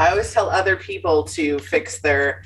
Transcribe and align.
I 0.00 0.08
always 0.08 0.32
tell 0.32 0.48
other 0.48 0.76
people 0.76 1.24
to 1.24 1.58
fix 1.58 2.00
their 2.00 2.42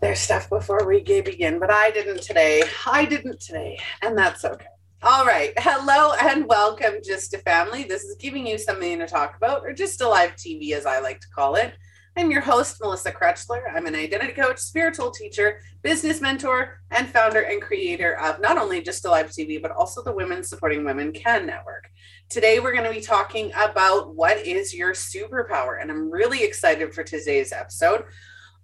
their 0.00 0.16
stuff 0.16 0.50
before 0.50 0.84
we 0.84 1.00
begin, 1.00 1.60
but 1.60 1.70
I 1.70 1.92
didn't 1.92 2.22
today. 2.22 2.64
I 2.84 3.04
didn't 3.04 3.40
today, 3.40 3.78
and 4.02 4.18
that's 4.18 4.44
okay. 4.44 4.66
All 5.04 5.24
right. 5.24 5.52
Hello 5.58 6.12
and 6.20 6.48
welcome, 6.48 6.94
GYSTTA 7.08 7.44
Family. 7.44 7.84
This 7.84 8.02
is 8.02 8.16
giving 8.16 8.48
you 8.48 8.58
something 8.58 8.98
to 8.98 9.06
talk 9.06 9.36
about, 9.36 9.62
or 9.64 9.72
GYSTTA 9.72 10.10
live 10.10 10.34
TV, 10.34 10.72
as 10.72 10.86
I 10.86 10.98
like 10.98 11.20
to 11.20 11.28
call 11.28 11.54
it. 11.54 11.72
I'm 12.20 12.30
your 12.30 12.42
host, 12.42 12.82
Melissa 12.82 13.12
Krechler. 13.12 13.62
I'm 13.74 13.86
an 13.86 13.94
identity 13.94 14.34
coach, 14.34 14.58
spiritual 14.58 15.10
teacher, 15.10 15.60
business 15.82 16.20
mentor, 16.20 16.82
and 16.90 17.08
founder 17.08 17.40
and 17.40 17.62
creator 17.62 18.20
of 18.20 18.42
not 18.42 18.58
only 18.58 18.82
GYSTTA 18.82 19.10
Live 19.10 19.30
TV, 19.30 19.60
but 19.60 19.70
also 19.70 20.02
the 20.02 20.12
Women 20.12 20.44
Supporting 20.44 20.84
Women 20.84 21.12
Can 21.12 21.46
Network. 21.46 21.88
Today, 22.28 22.60
we're 22.60 22.74
going 22.74 22.84
to 22.84 22.90
be 22.90 23.00
talking 23.00 23.50
about 23.56 24.14
what 24.14 24.36
is 24.36 24.74
your 24.74 24.92
superpower. 24.92 25.80
And 25.80 25.90
I'm 25.90 26.10
really 26.10 26.44
excited 26.44 26.92
for 26.92 27.02
today's 27.02 27.52
episode. 27.52 28.04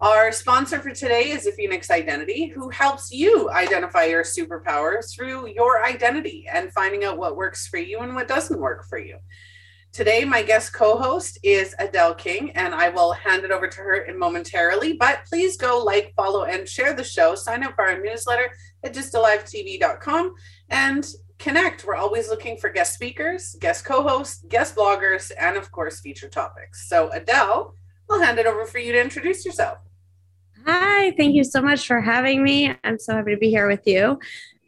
Our 0.03 0.33
sponsor 0.33 0.79
for 0.79 0.91
today 0.91 1.31
is 1.31 1.49
Phoenix 1.57 1.91
Identity, 1.91 2.49
who 2.49 2.69
helps 2.69 3.11
you 3.11 3.51
identify 3.51 4.05
your 4.05 4.23
superpowers 4.23 5.15
through 5.17 5.49
your 5.49 5.83
identity 5.83 6.47
and 6.53 6.75
finding 6.75 7.05
out 7.05 7.17
what 7.17 7.37
works 7.37 7.67
for 7.67 7.79
you 7.79 8.01
and 8.01 8.15
what 8.15 8.29
doesn't 8.29 8.61
work 8.61 8.85
for 8.87 8.99
you. 8.99 9.17
Today, 9.97 10.27
my 10.27 10.43
guest 10.43 10.75
co 10.75 10.99
host 10.99 11.39
is 11.43 11.75
Adele 11.79 12.17
King, 12.17 12.51
and 12.51 12.75
I 12.75 12.91
will 12.91 13.13
hand 13.13 13.45
it 13.45 13.51
over 13.51 13.67
to 13.67 13.81
her 13.81 14.07
momentarily. 14.15 14.93
But 14.93 15.25
please 15.25 15.57
go 15.57 15.83
like, 15.83 16.13
follow, 16.15 16.45
and 16.45 16.69
share 16.69 16.93
the 16.93 17.03
show. 17.03 17.35
Sign 17.35 17.65
up 17.65 17.77
for 17.77 17.89
our 17.89 17.99
newsletter 17.99 18.51
at 18.85 18.93
gysttalivetv.com 18.93 20.35
and 20.69 21.07
connect. 21.39 21.87
We're 21.87 21.95
always 21.95 22.29
looking 22.29 22.59
for 22.59 22.69
guest 22.69 22.93
speakers, 22.93 23.57
guest 23.59 23.87
co 23.87 24.03
hosts, 24.03 24.45
guest 24.51 24.77
bloggers, 24.77 25.33
and 25.41 25.57
of 25.57 25.73
course, 25.73 26.01
feature 26.01 26.29
topics. 26.29 26.91
So, 26.91 27.11
Adele, 27.15 27.73
I'll 28.11 28.21
hand 28.21 28.39
it 28.39 28.45
over 28.45 28.67
for 28.67 28.79
you 28.79 28.93
to 28.93 29.01
introduce 29.01 29.47
yourself. 29.47 29.79
Hi, 30.67 31.13
thank 31.13 31.35
you 31.35 31.43
so 31.43 31.63
much 31.63 31.87
for 31.87 32.03
having 32.03 32.45
me. 32.45 32.71
I'm 32.85 32.99
so 32.99 33.15
happy 33.15 33.31
to 33.31 33.39
be 33.39 33.49
here 33.49 33.67
with 33.67 33.87
you. 33.87 34.19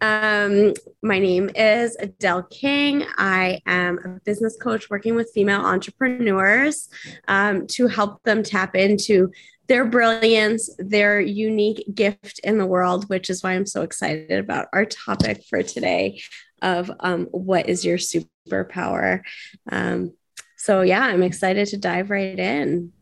Um, 0.00 0.74
my 1.02 1.18
name 1.18 1.50
is 1.56 1.96
Adele 1.98 2.44
King. 2.44 3.04
I 3.16 3.60
am 3.66 3.98
a 3.98 4.20
business 4.24 4.56
coach 4.56 4.88
working 4.90 5.16
with 5.16 5.32
female 5.34 5.60
entrepreneurs 5.60 6.88
um, 7.26 7.66
to 7.68 7.88
help 7.88 8.22
them 8.22 8.42
tap 8.42 8.76
into 8.76 9.32
their 9.66 9.84
brilliance, 9.84 10.70
their 10.78 11.20
unique 11.20 11.84
gift 11.94 12.40
in 12.44 12.58
the 12.58 12.66
world, 12.66 13.08
which 13.08 13.28
is 13.28 13.42
why 13.42 13.52
I'm 13.52 13.66
so 13.66 13.82
excited 13.82 14.38
about 14.38 14.68
our 14.72 14.84
topic 14.84 15.42
for 15.50 15.62
today 15.62 16.20
of 16.62 16.90
um, 17.00 17.26
what 17.32 17.68
is 17.68 17.84
your 17.84 17.98
superpower. 17.98 19.22
Um, 19.70 20.12
so, 20.56 20.82
yeah, 20.82 21.02
I'm 21.02 21.22
excited 21.22 21.68
to 21.68 21.76
dive 21.76 22.10
right 22.10 22.38
in. 22.38 22.92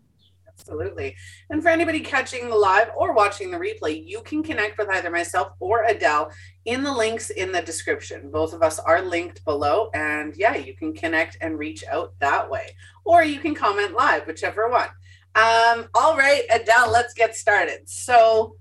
Absolutely. 0.58 1.14
And 1.50 1.62
for 1.62 1.68
anybody 1.68 2.00
catching 2.00 2.48
the 2.48 2.56
live 2.56 2.90
or 2.96 3.12
watching 3.12 3.50
the 3.50 3.58
replay, 3.58 4.04
you 4.04 4.22
can 4.22 4.42
connect 4.42 4.78
with 4.78 4.88
either 4.88 5.10
myself 5.10 5.52
or 5.60 5.84
Adele 5.84 6.32
in 6.66 6.82
the 6.82 6.92
links 6.92 7.30
in 7.30 7.52
the 7.52 7.62
description. 7.62 8.30
Both 8.30 8.52
of 8.52 8.62
us 8.62 8.78
are 8.78 9.00
linked 9.00 9.44
below. 9.44 9.88
And 9.94 10.36
yeah, 10.36 10.56
you 10.56 10.74
can 10.74 10.92
connect 10.92 11.38
and 11.40 11.58
reach 11.58 11.84
out 11.90 12.14
that 12.18 12.50
way. 12.50 12.76
Or 13.04 13.24
you 13.24 13.38
can 13.38 13.54
comment 13.54 13.94
live, 13.94 14.26
whichever 14.26 14.68
one. 14.68 14.88
Um, 15.36 15.88
all 15.94 16.16
right, 16.16 16.42
Adele, 16.52 16.90
let's 16.90 17.14
get 17.14 17.36
started. 17.36 17.88
So 17.88 18.56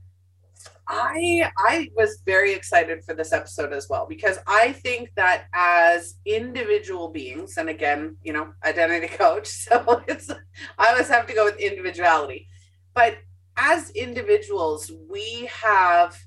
I 0.87 1.49
I 1.57 1.89
was 1.95 2.21
very 2.25 2.53
excited 2.53 3.03
for 3.03 3.15
this 3.15 3.33
episode 3.33 3.73
as 3.73 3.87
well 3.89 4.05
because 4.07 4.37
I 4.45 4.73
think 4.73 5.09
that 5.15 5.45
as 5.53 6.15
individual 6.25 7.09
beings, 7.09 7.57
and 7.57 7.69
again, 7.69 8.17
you 8.23 8.33
know, 8.33 8.53
identity 8.63 9.07
coach, 9.17 9.47
so 9.47 10.03
it's 10.07 10.29
I 10.77 10.89
always 10.89 11.07
have 11.07 11.25
to 11.27 11.33
go 11.33 11.45
with 11.45 11.59
individuality. 11.59 12.47
But 12.93 13.17
as 13.57 13.89
individuals, 13.91 14.91
we 15.09 15.49
have 15.63 16.17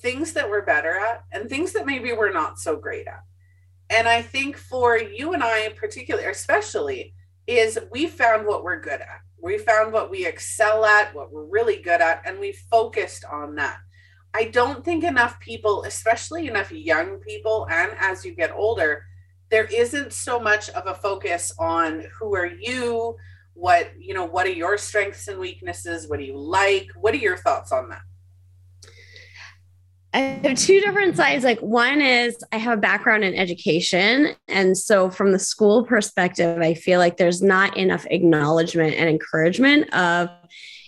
things 0.00 0.32
that 0.32 0.48
we're 0.48 0.64
better 0.64 0.98
at 0.98 1.24
and 1.32 1.48
things 1.48 1.72
that 1.72 1.86
maybe 1.86 2.12
we're 2.12 2.32
not 2.32 2.58
so 2.58 2.76
great 2.76 3.06
at. 3.06 3.22
And 3.90 4.08
I 4.08 4.22
think 4.22 4.56
for 4.56 4.96
you 4.96 5.32
and 5.32 5.42
I, 5.42 5.70
particularly, 5.70 6.28
especially, 6.28 7.14
is 7.46 7.78
we 7.90 8.06
found 8.06 8.46
what 8.46 8.62
we're 8.62 8.80
good 8.80 9.00
at. 9.00 9.20
We 9.42 9.58
found 9.58 9.92
what 9.92 10.10
we 10.10 10.26
excel 10.26 10.84
at, 10.84 11.14
what 11.14 11.32
we're 11.32 11.46
really 11.46 11.82
good 11.82 12.00
at, 12.00 12.22
and 12.24 12.38
we 12.38 12.52
focused 12.52 13.24
on 13.24 13.56
that. 13.56 13.78
I 14.32 14.44
don't 14.44 14.84
think 14.84 15.02
enough 15.02 15.40
people, 15.40 15.82
especially 15.84 16.46
enough 16.46 16.70
young 16.70 17.18
people, 17.18 17.66
and 17.70 17.92
as 17.98 18.24
you 18.24 18.34
get 18.34 18.52
older, 18.52 19.04
there 19.50 19.64
isn't 19.64 20.12
so 20.12 20.38
much 20.38 20.70
of 20.70 20.86
a 20.86 20.94
focus 20.94 21.52
on 21.58 22.04
who 22.18 22.36
are 22.36 22.46
you, 22.46 23.16
what, 23.54 23.90
you 23.98 24.14
know, 24.14 24.24
what 24.24 24.46
are 24.46 24.50
your 24.50 24.78
strengths 24.78 25.26
and 25.26 25.40
weaknesses, 25.40 26.08
what 26.08 26.20
do 26.20 26.24
you 26.24 26.38
like? 26.38 26.86
What 26.94 27.14
are 27.14 27.18
your 27.18 27.36
thoughts 27.36 27.72
on 27.72 27.88
that? 27.88 28.02
I 30.12 30.18
have 30.18 30.58
two 30.58 30.80
different 30.80 31.16
sides. 31.16 31.44
Like 31.44 31.60
one 31.60 32.00
is 32.00 32.36
I 32.50 32.56
have 32.56 32.78
a 32.78 32.80
background 32.80 33.22
in 33.22 33.34
education. 33.34 34.34
And 34.48 34.76
so 34.76 35.08
from 35.08 35.30
the 35.30 35.38
school 35.38 35.84
perspective, 35.84 36.60
I 36.60 36.74
feel 36.74 36.98
like 36.98 37.16
there's 37.16 37.42
not 37.42 37.76
enough 37.76 38.06
acknowledgement 38.10 38.94
and 38.96 39.08
encouragement 39.08 39.92
of 39.94 40.28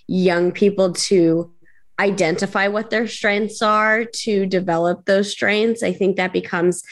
young 0.07 0.51
people 0.51 0.91
to 0.93 1.51
identify 1.99 2.67
what 2.67 2.89
their 2.89 3.07
strengths 3.07 3.61
are, 3.61 4.03
to 4.03 4.45
develop 4.45 5.05
those 5.05 5.31
strengths. 5.31 5.83
I 5.83 5.93
think 5.93 6.17
that 6.17 6.33
becomes 6.33 6.83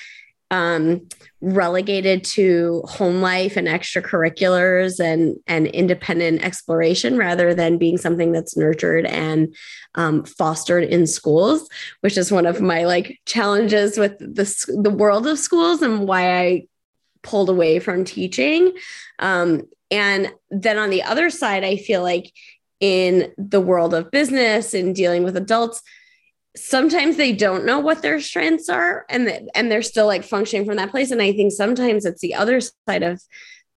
um, 0.51 1.07
relegated 1.39 2.23
to 2.23 2.83
home 2.85 3.21
life 3.21 3.57
and 3.57 3.67
extracurriculars 3.67 4.99
and 4.99 5.37
and 5.47 5.65
independent 5.67 6.43
exploration 6.43 7.17
rather 7.17 7.55
than 7.55 7.79
being 7.79 7.97
something 7.97 8.31
that's 8.31 8.57
nurtured 8.57 9.05
and 9.05 9.55
um, 9.95 10.23
fostered 10.25 10.83
in 10.83 11.07
schools, 11.07 11.67
which 12.01 12.17
is 12.17 12.31
one 12.31 12.45
of 12.45 12.61
my 12.61 12.83
like 12.83 13.19
challenges 13.25 13.97
with 13.97 14.19
the 14.19 14.77
the 14.83 14.91
world 14.91 15.25
of 15.25 15.39
schools 15.39 15.81
and 15.81 16.07
why 16.07 16.37
I 16.37 16.67
pulled 17.23 17.49
away 17.49 17.79
from 17.79 18.03
teaching. 18.03 18.73
Um, 19.19 19.63
and 19.89 20.31
then 20.49 20.77
on 20.77 20.89
the 20.89 21.03
other 21.03 21.29
side, 21.29 21.63
I 21.63 21.77
feel 21.77 22.01
like 22.01 22.31
in 22.81 23.31
the 23.37 23.61
world 23.61 23.93
of 23.93 24.11
business 24.11 24.73
and 24.73 24.95
dealing 24.95 25.23
with 25.23 25.37
adults 25.37 25.81
sometimes 26.55 27.15
they 27.15 27.31
don't 27.31 27.65
know 27.65 27.79
what 27.79 28.01
their 28.01 28.19
strengths 28.19 28.67
are 28.67 29.05
and 29.09 29.49
and 29.55 29.71
they're 29.71 29.81
still 29.81 30.07
like 30.07 30.23
functioning 30.23 30.65
from 30.65 30.75
that 30.77 30.91
place. 30.91 31.11
And 31.11 31.21
i 31.21 31.31
think 31.31 31.51
sometimes 31.51 32.05
it's 32.05 32.21
the 32.21 32.35
other 32.35 32.59
side 32.61 33.03
of 33.03 33.21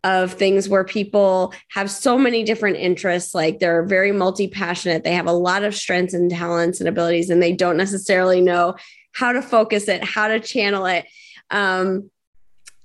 of 0.03 0.35
things 0.35 0.69
where 0.69 0.85
people 0.85 1.55
have 1.71 1.91
so 1.91 2.19
many 2.19 2.43
different 2.43 2.77
interests 2.77 3.35
like 3.35 3.59
they're 3.59 3.85
very 3.87 4.13
multi-passionate 4.13 5.03
they 5.03 5.15
have 5.15 5.27
a 5.27 5.33
lot 5.33 5.65
of 5.65 5.75
strengths 5.75 6.13
and 6.13 6.31
talents 6.31 6.79
and 6.79 6.89
abilities 6.89 7.31
and 7.31 7.43
they 7.43 7.53
don't 7.53 7.79
necessarily 7.79 8.43
know 8.43 8.75
how 9.13 9.33
to 9.33 9.41
focus 9.41 9.89
it 9.89 10.05
how 10.05 10.29
to 10.29 10.41
channel 10.41 10.87
it. 10.87 11.07
Um 11.51 12.11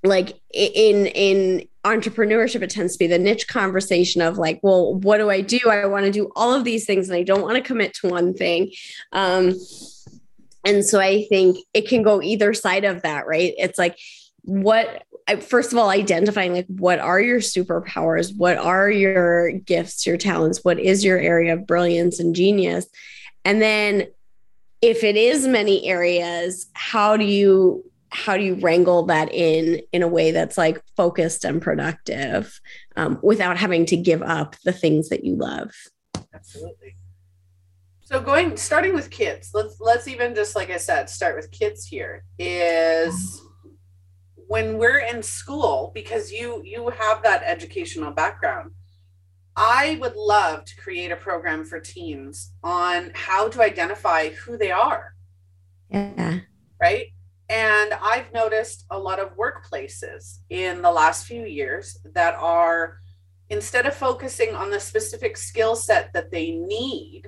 like 0.02 0.40
in 0.52 1.06
in 1.06 1.68
entrepreneurship 1.84 2.62
it 2.62 2.70
tends 2.70 2.92
to 2.94 2.98
be 2.98 3.06
the 3.06 3.18
niche 3.18 3.48
conversation 3.48 4.20
of 4.20 4.36
like 4.36 4.60
well 4.62 4.94
what 4.96 5.18
do 5.18 5.30
i 5.30 5.40
do? 5.40 5.58
I 5.70 5.86
want 5.86 6.04
to 6.04 6.10
do 6.10 6.30
all 6.36 6.52
of 6.52 6.64
these 6.64 6.84
things 6.84 7.08
and 7.08 7.16
i 7.16 7.22
don't 7.22 7.42
want 7.42 7.56
to 7.56 7.62
commit 7.62 7.94
to 7.94 8.08
one 8.08 8.34
thing. 8.34 8.72
Um 9.12 9.54
and 10.64 10.84
so 10.84 11.00
i 11.00 11.24
think 11.24 11.58
it 11.74 11.88
can 11.88 12.02
go 12.02 12.22
either 12.22 12.52
side 12.54 12.84
of 12.84 13.02
that 13.02 13.26
right? 13.26 13.54
It's 13.56 13.78
like 13.78 13.98
what 14.42 15.04
first 15.40 15.72
of 15.72 15.78
all 15.78 15.90
identifying 15.90 16.52
like 16.52 16.66
what 16.66 16.98
are 16.98 17.20
your 17.20 17.40
superpowers? 17.40 18.36
What 18.36 18.56
are 18.56 18.90
your 18.90 19.52
gifts 19.52 20.06
your 20.06 20.16
talents? 20.16 20.64
What 20.64 20.78
is 20.78 21.04
your 21.04 21.18
area 21.18 21.54
of 21.54 21.66
brilliance 21.66 22.20
and 22.20 22.34
genius? 22.34 22.86
And 23.44 23.60
then 23.60 24.06
if 24.82 25.04
it 25.04 25.16
is 25.16 25.46
many 25.46 25.86
areas 25.86 26.66
how 26.72 27.16
do 27.16 27.24
you 27.24 27.89
how 28.10 28.36
do 28.36 28.42
you 28.42 28.54
wrangle 28.56 29.04
that 29.06 29.32
in 29.32 29.80
in 29.92 30.02
a 30.02 30.08
way 30.08 30.32
that's 30.32 30.58
like 30.58 30.82
focused 30.96 31.44
and 31.44 31.62
productive 31.62 32.60
um, 32.96 33.18
without 33.22 33.56
having 33.56 33.86
to 33.86 33.96
give 33.96 34.22
up 34.22 34.56
the 34.64 34.72
things 34.72 35.08
that 35.08 35.24
you 35.24 35.36
love? 35.36 35.70
Absolutely. 36.34 36.96
So 38.02 38.20
going 38.20 38.56
starting 38.56 38.94
with 38.94 39.10
kids 39.10 39.50
let's 39.54 39.76
let's 39.78 40.08
even 40.08 40.34
just 40.34 40.56
like 40.56 40.68
i 40.68 40.78
said 40.78 41.08
start 41.08 41.36
with 41.36 41.52
kids 41.52 41.86
here 41.86 42.24
is 42.40 43.40
when 44.34 44.78
we're 44.78 44.98
in 44.98 45.22
school 45.22 45.92
because 45.94 46.32
you 46.32 46.60
you 46.64 46.88
have 46.88 47.22
that 47.22 47.44
educational 47.44 48.10
background 48.10 48.72
i 49.54 49.96
would 50.00 50.16
love 50.16 50.64
to 50.64 50.74
create 50.74 51.12
a 51.12 51.16
program 51.16 51.64
for 51.64 51.78
teens 51.78 52.52
on 52.64 53.12
how 53.14 53.48
to 53.48 53.62
identify 53.62 54.30
who 54.30 54.56
they 54.58 54.72
are. 54.72 55.14
Yeah. 55.88 56.40
Right 56.80 57.12
and 57.50 57.92
I've 58.00 58.32
noticed 58.32 58.86
a 58.90 58.98
lot 58.98 59.18
of 59.18 59.36
workplaces 59.36 60.38
in 60.50 60.82
the 60.82 60.90
last 60.92 61.26
few 61.26 61.44
years 61.44 61.98
that 62.14 62.36
are, 62.36 63.00
instead 63.48 63.86
of 63.86 63.94
focusing 63.94 64.54
on 64.54 64.70
the 64.70 64.78
specific 64.78 65.36
skill 65.36 65.74
set 65.74 66.12
that 66.14 66.30
they 66.30 66.52
need, 66.52 67.24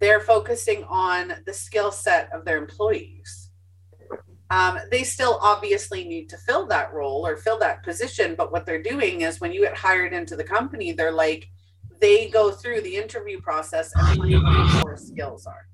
they're 0.00 0.20
focusing 0.20 0.82
on 0.84 1.34
the 1.44 1.52
skill 1.52 1.92
set 1.92 2.32
of 2.32 2.46
their 2.46 2.56
employees. 2.56 3.50
Um, 4.48 4.78
they 4.90 5.04
still 5.04 5.38
obviously 5.42 6.04
need 6.04 6.30
to 6.30 6.38
fill 6.38 6.66
that 6.68 6.94
role 6.94 7.26
or 7.26 7.36
fill 7.36 7.58
that 7.58 7.84
position, 7.84 8.34
but 8.34 8.50
what 8.50 8.64
they're 8.64 8.82
doing 8.82 9.20
is 9.20 9.42
when 9.42 9.52
you 9.52 9.60
get 9.60 9.76
hired 9.76 10.14
into 10.14 10.36
the 10.36 10.44
company, 10.44 10.92
they're 10.92 11.12
like, 11.12 11.50
they 12.00 12.30
go 12.30 12.50
through 12.50 12.80
the 12.80 12.96
interview 12.96 13.42
process 13.42 13.92
and 13.94 14.06
find 14.06 14.42
what 14.42 14.86
your 14.86 14.96
skills 14.96 15.46
are. 15.46 15.68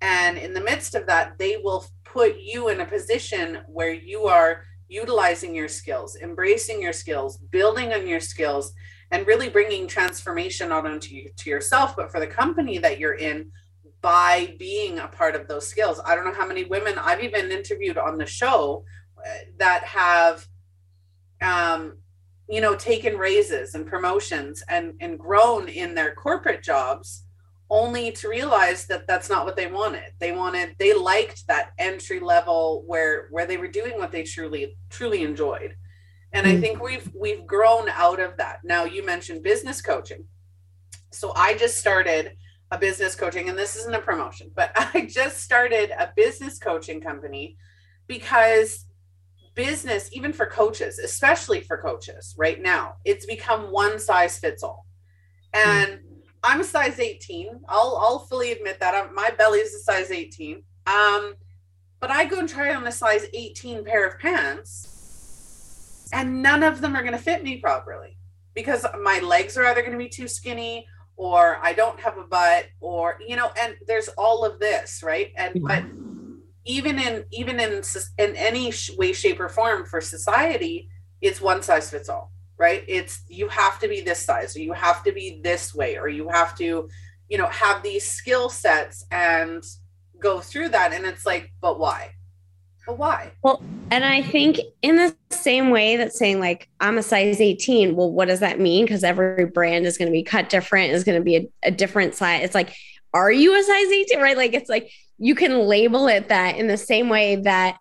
And 0.00 0.36
in 0.38 0.52
the 0.52 0.60
midst 0.60 0.94
of 0.94 1.06
that, 1.06 1.38
they 1.38 1.56
will 1.56 1.86
put 2.12 2.38
you 2.40 2.68
in 2.68 2.80
a 2.80 2.86
position 2.86 3.58
where 3.66 3.92
you 3.92 4.24
are 4.24 4.64
utilizing 4.88 5.54
your 5.54 5.68
skills, 5.68 6.16
embracing 6.16 6.80
your 6.80 6.92
skills, 6.92 7.36
building 7.36 7.92
on 7.92 8.06
your 8.06 8.20
skills, 8.20 8.72
and 9.10 9.26
really 9.26 9.48
bringing 9.48 9.86
transformation 9.86 10.70
not 10.70 10.86
only 10.86 10.98
to, 10.98 11.14
you, 11.14 11.30
to 11.36 11.50
yourself, 11.50 11.94
but 11.96 12.10
for 12.10 12.20
the 12.20 12.26
company 12.26 12.78
that 12.78 12.98
you're 12.98 13.14
in 13.14 13.50
by 14.00 14.54
being 14.58 14.98
a 14.98 15.08
part 15.08 15.34
of 15.34 15.48
those 15.48 15.66
skills. 15.66 16.00
I 16.04 16.14
don't 16.14 16.24
know 16.24 16.32
how 16.32 16.46
many 16.46 16.64
women 16.64 16.98
I've 16.98 17.22
even 17.22 17.50
interviewed 17.50 17.98
on 17.98 18.16
the 18.16 18.26
show 18.26 18.84
uh, 19.18 19.30
that 19.58 19.84
have, 19.84 20.46
um, 21.42 21.98
you 22.48 22.60
know, 22.60 22.74
taken 22.76 23.18
raises 23.18 23.74
and 23.74 23.86
promotions 23.86 24.62
and, 24.68 24.94
and 25.00 25.18
grown 25.18 25.68
in 25.68 25.94
their 25.94 26.14
corporate 26.14 26.62
jobs 26.62 27.24
only 27.70 28.12
to 28.12 28.28
realize 28.28 28.86
that 28.86 29.06
that's 29.06 29.28
not 29.28 29.44
what 29.44 29.56
they 29.56 29.66
wanted. 29.66 30.12
They 30.18 30.32
wanted 30.32 30.76
they 30.78 30.94
liked 30.94 31.46
that 31.46 31.72
entry 31.78 32.20
level 32.20 32.82
where 32.86 33.28
where 33.30 33.46
they 33.46 33.56
were 33.56 33.68
doing 33.68 33.98
what 33.98 34.10
they 34.10 34.22
truly 34.22 34.76
truly 34.90 35.22
enjoyed. 35.22 35.76
And 36.32 36.46
mm-hmm. 36.46 36.56
i 36.56 36.58
mm. 36.58 36.60
think 36.60 36.82
we've 36.82 37.10
we've 37.14 37.46
grown 37.46 37.88
out 37.90 38.20
of 38.20 38.36
that. 38.38 38.60
Now 38.64 38.84
you 38.84 39.04
mentioned 39.04 39.42
business 39.42 39.82
coaching. 39.82 40.24
So 41.10 41.32
i 41.34 41.54
just 41.56 41.78
started 41.78 42.36
a 42.70 42.78
business 42.78 43.14
coaching 43.14 43.48
and 43.48 43.58
this 43.58 43.76
isn't 43.76 43.94
a 43.94 43.98
promotion 43.98 44.50
but 44.54 44.70
i 44.94 45.06
just 45.06 45.38
started 45.38 45.90
a 45.98 46.12
business 46.14 46.58
coaching 46.58 47.00
company 47.00 47.56
because 48.06 48.84
business 49.54 50.10
even 50.12 50.34
for 50.34 50.44
coaches 50.44 50.98
especially 50.98 51.62
for 51.62 51.78
coaches 51.78 52.34
right 52.36 52.60
now 52.60 52.96
it's 53.06 53.24
become 53.24 53.72
one 53.72 53.98
size 53.98 54.38
fits 54.38 54.62
all. 54.62 54.86
And 55.54 55.92
mm-hmm 55.92 56.07
I'm 56.42 56.60
a 56.60 56.64
size 56.64 56.98
18. 57.00 57.60
I'll 57.68 57.96
I'll 58.00 58.20
fully 58.20 58.52
admit 58.52 58.80
that. 58.80 58.94
I'm, 58.94 59.14
my 59.14 59.30
belly 59.36 59.58
is 59.60 59.74
a 59.74 59.80
size 59.80 60.10
18. 60.10 60.62
Um, 60.86 61.34
but 62.00 62.10
I 62.10 62.24
go 62.24 62.38
and 62.38 62.48
try 62.48 62.74
on 62.74 62.86
a 62.86 62.92
size 62.92 63.26
18 63.34 63.84
pair 63.84 64.06
of 64.06 64.18
pants, 64.18 66.08
and 66.12 66.42
none 66.42 66.62
of 66.62 66.80
them 66.80 66.94
are 66.96 67.02
going 67.02 67.12
to 67.12 67.18
fit 67.18 67.42
me 67.42 67.58
properly 67.58 68.16
because 68.54 68.86
my 69.02 69.20
legs 69.20 69.56
are 69.56 69.66
either 69.66 69.82
going 69.82 69.92
to 69.92 69.98
be 69.98 70.08
too 70.08 70.28
skinny 70.28 70.86
or 71.16 71.58
I 71.62 71.72
don't 71.74 71.98
have 72.00 72.16
a 72.16 72.24
butt 72.24 72.66
or 72.80 73.18
you 73.26 73.36
know 73.36 73.50
and 73.60 73.76
there's 73.86 74.08
all 74.16 74.44
of 74.44 74.58
this 74.58 75.02
right 75.02 75.32
and 75.36 75.62
but 75.62 75.84
even 76.64 76.98
in 76.98 77.24
even 77.32 77.60
in 77.60 77.82
in 78.18 78.36
any 78.36 78.72
way 78.96 79.12
shape 79.12 79.40
or 79.40 79.48
form 79.48 79.84
for 79.84 80.00
society 80.00 80.88
it's 81.20 81.40
one 81.40 81.62
size 81.62 81.90
fits 81.90 82.08
all 82.08 82.32
right? 82.58 82.84
It's 82.88 83.22
you 83.28 83.48
have 83.48 83.78
to 83.80 83.88
be 83.88 84.00
this 84.00 84.20
size 84.20 84.56
or 84.56 84.60
you 84.60 84.72
have 84.72 85.02
to 85.04 85.12
be 85.12 85.40
this 85.42 85.74
way 85.74 85.96
or 85.96 86.08
you 86.08 86.28
have 86.28 86.56
to 86.58 86.88
you 87.28 87.38
know 87.38 87.46
have 87.46 87.82
these 87.82 88.06
skill 88.06 88.48
sets 88.48 89.06
and 89.10 89.62
go 90.20 90.40
through 90.40 90.70
that 90.70 90.92
and 90.92 91.06
it's 91.06 91.24
like 91.24 91.52
but 91.60 91.78
why? 91.78 92.14
But 92.86 92.98
why? 92.98 93.32
Well 93.42 93.62
and 93.90 94.04
i 94.04 94.22
think 94.22 94.58
in 94.82 94.96
the 94.96 95.14
same 95.30 95.70
way 95.70 95.96
that 95.96 96.12
saying 96.12 96.40
like 96.40 96.68
i'm 96.80 96.98
a 96.98 97.02
size 97.02 97.40
18 97.40 97.96
well 97.96 98.10
what 98.10 98.28
does 98.28 98.40
that 98.40 98.58
mean? 98.58 98.84
Because 98.84 99.04
every 99.04 99.46
brand 99.46 99.86
is 99.86 99.96
going 99.96 100.08
to 100.08 100.12
be 100.12 100.22
cut 100.22 100.48
different 100.48 100.92
is 100.92 101.04
going 101.04 101.18
to 101.18 101.24
be 101.24 101.36
a, 101.36 101.48
a 101.64 101.70
different 101.70 102.14
size. 102.14 102.42
It's 102.44 102.54
like 102.54 102.74
are 103.14 103.32
you 103.32 103.58
a 103.58 103.62
size 103.62 103.86
18 103.86 104.20
right? 104.20 104.36
Like 104.36 104.54
it's 104.54 104.68
like 104.68 104.90
you 105.18 105.34
can 105.34 105.60
label 105.60 106.08
it 106.08 106.28
that 106.28 106.56
in 106.56 106.66
the 106.66 106.76
same 106.76 107.08
way 107.08 107.36
that 107.36 107.78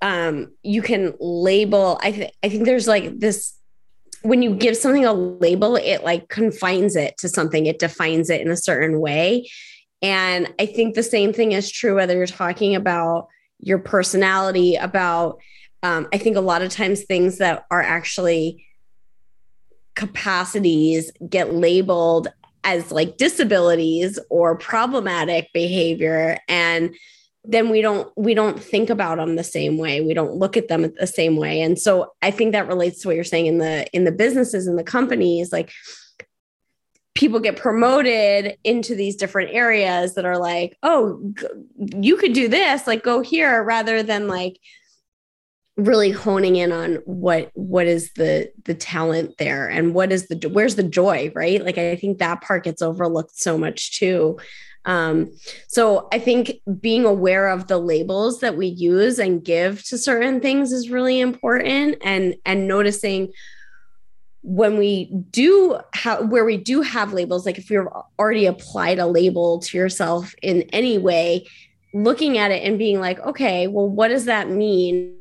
um 0.00 0.52
you 0.62 0.82
can 0.82 1.14
label 1.20 1.98
i 2.02 2.28
i 2.42 2.48
think 2.48 2.64
there's 2.64 2.88
like 2.88 3.18
this 3.20 3.54
when 4.22 4.42
you 4.42 4.54
give 4.54 4.76
something 4.76 5.04
a 5.04 5.12
label, 5.12 5.76
it 5.76 6.04
like 6.04 6.28
confines 6.28 6.96
it 6.96 7.16
to 7.18 7.28
something, 7.28 7.66
it 7.66 7.78
defines 7.78 8.30
it 8.30 8.40
in 8.40 8.50
a 8.50 8.56
certain 8.56 9.00
way. 9.00 9.48
And 10.00 10.52
I 10.58 10.66
think 10.66 10.94
the 10.94 11.02
same 11.02 11.32
thing 11.32 11.52
is 11.52 11.70
true 11.70 11.94
whether 11.94 12.16
you're 12.16 12.26
talking 12.26 12.74
about 12.74 13.28
your 13.58 13.78
personality, 13.78 14.74
about, 14.76 15.40
um, 15.82 16.08
I 16.12 16.18
think 16.18 16.36
a 16.36 16.40
lot 16.40 16.62
of 16.62 16.70
times 16.70 17.04
things 17.04 17.38
that 17.38 17.64
are 17.70 17.82
actually 17.82 18.64
capacities 19.94 21.12
get 21.28 21.54
labeled 21.54 22.28
as 22.64 22.90
like 22.90 23.16
disabilities 23.16 24.18
or 24.30 24.56
problematic 24.56 25.52
behavior. 25.52 26.38
And 26.48 26.94
then 27.44 27.70
we 27.70 27.82
don't 27.82 28.10
we 28.16 28.34
don't 28.34 28.62
think 28.62 28.88
about 28.88 29.18
them 29.18 29.36
the 29.36 29.44
same 29.44 29.76
way. 29.76 30.00
We 30.00 30.14
don't 30.14 30.34
look 30.34 30.56
at 30.56 30.68
them 30.68 30.92
the 30.98 31.06
same 31.06 31.36
way. 31.36 31.60
And 31.60 31.78
so 31.78 32.12
i 32.22 32.30
think 32.30 32.52
that 32.52 32.68
relates 32.68 33.00
to 33.00 33.08
what 33.08 33.14
you're 33.14 33.24
saying 33.24 33.46
in 33.46 33.58
the 33.58 33.86
in 33.92 34.04
the 34.04 34.12
businesses 34.12 34.66
and 34.66 34.78
the 34.78 34.84
companies 34.84 35.52
like 35.52 35.72
people 37.14 37.40
get 37.40 37.56
promoted 37.56 38.56
into 38.64 38.94
these 38.94 39.16
different 39.16 39.50
areas 39.52 40.14
that 40.14 40.24
are 40.24 40.38
like 40.38 40.76
oh 40.82 41.32
you 41.76 42.16
could 42.16 42.32
do 42.32 42.48
this 42.48 42.86
like 42.86 43.02
go 43.02 43.20
here 43.20 43.62
rather 43.62 44.02
than 44.02 44.28
like 44.28 44.58
really 45.76 46.10
honing 46.10 46.56
in 46.56 46.70
on 46.70 46.96
what 47.04 47.50
what 47.54 47.86
is 47.86 48.12
the 48.14 48.50
the 48.64 48.74
talent 48.74 49.36
there 49.38 49.68
and 49.68 49.94
what 49.94 50.12
is 50.12 50.28
the 50.28 50.48
where's 50.50 50.74
the 50.74 50.82
joy 50.82 51.32
right? 51.34 51.64
Like 51.64 51.78
i 51.78 51.96
think 51.96 52.18
that 52.18 52.42
part 52.42 52.64
gets 52.64 52.82
overlooked 52.82 53.36
so 53.36 53.56
much 53.56 53.98
too 53.98 54.38
um, 54.84 55.30
so 55.68 56.08
I 56.12 56.18
think 56.18 56.60
being 56.80 57.04
aware 57.04 57.48
of 57.48 57.68
the 57.68 57.78
labels 57.78 58.40
that 58.40 58.56
we 58.56 58.66
use 58.66 59.18
and 59.18 59.44
give 59.44 59.84
to 59.84 59.98
certain 59.98 60.40
things 60.40 60.72
is 60.72 60.90
really 60.90 61.20
important 61.20 61.98
and 62.02 62.36
and 62.44 62.66
noticing 62.66 63.32
when 64.42 64.76
we 64.76 65.04
do 65.30 65.78
have 65.94 66.28
where 66.28 66.44
we 66.44 66.56
do 66.56 66.82
have 66.82 67.12
labels 67.12 67.46
like 67.46 67.58
if 67.58 67.70
you've 67.70 67.86
already 68.18 68.46
applied 68.46 68.98
a 68.98 69.06
label 69.06 69.60
to 69.60 69.78
yourself 69.78 70.34
in 70.42 70.62
any 70.72 70.98
way 70.98 71.46
looking 71.94 72.38
at 72.38 72.50
it 72.50 72.64
and 72.64 72.76
being 72.76 72.98
like 72.98 73.20
okay 73.20 73.68
well 73.68 73.88
what 73.88 74.08
does 74.08 74.24
that 74.24 74.50
mean 74.50 75.14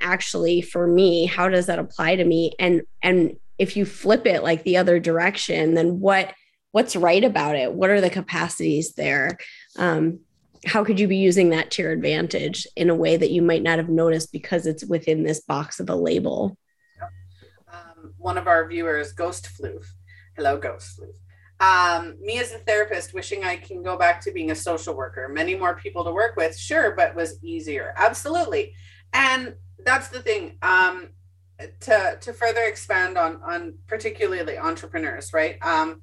actually 0.00 0.62
for 0.62 0.86
me? 0.86 1.26
How 1.26 1.48
does 1.48 1.66
that 1.66 1.78
apply 1.78 2.16
to 2.16 2.24
me? 2.24 2.52
And 2.58 2.82
and 3.02 3.36
if 3.58 3.76
you 3.76 3.84
flip 3.84 4.26
it 4.26 4.42
like 4.42 4.64
the 4.64 4.78
other 4.78 4.98
direction 4.98 5.74
then 5.74 6.00
what 6.00 6.32
what's 6.72 6.96
right 6.96 7.22
about 7.22 7.54
it? 7.54 7.72
What 7.72 7.90
are 7.90 8.00
the 8.00 8.10
capacities 8.10 8.94
there? 8.94 9.38
Um, 9.78 10.20
how 10.64 10.84
could 10.84 10.98
you 10.98 11.08
be 11.08 11.16
using 11.16 11.50
that 11.50 11.70
to 11.72 11.82
your 11.82 11.92
advantage 11.92 12.66
in 12.76 12.90
a 12.90 12.94
way 12.94 13.16
that 13.16 13.30
you 13.30 13.42
might 13.42 13.62
not 13.62 13.78
have 13.78 13.88
noticed 13.88 14.32
because 14.32 14.66
it's 14.66 14.84
within 14.84 15.22
this 15.22 15.40
box 15.40 15.80
of 15.80 15.90
a 15.90 15.94
label? 15.94 16.56
Um, 17.72 18.14
one 18.18 18.38
of 18.38 18.46
our 18.46 18.66
viewers 18.68 19.12
ghost 19.12 19.48
floof. 19.58 19.84
Hello 20.36 20.58
ghost 20.58 20.98
floof. 20.98 21.16
Um, 21.60 22.16
me 22.20 22.40
as 22.40 22.52
a 22.52 22.58
therapist 22.58 23.14
wishing 23.14 23.44
i 23.44 23.54
can 23.54 23.84
go 23.84 23.96
back 23.96 24.20
to 24.22 24.32
being 24.32 24.50
a 24.50 24.54
social 24.54 24.94
worker. 24.94 25.28
Many 25.28 25.54
more 25.54 25.74
people 25.74 26.04
to 26.04 26.10
work 26.10 26.36
with 26.36 26.56
sure 26.56 26.92
but 26.92 27.14
was 27.14 27.42
easier. 27.42 27.94
Absolutely. 27.96 28.74
And 29.12 29.54
that's 29.84 30.08
the 30.08 30.22
thing 30.22 30.58
um, 30.62 31.10
to 31.80 32.18
to 32.20 32.32
further 32.32 32.62
expand 32.62 33.18
on 33.18 33.40
on 33.42 33.74
particularly 33.86 34.58
entrepreneurs 34.58 35.32
right? 35.32 35.56
Um, 35.62 36.02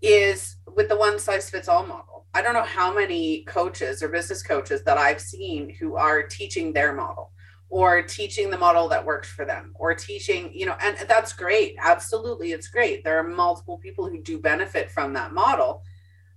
is 0.00 0.56
with 0.74 0.88
the 0.88 0.96
one 0.96 1.18
size 1.18 1.50
fits 1.50 1.68
all 1.68 1.86
model. 1.86 2.26
I 2.34 2.42
don't 2.42 2.54
know 2.54 2.62
how 2.62 2.92
many 2.92 3.42
coaches 3.44 4.02
or 4.02 4.08
business 4.08 4.42
coaches 4.42 4.82
that 4.84 4.98
I've 4.98 5.20
seen 5.20 5.70
who 5.70 5.96
are 5.96 6.22
teaching 6.22 6.72
their 6.72 6.92
model 6.92 7.32
or 7.70 8.02
teaching 8.02 8.50
the 8.50 8.58
model 8.58 8.88
that 8.88 9.04
works 9.04 9.28
for 9.28 9.44
them 9.44 9.72
or 9.74 9.94
teaching, 9.94 10.50
you 10.54 10.66
know, 10.66 10.76
and 10.80 10.96
that's 11.08 11.32
great. 11.32 11.76
Absolutely, 11.82 12.52
it's 12.52 12.68
great. 12.68 13.04
There 13.04 13.18
are 13.18 13.28
multiple 13.28 13.78
people 13.78 14.08
who 14.08 14.22
do 14.22 14.38
benefit 14.38 14.90
from 14.90 15.12
that 15.14 15.32
model, 15.32 15.82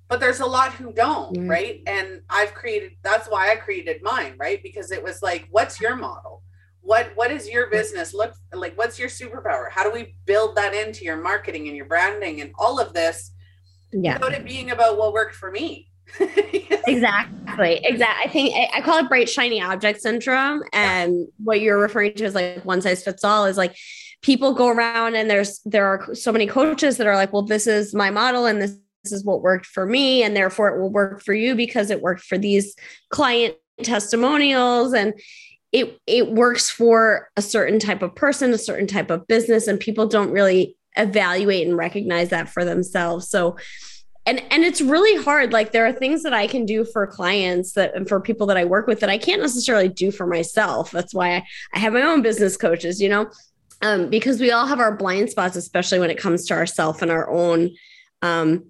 but 0.09 0.19
there's 0.19 0.41
a 0.41 0.45
lot 0.45 0.73
who 0.73 0.91
don't, 0.91 1.35
yeah. 1.35 1.47
right? 1.47 1.81
And 1.87 2.21
I've 2.29 2.53
created 2.53 2.93
that's 3.03 3.27
why 3.29 3.51
I 3.51 3.55
created 3.55 4.01
mine, 4.01 4.35
right? 4.37 4.61
Because 4.61 4.91
it 4.91 5.03
was 5.03 5.21
like, 5.21 5.47
what's 5.51 5.79
your 5.79 5.95
model? 5.95 6.43
What 6.81 7.11
what 7.15 7.31
is 7.31 7.47
your 7.47 7.69
business 7.69 8.13
look 8.13 8.33
like? 8.53 8.77
What's 8.77 8.99
your 8.99 9.07
superpower? 9.07 9.69
How 9.69 9.83
do 9.83 9.91
we 9.91 10.15
build 10.25 10.55
that 10.57 10.73
into 10.73 11.05
your 11.05 11.17
marketing 11.17 11.67
and 11.67 11.77
your 11.77 11.85
branding 11.85 12.41
and 12.41 12.51
all 12.57 12.79
of 12.79 12.93
this? 12.93 13.30
Yeah 13.93 14.13
without 14.13 14.33
it 14.33 14.45
being 14.45 14.71
about 14.71 14.97
what 14.97 15.13
worked 15.13 15.35
for 15.35 15.51
me 15.51 15.87
exactly 16.87 17.79
exactly 17.85 18.25
i 18.25 18.27
think 18.27 18.53
I, 18.73 18.81
call 18.81 18.99
it 18.99 19.07
bright 19.07 19.29
shiny 19.29 19.61
object 19.61 20.01
syndrome 20.01 20.61
and 20.73 21.19
yeah. 21.19 21.25
what 21.43 21.61
you're 21.61 21.79
referring 21.79 22.13
to 22.15 22.25
is 22.25 22.35
like 22.35 22.65
one 22.65 22.81
size 22.81 23.03
fits 23.03 23.23
all 23.23 23.45
is 23.45 23.57
like 23.57 23.75
people 24.21 24.53
go 24.53 24.67
around 24.67 25.15
and 25.15 25.29
there's 25.29 25.61
there 25.65 25.85
are 25.85 26.13
so 26.13 26.31
many 26.31 26.47
coaches 26.47 26.97
that 26.97 27.07
are 27.07 27.15
like 27.15 27.31
well 27.31 27.43
this 27.43 27.65
is 27.65 27.93
my 27.93 28.09
model 28.09 28.45
and 28.45 28.61
this, 28.61 28.77
this 29.03 29.13
is 29.13 29.23
what 29.23 29.41
worked 29.41 29.65
for 29.65 29.85
me 29.85 30.21
and 30.21 30.35
therefore 30.35 30.69
it 30.69 30.81
will 30.81 30.91
work 30.91 31.23
for 31.23 31.33
you 31.33 31.55
because 31.55 31.89
it 31.89 32.01
worked 32.01 32.23
for 32.23 32.37
these 32.37 32.75
client 33.09 33.55
testimonials 33.83 34.93
and 34.93 35.13
it 35.71 35.99
it 36.05 36.31
works 36.31 36.69
for 36.69 37.29
a 37.37 37.41
certain 37.41 37.79
type 37.79 38.01
of 38.01 38.13
person 38.15 38.53
a 38.53 38.57
certain 38.57 38.87
type 38.87 39.09
of 39.09 39.25
business 39.27 39.67
and 39.67 39.79
people 39.79 40.07
don't 40.07 40.31
really 40.31 40.75
evaluate 40.97 41.67
and 41.67 41.77
recognize 41.77 42.29
that 42.29 42.49
for 42.49 42.65
themselves. 42.65 43.29
So 43.29 43.57
and 44.25 44.43
and 44.51 44.63
it's 44.63 44.81
really 44.81 45.21
hard. 45.23 45.51
Like 45.51 45.71
there 45.71 45.85
are 45.85 45.93
things 45.93 46.23
that 46.23 46.33
i 46.33 46.45
can 46.47 46.65
do 46.65 46.85
for 46.85 47.07
clients 47.07 47.73
that 47.73 47.95
and 47.95 48.07
for 48.07 48.19
people 48.19 48.45
that 48.47 48.57
i 48.57 48.65
work 48.65 48.87
with 48.87 48.99
that 48.99 49.09
i 49.09 49.17
can't 49.17 49.41
necessarily 49.41 49.89
do 49.89 50.11
for 50.11 50.27
myself. 50.27 50.91
That's 50.91 51.13
why 51.13 51.35
i, 51.35 51.45
I 51.73 51.79
have 51.79 51.93
my 51.93 52.03
own 52.03 52.21
business 52.21 52.57
coaches 52.57 53.01
you 53.01 53.09
know? 53.09 53.29
Um, 53.83 54.11
because 54.11 54.39
we 54.39 54.51
all 54.51 54.67
have 54.67 54.79
our 54.79 54.95
blind 54.95 55.31
spots 55.31 55.55
especially 55.55 55.97
when 55.97 56.11
it 56.11 56.19
comes 56.19 56.45
to 56.47 56.53
ourself 56.53 57.01
and 57.01 57.09
our 57.09 57.29
own 57.31 57.71
um, 58.21 58.65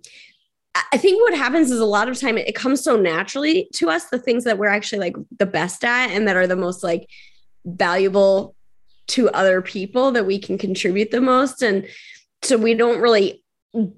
I 0.93 0.97
think 0.97 1.21
what 1.21 1.37
happens 1.37 1.69
is 1.69 1.79
a 1.79 1.85
lot 1.85 2.07
of 2.07 2.17
time 2.19 2.37
it, 2.37 2.47
it 2.47 2.55
comes 2.55 2.83
so 2.83 2.95
naturally 2.95 3.67
to 3.73 3.89
us, 3.89 4.05
the 4.05 4.19
things 4.19 4.45
that 4.45 4.57
we're 4.57 4.67
actually 4.67 4.99
like 4.99 5.15
the 5.37 5.45
best 5.45 5.83
at 5.83 6.11
and 6.11 6.27
that 6.27 6.37
are 6.37 6.47
the 6.47 6.55
most 6.55 6.83
like 6.83 7.09
valuable 7.65 8.55
to 9.07 9.29
other 9.31 9.61
people 9.61 10.11
that 10.11 10.25
we 10.25 10.39
can 10.39 10.57
contribute 10.57 11.11
the 11.11 11.19
most. 11.19 11.61
And 11.61 11.87
so 12.43 12.57
we 12.57 12.73
don't 12.73 13.01
really 13.01 13.43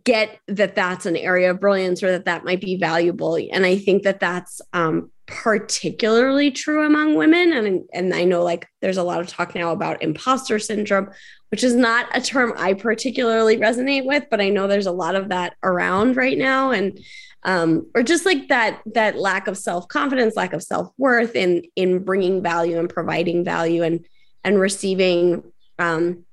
get 0.03 0.38
that 0.47 0.75
that's 0.75 1.05
an 1.05 1.17
area 1.17 1.50
of 1.51 1.59
brilliance 1.59 2.03
or 2.03 2.12
that 2.12 2.25
that 2.25 2.45
might 2.45 2.62
be 2.62 2.77
valuable. 2.77 3.39
And 3.51 3.65
I 3.65 3.77
think 3.77 4.03
that 4.03 4.19
that's 4.19 4.62
um, 4.71 5.12
particularly 5.25 6.51
true 6.51 6.85
among 6.85 7.15
women. 7.15 7.53
And, 7.53 7.83
and 7.91 8.13
I 8.13 8.23
know 8.23 8.43
like 8.43 8.67
there's 8.81 8.97
a 8.97 9.03
lot 9.03 9.19
of 9.19 9.27
talk 9.27 9.55
now 9.55 9.71
about 9.71 10.03
imposter 10.03 10.59
syndrome, 10.59 11.09
which 11.50 11.63
is 11.63 11.73
not 11.73 12.07
a 12.15 12.21
term 12.21 12.53
I 12.57 12.73
particularly 12.73 13.57
resonate 13.57 14.05
with, 14.05 14.25
but 14.29 14.41
I 14.41 14.50
know 14.50 14.67
there's 14.67 14.85
a 14.85 14.91
lot 14.91 15.15
of 15.15 15.29
that 15.29 15.55
around 15.63 16.17
right 16.17 16.38
now. 16.38 16.71
And 16.71 17.00
um, 17.43 17.89
or 17.95 18.03
just 18.03 18.25
like 18.25 18.47
that 18.50 18.81
that 18.93 19.17
lack 19.17 19.47
of 19.47 19.57
self-confidence, 19.57 20.35
lack 20.35 20.53
of 20.53 20.63
self-worth 20.63 21.35
in 21.35 21.63
in 21.75 22.03
bringing 22.03 22.41
value 22.41 22.79
and 22.79 22.89
providing 22.89 23.43
value 23.43 23.83
and 23.83 24.05
and 24.43 24.59
receiving 24.59 25.43
um, 25.79 26.25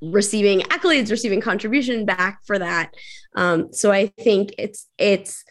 receiving 0.00 0.60
accolades, 0.60 1.10
receiving 1.10 1.40
contribution 1.40 2.04
back 2.04 2.40
for 2.46 2.58
that. 2.58 2.92
Um, 3.36 3.72
so 3.72 3.90
I 3.90 4.08
think 4.20 4.54
it's 4.58 4.86
it's 4.98 5.44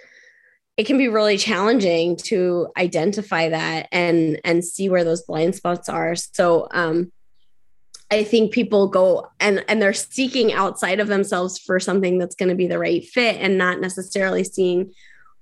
it 0.76 0.86
can 0.86 0.98
be 0.98 1.08
really 1.08 1.38
challenging 1.38 2.16
to 2.16 2.68
identify 2.78 3.50
that 3.50 3.88
and 3.92 4.40
and 4.44 4.66
see 4.66 4.90
where 4.90 5.04
those 5.04 5.24
blind 5.24 5.56
spots 5.56 5.90
are. 5.90 6.16
So 6.16 6.68
um, 6.72 7.12
I 8.12 8.24
think 8.24 8.52
people 8.52 8.88
go 8.88 9.28
and 9.40 9.64
and 9.68 9.82
they're 9.82 9.94
seeking 9.94 10.54
outside 10.54 11.00
of 11.00 11.08
themselves 11.08 11.60
for 11.60 11.80
something 11.80 12.18
that's 12.18 12.36
going 12.36 12.50
to 12.50 12.56
be 12.56 12.68
the 12.68 12.80
right 12.80 13.04
fit 13.04 13.38
and 13.40 13.58
not 13.58 13.80
necessarily 13.80 14.44
seeing 14.44 14.94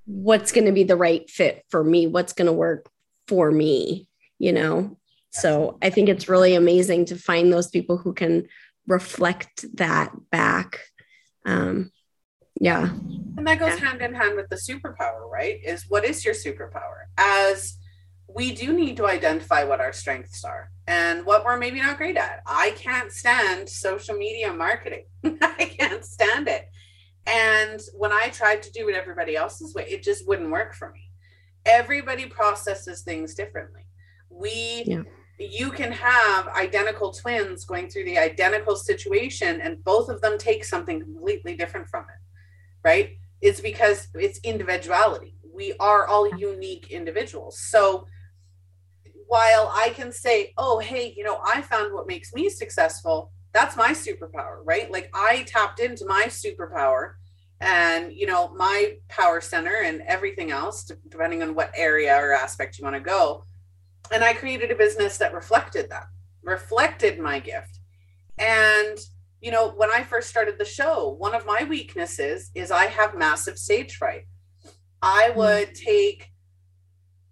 what's 0.06 0.52
going 0.52 0.66
to 0.66 0.72
be 0.72 0.84
the 0.84 0.96
right 0.96 1.30
fit 1.30 1.64
for 1.70 1.84
me, 1.84 2.08
what's 2.08 2.34
going 2.34 2.48
to 2.48 2.54
work 2.54 2.90
for 3.28 3.52
me, 3.52 4.08
you 4.40 4.52
know. 4.52 4.98
So 5.32 5.78
I 5.82 5.90
think 5.90 6.10
it's 6.10 6.28
really 6.28 6.56
amazing 6.56 7.06
to 7.06 7.16
find 7.16 7.52
those 7.52 7.70
people 7.70 7.98
who 7.98 8.14
can 8.14 8.48
reflect 8.88 9.66
that 9.78 10.12
back. 10.30 10.80
Um, 11.46 11.92
yeah. 12.60 12.90
And 13.38 13.48
that 13.48 13.60
goes 13.60 13.80
yeah. 13.80 13.88
hand 13.90 14.02
in 14.02 14.14
hand 14.14 14.36
with 14.36 14.50
the 14.50 14.56
superpower, 14.56 15.30
right? 15.30 15.60
Is 15.64 15.86
what 15.88 16.06
is 16.06 16.24
your 16.24 16.34
superpower? 16.34 17.06
As 17.18 17.78
we 18.34 18.54
do 18.54 18.74
need 18.74 18.98
to 18.98 19.08
identify 19.08 19.64
what 19.64 19.82
our 19.82 19.94
strengths 19.94 20.44
are 20.44 20.72
and 20.88 21.26
what 21.26 21.44
we're 21.44 21.58
maybe 21.58 21.82
not 21.82 21.98
great 21.98 22.18
at. 22.18 22.42
I 22.46 22.72
can't 22.78 23.12
stand 23.12 23.68
social 23.70 24.16
media 24.16 24.54
marketing. 24.54 25.06
I 25.24 25.76
can't 25.78 26.06
stand 26.06 26.48
it. 26.48 26.70
And 27.26 27.80
when 27.94 28.12
I 28.12 28.30
tried 28.30 28.64
to 28.64 28.72
do 28.72 28.90
it 28.90 28.96
everybody 28.96 29.36
else's 29.36 29.74
way, 29.74 29.86
it 29.90 30.04
just 30.04 30.28
wouldn't 30.28 30.52
work 30.52 30.74
for 30.74 30.92
me. 30.92 31.10
Everybody 31.66 32.26
processes 32.26 33.02
things 33.02 33.36
differently. 33.36 33.86
We 34.30 34.84
yeah. 34.86 35.04
You 35.42 35.72
can 35.72 35.92
have 35.92 36.48
identical 36.50 37.12
twins 37.12 37.66
going 37.66 37.90
through 37.90 38.06
the 38.06 38.18
identical 38.18 38.76
situation 38.76 39.62
and 39.62 39.84
both 39.84 40.10
of 40.10 40.22
them 40.22 40.38
take 40.38 40.64
something 40.64 41.00
completely 41.00 41.56
different 41.56 41.88
from 41.88 42.04
it. 42.04 42.20
Right? 42.84 43.18
It's 43.42 43.62
because 43.62 44.08
it's 44.14 44.40
individuality. 44.40 45.36
We 45.54 45.74
are 45.80 46.08
all 46.08 46.28
unique 46.38 46.92
individuals. 46.92 47.60
So 47.60 48.08
while 49.28 49.72
I 49.74 49.90
can 49.96 50.12
say, 50.12 50.54
oh, 50.58 50.80
hey, 50.80 51.14
you 51.16 51.24
know, 51.24 51.40
I 51.46 51.62
found 51.62 51.94
what 51.94 52.08
makes 52.08 52.34
me 52.34 52.50
successful, 52.50 53.32
that's 53.54 53.78
my 53.78 53.92
superpower, 53.92 54.60
right? 54.64 54.92
Like 54.92 55.10
I 55.14 55.44
tapped 55.44 55.80
into 55.80 56.06
my 56.06 56.26
superpower 56.28 57.14
and, 57.60 58.12
you 58.12 58.26
know, 58.26 58.54
my 58.56 58.98
power 59.08 59.40
center 59.40 59.84
and 59.84 60.02
everything 60.02 60.52
else, 60.52 60.90
depending 61.10 61.44
on 61.44 61.56
what 61.56 61.72
area 61.76 62.16
or 62.16 62.34
aspect 62.34 62.78
you 62.78 62.84
want 62.84 62.96
to 62.96 63.02
go. 63.02 63.46
And 64.12 64.24
I 64.24 64.34
created 64.34 64.72
a 64.72 64.76
business 64.76 65.18
that 65.18 65.34
reflected 65.34 65.90
that, 65.90 66.08
reflected 66.44 67.20
my 67.20 67.40
gift. 67.40 67.80
And, 68.38 68.98
you 69.42 69.52
know, 69.52 69.72
when 69.72 69.92
I 69.92 70.04
first 70.04 70.30
started 70.30 70.58
the 70.58 70.66
show, 70.66 71.16
one 71.18 71.34
of 71.36 71.46
my 71.46 71.64
weaknesses 71.64 72.52
is 72.56 72.72
I 72.72 72.86
have 72.86 73.18
massive 73.18 73.58
stage 73.58 73.96
fright. 73.96 74.26
I 75.02 75.30
hmm. 75.32 75.40
would 75.40 75.76
take, 75.76 76.32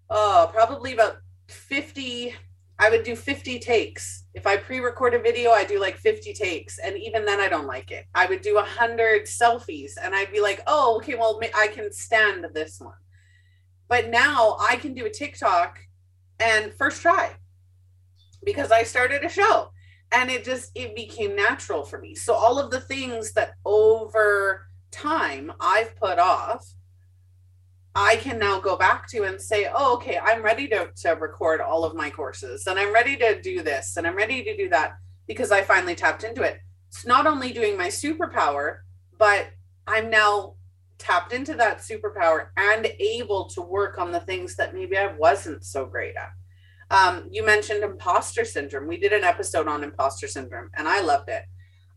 oh, 0.09 0.49
probably 0.51 0.93
about 0.93 1.17
50 1.47 2.35
I 2.81 2.89
would 2.89 3.03
do 3.03 3.15
50 3.15 3.59
takes. 3.59 4.23
If 4.33 4.47
I 4.47 4.55
pre-record 4.55 5.13
a 5.13 5.19
video, 5.19 5.51
I 5.51 5.65
do 5.65 5.81
like 5.81 5.97
50 5.97 6.33
takes. 6.33 6.79
And 6.79 6.97
even 6.97 7.25
then 7.25 7.41
I 7.41 7.49
don't 7.49 7.67
like 7.67 7.91
it. 7.91 8.05
I 8.15 8.25
would 8.25 8.41
do 8.41 8.57
a 8.57 8.63
hundred 8.63 9.23
selfies 9.23 9.91
and 10.01 10.15
I'd 10.15 10.31
be 10.31 10.39
like, 10.39 10.61
oh, 10.65 10.95
okay, 10.97 11.15
well, 11.15 11.39
I 11.53 11.67
can 11.67 11.91
stand 11.91 12.45
this 12.53 12.79
one. 12.79 12.95
But 13.89 14.09
now 14.09 14.55
I 14.61 14.77
can 14.77 14.93
do 14.93 15.05
a 15.05 15.09
TikTok 15.09 15.77
and 16.39 16.73
first 16.73 17.01
try 17.01 17.33
because 18.43 18.71
I 18.71 18.83
started 18.83 19.23
a 19.23 19.29
show 19.29 19.71
and 20.11 20.29
it 20.29 20.43
just, 20.43 20.71
it 20.75 20.95
became 20.95 21.35
natural 21.35 21.83
for 21.83 21.99
me. 21.99 22.15
So 22.15 22.33
all 22.33 22.59
of 22.59 22.71
the 22.71 22.79
things 22.79 23.33
that 23.33 23.53
over 23.65 24.67
time 24.91 25.51
I've 25.59 25.95
put 25.97 26.17
off 26.17 26.65
I 27.95 28.17
can 28.17 28.37
now 28.37 28.59
go 28.59 28.77
back 28.77 29.07
to 29.09 29.23
and 29.23 29.41
say, 29.41 29.67
oh, 29.73 29.95
okay, 29.95 30.19
I'm 30.19 30.43
ready 30.43 30.67
to, 30.69 30.89
to 31.01 31.09
record 31.11 31.59
all 31.59 31.83
of 31.83 31.95
my 31.95 32.09
courses 32.09 32.67
and 32.67 32.79
I'm 32.79 32.93
ready 32.93 33.17
to 33.17 33.41
do 33.41 33.61
this 33.63 33.97
and 33.97 34.05
I'm 34.05 34.15
ready 34.15 34.43
to 34.43 34.55
do 34.55 34.69
that 34.69 34.93
because 35.27 35.51
I 35.51 35.63
finally 35.63 35.95
tapped 35.95 36.23
into 36.23 36.43
it. 36.43 36.59
It's 36.89 37.05
not 37.05 37.27
only 37.27 37.51
doing 37.51 37.77
my 37.77 37.87
superpower, 37.87 38.79
but 39.17 39.47
I'm 39.87 40.09
now 40.09 40.55
tapped 40.99 41.33
into 41.33 41.55
that 41.55 41.79
superpower 41.79 42.49
and 42.57 42.85
able 42.99 43.45
to 43.45 43.61
work 43.61 43.97
on 43.97 44.11
the 44.11 44.19
things 44.19 44.55
that 44.57 44.75
maybe 44.75 44.97
I 44.97 45.15
wasn't 45.15 45.63
so 45.63 45.85
great 45.85 46.15
at. 46.15 46.31
Um, 46.91 47.29
you 47.31 47.45
mentioned 47.45 47.83
imposter 47.83 48.45
syndrome. 48.45 48.87
We 48.87 48.97
did 48.97 49.13
an 49.13 49.23
episode 49.23 49.67
on 49.67 49.83
imposter 49.83 50.27
syndrome 50.27 50.69
and 50.75 50.87
I 50.87 51.01
loved 51.01 51.29
it. 51.29 51.43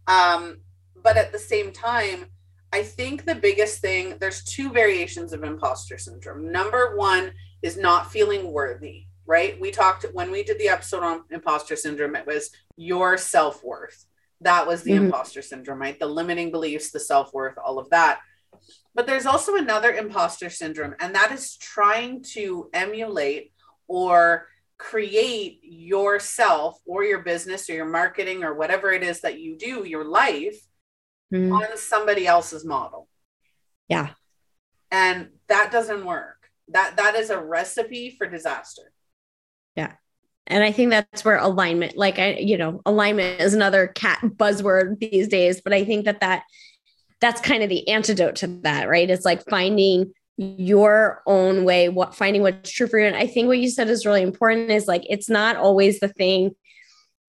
Um, 0.06 0.58
but 1.02 1.16
at 1.16 1.32
the 1.32 1.38
same 1.38 1.72
time, 1.72 2.26
I 2.72 2.82
think 2.82 3.24
the 3.24 3.34
biggest 3.34 3.80
thing, 3.80 4.16
there's 4.18 4.44
two 4.44 4.70
variations 4.70 5.32
of 5.32 5.44
imposter 5.44 5.98
syndrome. 5.98 6.50
Number 6.50 6.96
one 6.96 7.32
is 7.62 7.76
not 7.76 8.10
feeling 8.10 8.50
worthy, 8.52 9.06
right? 9.26 9.60
We 9.60 9.70
talked 9.70 10.06
when 10.12 10.30
we 10.30 10.42
did 10.42 10.58
the 10.58 10.68
episode 10.68 11.02
on 11.02 11.24
imposter 11.30 11.76
syndrome, 11.76 12.16
it 12.16 12.26
was 12.26 12.50
your 12.76 13.18
self 13.18 13.62
worth. 13.62 14.06
That 14.40 14.66
was 14.66 14.82
the 14.82 14.92
mm-hmm. 14.92 15.06
imposter 15.06 15.42
syndrome, 15.42 15.80
right? 15.80 15.98
The 15.98 16.06
limiting 16.06 16.50
beliefs, 16.50 16.90
the 16.90 17.00
self 17.00 17.32
worth, 17.34 17.56
all 17.58 17.78
of 17.78 17.90
that. 17.90 18.20
But 18.94 19.06
there's 19.06 19.26
also 19.26 19.56
another 19.56 19.92
imposter 19.92 20.50
syndrome, 20.50 20.94
and 21.00 21.14
that 21.14 21.32
is 21.32 21.56
trying 21.56 22.22
to 22.34 22.68
emulate 22.72 23.52
or 23.88 24.48
create 24.78 25.60
yourself 25.62 26.78
or 26.84 27.04
your 27.04 27.20
business 27.20 27.70
or 27.70 27.74
your 27.74 27.86
marketing 27.86 28.42
or 28.42 28.54
whatever 28.54 28.90
it 28.90 29.02
is 29.02 29.20
that 29.20 29.38
you 29.38 29.56
do, 29.56 29.84
your 29.84 30.04
life 30.04 30.58
mm. 31.32 31.52
on 31.52 31.76
somebody 31.76 32.26
else's 32.26 32.64
model. 32.64 33.08
Yeah. 33.88 34.10
And 34.90 35.28
that 35.48 35.70
doesn't 35.70 36.04
work. 36.04 36.50
That 36.68 36.96
that 36.96 37.14
is 37.14 37.30
a 37.30 37.40
recipe 37.40 38.14
for 38.16 38.26
disaster. 38.26 38.92
Yeah. 39.76 39.92
And 40.46 40.64
I 40.64 40.72
think 40.72 40.90
that's 40.90 41.24
where 41.24 41.38
alignment, 41.38 41.96
like 41.96 42.18
I, 42.18 42.34
you 42.34 42.58
know, 42.58 42.82
alignment 42.84 43.40
is 43.40 43.54
another 43.54 43.86
cat 43.86 44.20
buzzword 44.22 44.98
these 44.98 45.28
days, 45.28 45.60
but 45.60 45.72
I 45.72 45.84
think 45.84 46.06
that 46.06 46.20
that 46.20 46.42
that's 47.22 47.40
kind 47.40 47.62
of 47.62 47.70
the 47.70 47.88
antidote 47.88 48.36
to 48.36 48.48
that, 48.62 48.88
right? 48.88 49.08
It's 49.08 49.24
like 49.24 49.48
finding 49.48 50.12
your 50.36 51.22
own 51.26 51.64
way, 51.64 51.88
what 51.88 52.14
finding 52.14 52.42
what's 52.42 52.70
true 52.70 52.88
for 52.88 52.98
you. 52.98 53.06
And 53.06 53.16
I 53.16 53.26
think 53.26 53.46
what 53.46 53.58
you 53.58 53.70
said 53.70 53.88
is 53.88 54.04
really 54.04 54.22
important 54.22 54.70
is 54.70 54.86
like 54.86 55.02
it's 55.08 55.30
not 55.30 55.56
always 55.56 56.00
the 56.00 56.08
thing 56.08 56.50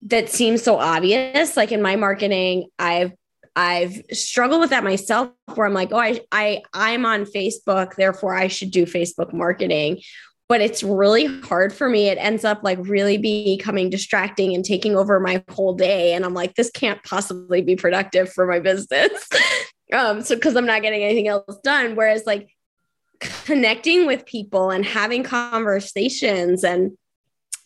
that 0.02 0.30
seems 0.30 0.64
so 0.64 0.80
obvious. 0.80 1.56
Like 1.56 1.72
in 1.72 1.82
my 1.82 1.96
marketing, 1.96 2.70
I've 2.80 3.12
I've 3.56 4.02
struggled 4.12 4.62
with 4.62 4.72
that 4.72 4.84
myself 4.84 5.30
where 5.54 5.68
I'm 5.68 5.76
like, 5.76 5.92
oh, 5.92 6.00
I, 6.00 6.22
I 6.32 6.64
I'm 6.74 7.06
on 7.06 7.26
Facebook, 7.26 7.96
therefore 7.96 8.36
I 8.36 8.48
should 8.48 8.72
do 8.72 8.86
Facebook 8.86 9.32
marketing. 9.32 10.02
But 10.50 10.60
it's 10.62 10.84
really 10.84 11.26
hard 11.42 11.74
for 11.74 11.88
me. 11.88 12.08
It 12.08 12.18
ends 12.18 12.44
up 12.44 12.62
like 12.64 12.78
really 12.82 13.18
becoming 13.18 13.90
distracting 13.90 14.54
and 14.54 14.66
taking 14.66 14.96
over 14.96 15.20
my 15.20 15.44
whole 15.50 15.74
day. 15.74 16.14
And 16.14 16.26
I'm 16.26 16.34
like, 16.34 16.56
this 16.56 16.70
can't 16.72 17.02
possibly 17.04 17.62
be 17.62 17.76
productive 17.76 18.32
for 18.32 18.46
my 18.46 18.60
business. 18.60 19.30
um, 19.94 20.22
so 20.22 20.36
because 20.36 20.56
I'm 20.56 20.66
not 20.66 20.82
getting 20.82 21.04
anything 21.04 21.28
else 21.28 21.58
done. 21.64 21.96
Whereas 21.96 22.26
like 22.26 22.50
connecting 23.20 24.06
with 24.06 24.26
people 24.26 24.70
and 24.70 24.86
having 24.86 25.24
conversations 25.24 26.64
and 26.64 26.98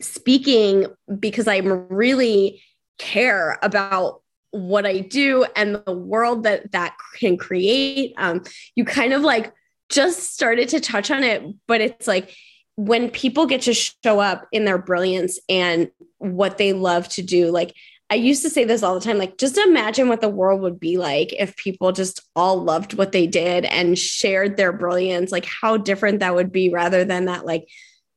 speaking 0.02 0.86
because 1.20 1.48
I'm 1.48 1.88
really 1.88 2.62
care 3.00 3.58
about 3.64 4.22
what 4.52 4.86
I 4.86 5.00
do 5.00 5.46
and 5.56 5.82
the 5.86 5.94
world 5.94 6.44
that 6.44 6.72
that 6.72 6.96
can 7.16 7.38
create. 7.38 8.14
Um, 8.18 8.44
you 8.76 8.86
kind 8.86 9.14
of 9.14 9.22
like 9.22 9.54
just 9.90 10.34
started 10.34 10.70
to 10.70 10.80
touch 10.80 11.12
on 11.12 11.24
it, 11.24 11.44
but 11.68 11.82
it's 11.82 12.08
like 12.08 12.36
when 12.76 13.10
people 13.10 13.46
get 13.48 13.62
to 13.64 13.74
show 13.74 14.20
up 14.20 14.48
in 14.52 14.66
their 14.66 14.78
brilliance 14.78 15.40
and 15.50 15.90
what 16.20 16.58
they 16.58 16.74
love 16.74 17.10
to 17.10 17.22
do, 17.22 17.52
like 17.52 17.74
I 18.10 18.16
used 18.16 18.42
to 18.44 18.50
say 18.50 18.64
this 18.64 18.84
all 18.84 18.94
the 18.94 19.02
time 19.02 19.18
like, 19.18 19.38
just 19.38 19.58
imagine 19.58 20.08
what 20.08 20.22
the 20.22 20.30
world 20.30 20.62
would 20.62 20.80
be 20.80 20.98
like 20.98 21.34
if 21.34 21.58
people 21.58 21.92
just 21.92 22.22
all 22.36 22.64
loved 22.64 22.94
what 22.94 23.12
they 23.12 23.28
did 23.28 23.66
and 23.66 23.98
shared 23.98 24.56
their 24.56 24.72
brilliance, 24.72 25.32
like 25.32 25.46
how 25.46 25.76
different 25.76 26.20
that 26.20 26.34
would 26.34 26.52
be 26.52 26.70
rather 26.70 27.04
than 27.04 27.26
that 27.26 27.46
like 27.46 27.68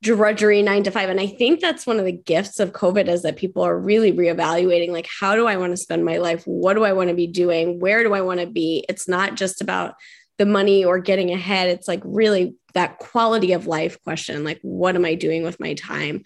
drudgery 0.02 0.62
nine 0.62 0.84
to 0.84 0.90
five. 0.90 1.10
And 1.10 1.20
I 1.20 1.26
think 1.26 1.60
that's 1.60 1.86
one 1.86 1.98
of 1.98 2.04
the 2.04 2.12
gifts 2.12 2.60
of 2.60 2.72
COVID 2.72 3.08
is 3.08 3.22
that 3.22 3.36
people 3.36 3.62
are 3.62 3.78
really 3.78 4.12
reevaluating 4.12 4.90
like, 4.90 5.08
how 5.20 5.34
do 5.34 5.46
I 5.46 5.56
want 5.56 5.72
to 5.72 5.76
spend 5.76 6.04
my 6.04 6.18
life? 6.18 6.44
What 6.44 6.74
do 6.74 6.84
I 6.84 6.92
want 6.92 7.10
to 7.10 7.16
be 7.16 7.26
doing? 7.26 7.80
Where 7.80 8.02
do 8.02 8.14
I 8.14 8.20
want 8.20 8.40
to 8.40 8.46
be? 8.46 8.84
It's 8.88 9.08
not 9.08 9.34
just 9.34 9.60
about 9.60 9.94
the 10.38 10.46
money 10.46 10.84
or 10.84 11.00
getting 11.00 11.32
ahead. 11.32 11.68
It's 11.68 11.88
like 11.88 12.00
really 12.04 12.54
that 12.74 12.98
quality 12.98 13.52
of 13.52 13.66
life 13.66 14.00
question 14.02 14.44
like, 14.44 14.60
what 14.62 14.94
am 14.94 15.04
I 15.04 15.16
doing 15.16 15.42
with 15.42 15.60
my 15.60 15.74
time? 15.74 16.22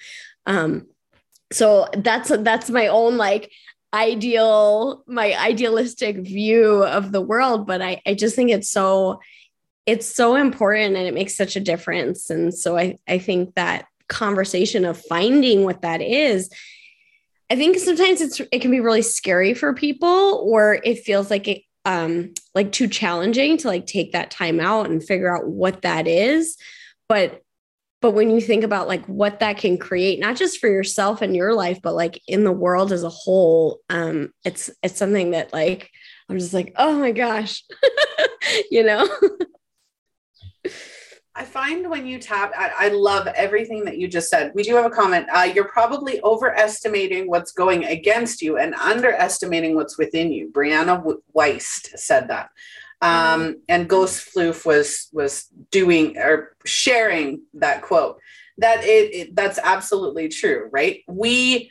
Um, 0.47 0.87
so 1.55 1.89
that's 1.99 2.31
that's 2.39 2.71
my 2.71 2.89
own 2.89 3.17
like 3.17 3.51
ideal 3.93 5.05
my 5.07 5.35
idealistic 5.39 6.17
view 6.17 6.83
of 6.83 7.13
the 7.13 7.21
world 7.21 7.65
but 7.67 7.81
i 7.81 8.01
i 8.07 8.13
just 8.13 8.35
think 8.35 8.51
it's 8.51 8.69
so 8.69 9.21
it's 9.87 10.07
so 10.07 10.35
important 10.35 10.97
and 10.97 11.07
it 11.07 11.15
makes 11.15 11.37
such 11.37 11.57
a 11.57 11.61
difference. 11.61 12.31
And 12.31 12.55
so 12.55 12.77
i 12.77 12.97
i 13.07 13.19
think 13.19 13.55
that 13.55 13.87
conversation 14.09 14.85
of 14.85 15.01
finding 15.01 15.65
what 15.65 15.81
that 15.81 16.03
is 16.03 16.51
i 17.51 17.57
think 17.57 17.79
sometimes 17.79 18.21
it's 18.21 18.41
it 18.53 18.61
can 18.61 18.71
be 18.71 18.81
really 18.81 19.01
scary 19.01 19.55
for 19.55 19.73
people 19.73 20.45
or 20.47 20.79
it 20.85 20.99
feels 20.99 21.31
like 21.31 21.49
it 21.49 21.63
um 21.87 22.33
like 22.55 22.71
too 22.71 22.87
challenging 22.87 23.57
to 23.57 23.69
like 23.69 23.87
take 23.87 24.13
that 24.13 24.31
time 24.31 24.61
out 24.61 24.91
and 24.91 25.03
figure 25.03 25.35
out 25.35 25.49
what 25.49 25.83
that 25.83 26.07
is. 26.07 26.57
But 27.09 27.43
but 28.05 28.11
when 28.11 28.29
you 28.29 28.39
think 28.39 28.65
about 28.65 28.87
like 28.87 29.03
what 29.07 29.41
that 29.41 29.57
can 29.57 29.79
create 29.79 30.21
not 30.21 30.37
just 30.37 30.61
for 30.61 30.69
yourself 30.69 31.23
and 31.23 31.35
your 31.35 31.55
life 31.55 31.81
but 31.83 31.95
like 31.95 32.21
in 32.29 32.45
the 32.45 32.53
world 32.53 32.93
as 32.93 33.03
a 33.03 33.09
whole 33.09 33.81
um 33.89 34.31
it's 34.45 34.69
it's 34.83 34.99
something 34.99 35.31
that 35.31 35.51
like 35.55 35.91
i'm 36.29 36.39
just 36.39 36.53
like 36.53 36.75
oh 36.77 36.99
my 36.99 37.13
gosh 37.13 37.65
you 38.71 38.83
know 38.83 39.09
I 41.37 41.45
find 41.45 41.91
when 41.91 42.07
you 42.07 42.21
tap, 42.21 42.53
I, 42.57 42.71
I, 42.79 42.89
love 42.91 43.27
everything 43.27 43.85
that 43.87 43.99
you 43.99 44.07
just 44.07 44.31
said. 44.31 44.53
We 44.55 44.63
do 44.63 44.77
have 44.77 44.85
a 44.85 44.91
comment. 44.91 45.27
Uh, 45.35 45.51
you're 45.53 45.67
probably 45.67 46.23
overestimating 46.23 47.29
what's 47.29 47.51
going 47.51 47.87
against 47.87 48.41
you 48.41 48.57
and 48.57 48.73
underestimating 48.77 49.75
what's 49.75 49.99
within 49.99 50.31
you. 50.31 50.53
Brianna 50.53 51.03
Wiest 51.37 51.99
said 51.99 52.29
that 52.29 52.51
um, 53.05 53.57
and 53.69 53.89
Ghost 53.89 54.31
Floof 54.35 54.65
was 54.65 55.09
was 55.13 55.47
doing 55.71 56.17
or 56.17 56.57
sharing 56.65 57.43
that 57.55 57.83
quote. 57.83 58.19
That 58.59 58.83
it, 58.83 59.15
it 59.15 59.37
that's 59.37 59.59
absolutely 59.63 60.29
true, 60.29 60.71
right? 60.73 61.03
We 61.07 61.71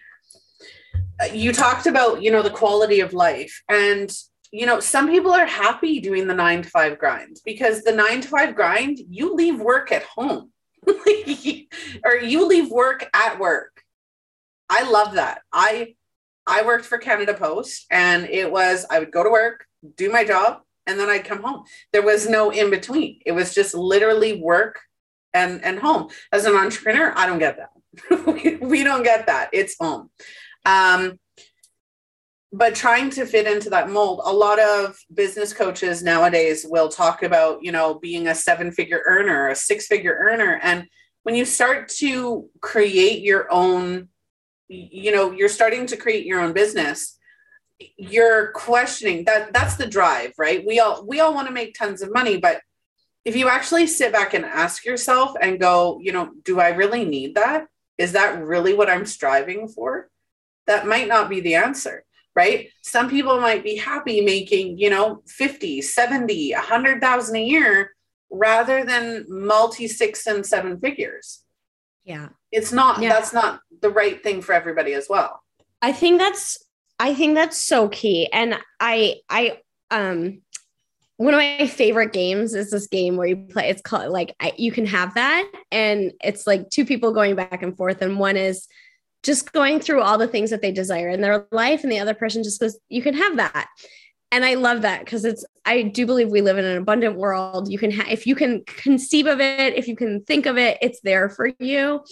you 1.34 1.52
talked 1.52 1.88
about 1.88 2.22
you 2.22 2.32
know 2.32 2.44
the 2.44 2.50
quality 2.50 3.00
of 3.00 3.14
life 3.14 3.64
and 3.70 4.12
you 4.52 4.66
know 4.66 4.80
some 4.80 5.10
people 5.10 5.32
are 5.32 5.46
happy 5.46 6.00
doing 6.00 6.28
the 6.28 6.34
nine 6.34 6.62
to 6.62 6.70
five 6.70 7.00
grind 7.00 7.38
because 7.46 7.84
the 7.84 7.92
nine 7.92 8.22
to 8.22 8.28
five 8.28 8.56
grind 8.56 9.00
you 9.10 9.34
leave 9.34 9.60
work 9.60 9.92
at 9.92 10.04
home 10.04 10.52
or 12.06 12.16
you 12.16 12.48
leave 12.48 12.70
work 12.70 13.10
at 13.14 13.40
work 13.40 13.84
i 14.70 14.84
love 14.90 15.14
that 15.14 15.42
i 15.54 15.96
i 16.46 16.64
worked 16.66 16.86
for 16.86 16.98
canada 16.98 17.34
post 17.34 17.86
and 17.90 18.26
it 18.26 18.52
was 18.52 18.86
i 18.90 19.00
would 19.00 19.12
go 19.12 19.24
to 19.24 19.30
work 19.30 19.66
do 19.96 20.12
my 20.12 20.26
job 20.26 20.62
and 20.88 21.00
then 21.00 21.10
I'd 21.10 21.26
come 21.26 21.44
home. 21.44 21.64
There 21.92 22.02
was 22.02 22.28
no 22.28 22.50
in 22.52 22.70
between. 22.70 23.20
It 23.26 23.32
was 23.32 23.54
just 23.54 23.74
literally 23.74 24.42
work 24.42 24.80
and 25.34 25.64
and 25.64 25.80
home. 25.80 26.10
As 26.32 26.46
an 26.46 26.56
entrepreneur, 26.56 27.14
I 27.16 27.26
don't 27.26 27.40
get 27.40 27.58
that. 27.58 27.70
we, 28.62 28.84
don't 28.84 29.04
get 29.04 29.28
that. 29.28 29.50
It's 29.54 29.76
home. 29.80 30.10
Um, 30.66 31.20
but 32.52 32.76
trying 32.76 33.10
to 33.12 33.26
fit 33.26 33.48
into 33.48 33.70
that 33.72 33.90
mold, 33.90 34.22
a 34.24 34.32
lot 34.32 34.60
of 34.60 34.98
business 35.14 35.54
coaches 35.54 36.04
nowadays 36.04 36.66
will 36.68 36.90
talk 36.90 37.24
about, 37.24 37.64
you 37.64 37.72
know, 37.72 37.96
being 37.96 38.28
a 38.28 38.36
seven 38.36 38.72
figure 38.72 39.02
earner, 39.06 39.50
a 39.50 39.56
six 39.56 39.88
figure 39.88 40.16
earner. 40.20 40.60
And 40.62 40.88
when 41.24 41.36
you 41.36 41.46
start 41.46 41.90
to 42.00 42.48
create 42.62 43.24
your 43.24 43.52
own, 43.52 44.10
you 44.68 45.12
know, 45.12 45.32
you're 45.32 45.50
starting 45.50 45.88
to 45.88 45.98
create 45.98 46.26
your 46.26 46.42
own 46.42 46.54
business, 46.54 47.18
you're 47.98 48.52
questioning 48.52 49.26
that 49.26 49.54
that's 49.54 49.76
the 49.76 49.88
drive 49.88 50.34
right? 50.38 50.66
We 50.66 50.80
all 50.80 51.06
we 51.06 51.20
all 51.20 51.34
want 51.34 51.48
to 51.48 51.54
make 51.54 51.76
tons 51.76 52.02
of 52.02 52.14
money 52.14 52.38
but 52.38 52.62
if 53.26 53.36
you 53.36 53.48
actually 53.48 53.88
sit 53.88 54.12
back 54.12 54.34
and 54.34 54.46
ask 54.46 54.86
yourself 54.86 55.32
and 55.42 55.60
go 55.60 56.00
you 56.02 56.12
know 56.12 56.32
do 56.44 56.60
i 56.60 56.70
really 56.70 57.06
need 57.06 57.36
that? 57.36 57.68
Is 57.98 58.14
that 58.14 58.44
really 58.44 58.74
what 58.74 58.90
i'm 58.90 59.06
striving 59.06 59.68
for? 59.68 60.10
That 60.68 60.88
might 60.88 61.08
not 61.08 61.30
be 61.30 61.40
the 61.42 61.56
answer 61.56 62.04
right? 62.36 62.70
Some 62.82 63.10
people 63.10 63.40
might 63.40 63.64
be 63.64 63.76
happy 63.76 64.22
making 64.22 64.78
you 64.78 64.90
know 64.90 65.22
50 65.28 65.82
70 65.82 66.54
100000 66.54 67.36
a 67.36 67.44
year 67.44 67.92
rather 68.34 68.84
than 68.84 69.26
multi 69.30 69.88
six 69.88 70.26
and 70.28 70.46
seven 70.46 70.80
figures. 70.80 71.44
Yeah. 72.04 72.30
It's 72.52 72.72
not 72.72 73.02
yeah. 73.02 73.10
that's 73.10 73.34
not 73.34 73.62
the 73.82 73.90
right 73.90 74.22
thing 74.22 74.42
for 74.42 74.54
everybody 74.54 74.94
as 74.94 75.08
well. 75.10 75.42
I 75.82 75.92
think 75.92 76.20
that's 76.20 76.64
I 77.00 77.14
think 77.14 77.36
that's 77.36 77.62
so 77.62 77.90
key. 77.90 78.30
And 78.32 78.58
I, 78.80 79.18
I, 79.30 79.60
um, 79.92 80.42
one 81.18 81.34
of 81.34 81.38
my 81.38 81.68
favorite 81.68 82.12
games 82.12 82.54
is 82.54 82.72
this 82.72 82.88
game 82.88 83.18
where 83.18 83.28
you 83.28 83.36
play. 83.38 83.70
It's 83.70 83.82
called 83.82 84.12
like 84.12 84.36
I, 84.40 84.54
you 84.58 84.72
can 84.72 84.86
have 84.86 85.14
that, 85.14 85.50
and 85.72 86.12
it's 86.24 86.48
like 86.48 86.70
two 86.70 86.86
people 86.86 87.14
going 87.14 87.36
back 87.36 87.62
and 87.62 87.78
forth, 87.78 88.02
and 88.02 88.20
one 88.20 88.36
is 88.36 88.68
just 89.22 89.54
going 89.54 89.80
through 89.80 90.02
all 90.02 90.18
the 90.18 90.28
things 90.28 90.50
that 90.50 90.62
they 90.62 90.72
desire 90.72 91.10
in 91.10 91.22
their 91.22 91.48
life, 91.52 91.84
and 91.84 91.92
the 91.92 92.00
other 92.00 92.14
person 92.14 92.44
just 92.44 92.60
goes, 92.60 92.78
"You 92.90 93.02
can 93.02 93.14
have 93.14 93.38
that." 93.38 93.68
And 94.32 94.44
I 94.44 94.56
love 94.56 94.82
that 94.82 95.06
because 95.06 95.24
it's. 95.24 95.46
I 95.66 95.84
do 95.84 96.06
believe 96.06 96.30
we 96.30 96.42
live 96.42 96.58
in 96.58 96.66
an 96.66 96.78
abundant 96.78 97.16
world. 97.16 97.72
You 97.72 97.78
can 97.78 97.92
have 97.92 98.08
if 98.10 98.26
you 98.26 98.36
can 98.36 98.64
conceive 98.66 99.28
of 99.28 99.40
it, 99.40 99.76
if 99.76 99.88
you 99.88 99.96
can 99.96 100.24
think 100.24 100.48
of 100.48 100.58
it, 100.58 100.80
it's 100.82 101.00
there 101.02 101.30
for 101.30 101.52
you. 101.60 102.04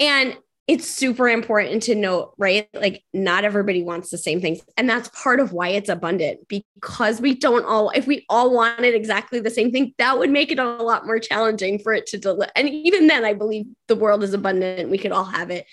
And 0.00 0.36
it's 0.66 0.88
super 0.88 1.28
important 1.28 1.84
to 1.84 1.94
note, 1.94 2.34
right? 2.38 2.68
Like, 2.74 3.04
not 3.12 3.44
everybody 3.44 3.84
wants 3.84 4.10
the 4.10 4.18
same 4.18 4.40
things. 4.40 4.60
And 4.76 4.90
that's 4.90 5.08
part 5.10 5.38
of 5.38 5.52
why 5.52 5.68
it's 5.68 5.88
abundant 5.88 6.40
because 6.48 7.20
we 7.20 7.34
don't 7.36 7.64
all, 7.64 7.90
if 7.90 8.08
we 8.08 8.26
all 8.28 8.52
wanted 8.52 8.92
exactly 8.94 9.38
the 9.38 9.50
same 9.50 9.70
thing, 9.70 9.94
that 9.98 10.18
would 10.18 10.30
make 10.30 10.50
it 10.50 10.58
a 10.58 10.64
lot 10.64 11.06
more 11.06 11.20
challenging 11.20 11.78
for 11.78 11.92
it 11.92 12.06
to 12.06 12.18
deliver. 12.18 12.50
And 12.56 12.68
even 12.68 13.06
then, 13.06 13.24
I 13.24 13.32
believe 13.32 13.66
the 13.86 13.94
world 13.94 14.24
is 14.24 14.34
abundant. 14.34 14.90
We 14.90 14.98
could 14.98 15.12
all 15.12 15.24
have 15.24 15.50
it. 15.50 15.66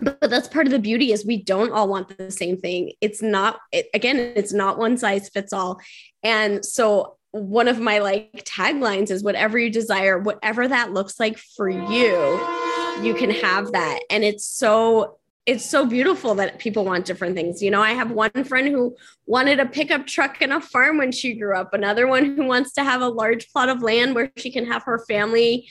But, 0.00 0.18
that's 0.30 0.48
part 0.48 0.66
of 0.66 0.72
the 0.72 0.78
beauty 0.78 1.12
is 1.12 1.24
we 1.24 1.42
don't 1.42 1.72
all 1.72 1.86
want 1.86 2.16
the 2.16 2.32
same 2.32 2.56
thing. 2.56 2.92
It's 3.00 3.22
not, 3.22 3.60
it, 3.70 3.86
again, 3.94 4.16
it's 4.34 4.52
not 4.52 4.78
one 4.78 4.96
size 4.98 5.28
fits 5.28 5.52
all. 5.52 5.78
And 6.24 6.64
so 6.64 7.16
one 7.30 7.68
of 7.68 7.78
my 7.78 8.00
like 8.00 8.44
taglines 8.44 9.12
is 9.12 9.22
whatever 9.22 9.56
you 9.56 9.70
desire, 9.70 10.18
whatever 10.18 10.66
that 10.66 10.92
looks 10.92 11.20
like 11.20 11.38
for 11.38 11.68
you 11.68 12.69
you 13.02 13.14
can 13.14 13.30
have 13.30 13.72
that. 13.72 14.00
And 14.10 14.24
it's 14.24 14.44
so 14.44 15.16
it's 15.46 15.68
so 15.68 15.86
beautiful 15.86 16.34
that 16.36 16.58
people 16.58 16.84
want 16.84 17.06
different 17.06 17.34
things. 17.34 17.62
You 17.62 17.70
know, 17.70 17.80
I 17.80 17.92
have 17.92 18.10
one 18.10 18.44
friend 18.44 18.68
who 18.68 18.94
wanted 19.26 19.58
a 19.58 19.66
pickup 19.66 20.06
truck 20.06 20.42
and 20.42 20.52
a 20.52 20.60
farm 20.60 20.98
when 20.98 21.12
she 21.12 21.34
grew 21.34 21.56
up, 21.56 21.72
another 21.72 22.06
one 22.06 22.36
who 22.36 22.44
wants 22.44 22.72
to 22.74 22.84
have 22.84 23.00
a 23.00 23.08
large 23.08 23.50
plot 23.50 23.68
of 23.68 23.82
land 23.82 24.14
where 24.14 24.30
she 24.36 24.52
can 24.52 24.66
have 24.66 24.82
her 24.84 25.04
family 25.08 25.66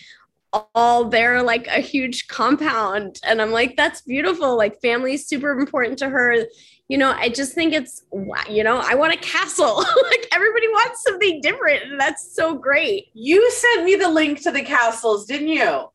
all 0.73 1.05
there 1.05 1.43
like 1.43 1.67
a 1.67 1.79
huge 1.79 2.27
compound. 2.27 3.19
And 3.23 3.41
i'm 3.41 3.51
like 3.51 3.77
that's 3.77 4.01
beautiful. 4.01 4.57
Like 4.57 4.81
family 4.81 5.13
is 5.13 5.27
super 5.27 5.51
important 5.51 5.99
to 5.99 6.09
her. 6.09 6.45
You 6.87 6.97
know 6.97 7.11
i 7.11 7.29
just 7.29 7.53
think 7.53 7.71
it's 7.73 8.03
you 8.49 8.63
know 8.63 8.81
i 8.83 8.95
want 8.95 9.13
a 9.13 9.17
castle. 9.17 9.85
Like 10.09 10.27
everybody 10.31 10.67
wants 10.69 11.03
something 11.03 11.41
different. 11.41 11.83
And 11.83 11.99
that's 11.99 12.35
so 12.35 12.55
great. 12.55 13.09
You 13.13 13.49
sent 13.51 13.83
me 13.85 13.95
the 13.95 14.09
link 14.09 14.41
to 14.41 14.51
the 14.51 14.63
castles 14.63 15.25
didn't 15.27 15.49
you 15.49 15.89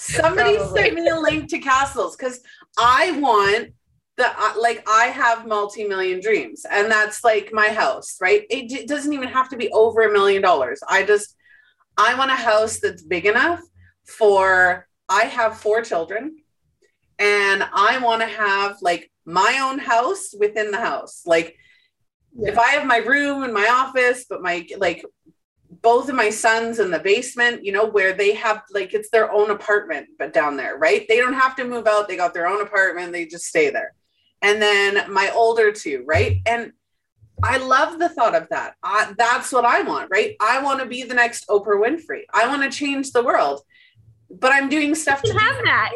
Somebody 0.00 0.56
Probably. 0.56 0.80
sent 0.80 0.94
me 0.94 1.08
a 1.08 1.18
link 1.18 1.50
to 1.50 1.58
castles 1.58 2.14
because 2.14 2.40
I 2.78 3.18
want 3.18 3.72
the 4.16 4.26
uh, 4.26 4.52
like 4.56 4.88
I 4.88 5.06
have 5.06 5.44
multi-million 5.44 6.20
dreams, 6.20 6.64
and 6.70 6.88
that's 6.88 7.24
like 7.24 7.50
my 7.52 7.70
house, 7.70 8.16
right? 8.20 8.44
It, 8.48 8.70
it 8.70 8.86
doesn't 8.86 9.12
even 9.12 9.28
have 9.28 9.48
to 9.48 9.56
be 9.56 9.68
over 9.72 10.02
a 10.02 10.12
million 10.12 10.40
dollars. 10.40 10.80
I 10.88 11.02
just 11.02 11.34
I 11.96 12.14
want 12.14 12.30
a 12.30 12.36
house 12.36 12.78
that's 12.78 13.02
big 13.02 13.26
enough 13.26 13.60
for 14.04 14.86
I 15.08 15.24
have 15.24 15.58
four 15.58 15.82
children, 15.82 16.36
and 17.18 17.64
I 17.72 17.98
want 17.98 18.22
to 18.22 18.28
have 18.28 18.76
like 18.80 19.10
my 19.24 19.58
own 19.60 19.80
house 19.80 20.32
within 20.38 20.70
the 20.70 20.80
house, 20.80 21.22
like. 21.26 21.56
Yeah. 22.40 22.50
If 22.50 22.58
I 22.58 22.68
have 22.72 22.86
my 22.86 22.98
room 22.98 23.42
and 23.42 23.54
my 23.54 23.66
office, 23.68 24.26
but 24.28 24.42
my 24.42 24.64
like 24.76 25.04
both 25.70 26.08
of 26.08 26.14
my 26.14 26.30
sons 26.30 26.78
in 26.78 26.90
the 26.90 26.98
basement, 26.98 27.64
you 27.64 27.72
know, 27.72 27.86
where 27.86 28.12
they 28.12 28.34
have 28.34 28.62
like 28.72 28.94
it's 28.94 29.10
their 29.10 29.30
own 29.30 29.50
apartment, 29.50 30.08
but 30.18 30.32
down 30.32 30.56
there, 30.56 30.76
right? 30.78 31.06
They 31.08 31.18
don't 31.18 31.34
have 31.34 31.56
to 31.56 31.64
move 31.64 31.86
out. 31.86 32.08
They 32.08 32.16
got 32.16 32.34
their 32.34 32.46
own 32.46 32.62
apartment. 32.62 33.12
They 33.12 33.26
just 33.26 33.44
stay 33.44 33.70
there. 33.70 33.94
And 34.40 34.62
then 34.62 35.12
my 35.12 35.30
older 35.34 35.72
two, 35.72 36.04
right? 36.06 36.38
And 36.46 36.72
I 37.42 37.58
love 37.58 37.98
the 37.98 38.08
thought 38.08 38.34
of 38.34 38.48
that. 38.50 38.74
that's 39.16 39.52
what 39.52 39.64
I 39.64 39.82
want, 39.82 40.10
right? 40.10 40.36
I 40.40 40.62
want 40.62 40.80
to 40.80 40.86
be 40.86 41.04
the 41.04 41.14
next 41.14 41.46
Oprah 41.48 41.80
Winfrey. 41.80 42.22
I 42.32 42.48
want 42.48 42.62
to 42.62 42.70
change 42.70 43.12
the 43.12 43.22
world. 43.22 43.60
but 44.30 44.52
I'm 44.52 44.68
doing 44.68 44.94
stuff 44.94 45.22
to 45.22 45.32
have 45.32 45.64
that. 45.64 45.90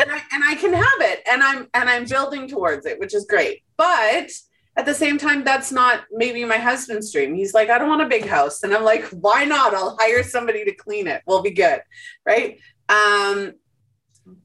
and 0.00 0.10
I 0.10 0.22
and 0.32 0.44
I 0.44 0.54
can 0.54 0.72
have 0.72 1.00
it 1.00 1.22
and 1.30 1.42
I'm 1.42 1.68
and 1.74 1.88
I'm 1.88 2.04
building 2.04 2.48
towards 2.48 2.86
it, 2.86 2.98
which 2.98 3.14
is 3.14 3.26
great. 3.26 3.62
But 3.76 4.30
at 4.76 4.86
the 4.86 4.94
same 4.94 5.18
time, 5.18 5.42
that's 5.42 5.72
not 5.72 6.04
maybe 6.12 6.44
my 6.44 6.58
husband's 6.58 7.12
dream. 7.12 7.34
He's 7.34 7.54
like, 7.54 7.68
I 7.68 7.78
don't 7.78 7.88
want 7.88 8.02
a 8.02 8.06
big 8.06 8.26
house. 8.26 8.62
And 8.62 8.72
I'm 8.72 8.84
like, 8.84 9.04
why 9.06 9.44
not? 9.44 9.74
I'll 9.74 9.96
hire 9.98 10.22
somebody 10.22 10.64
to 10.64 10.74
clean 10.74 11.06
it. 11.06 11.22
We'll 11.26 11.42
be 11.42 11.50
good. 11.50 11.80
Right. 12.24 12.60
Um, 12.88 13.54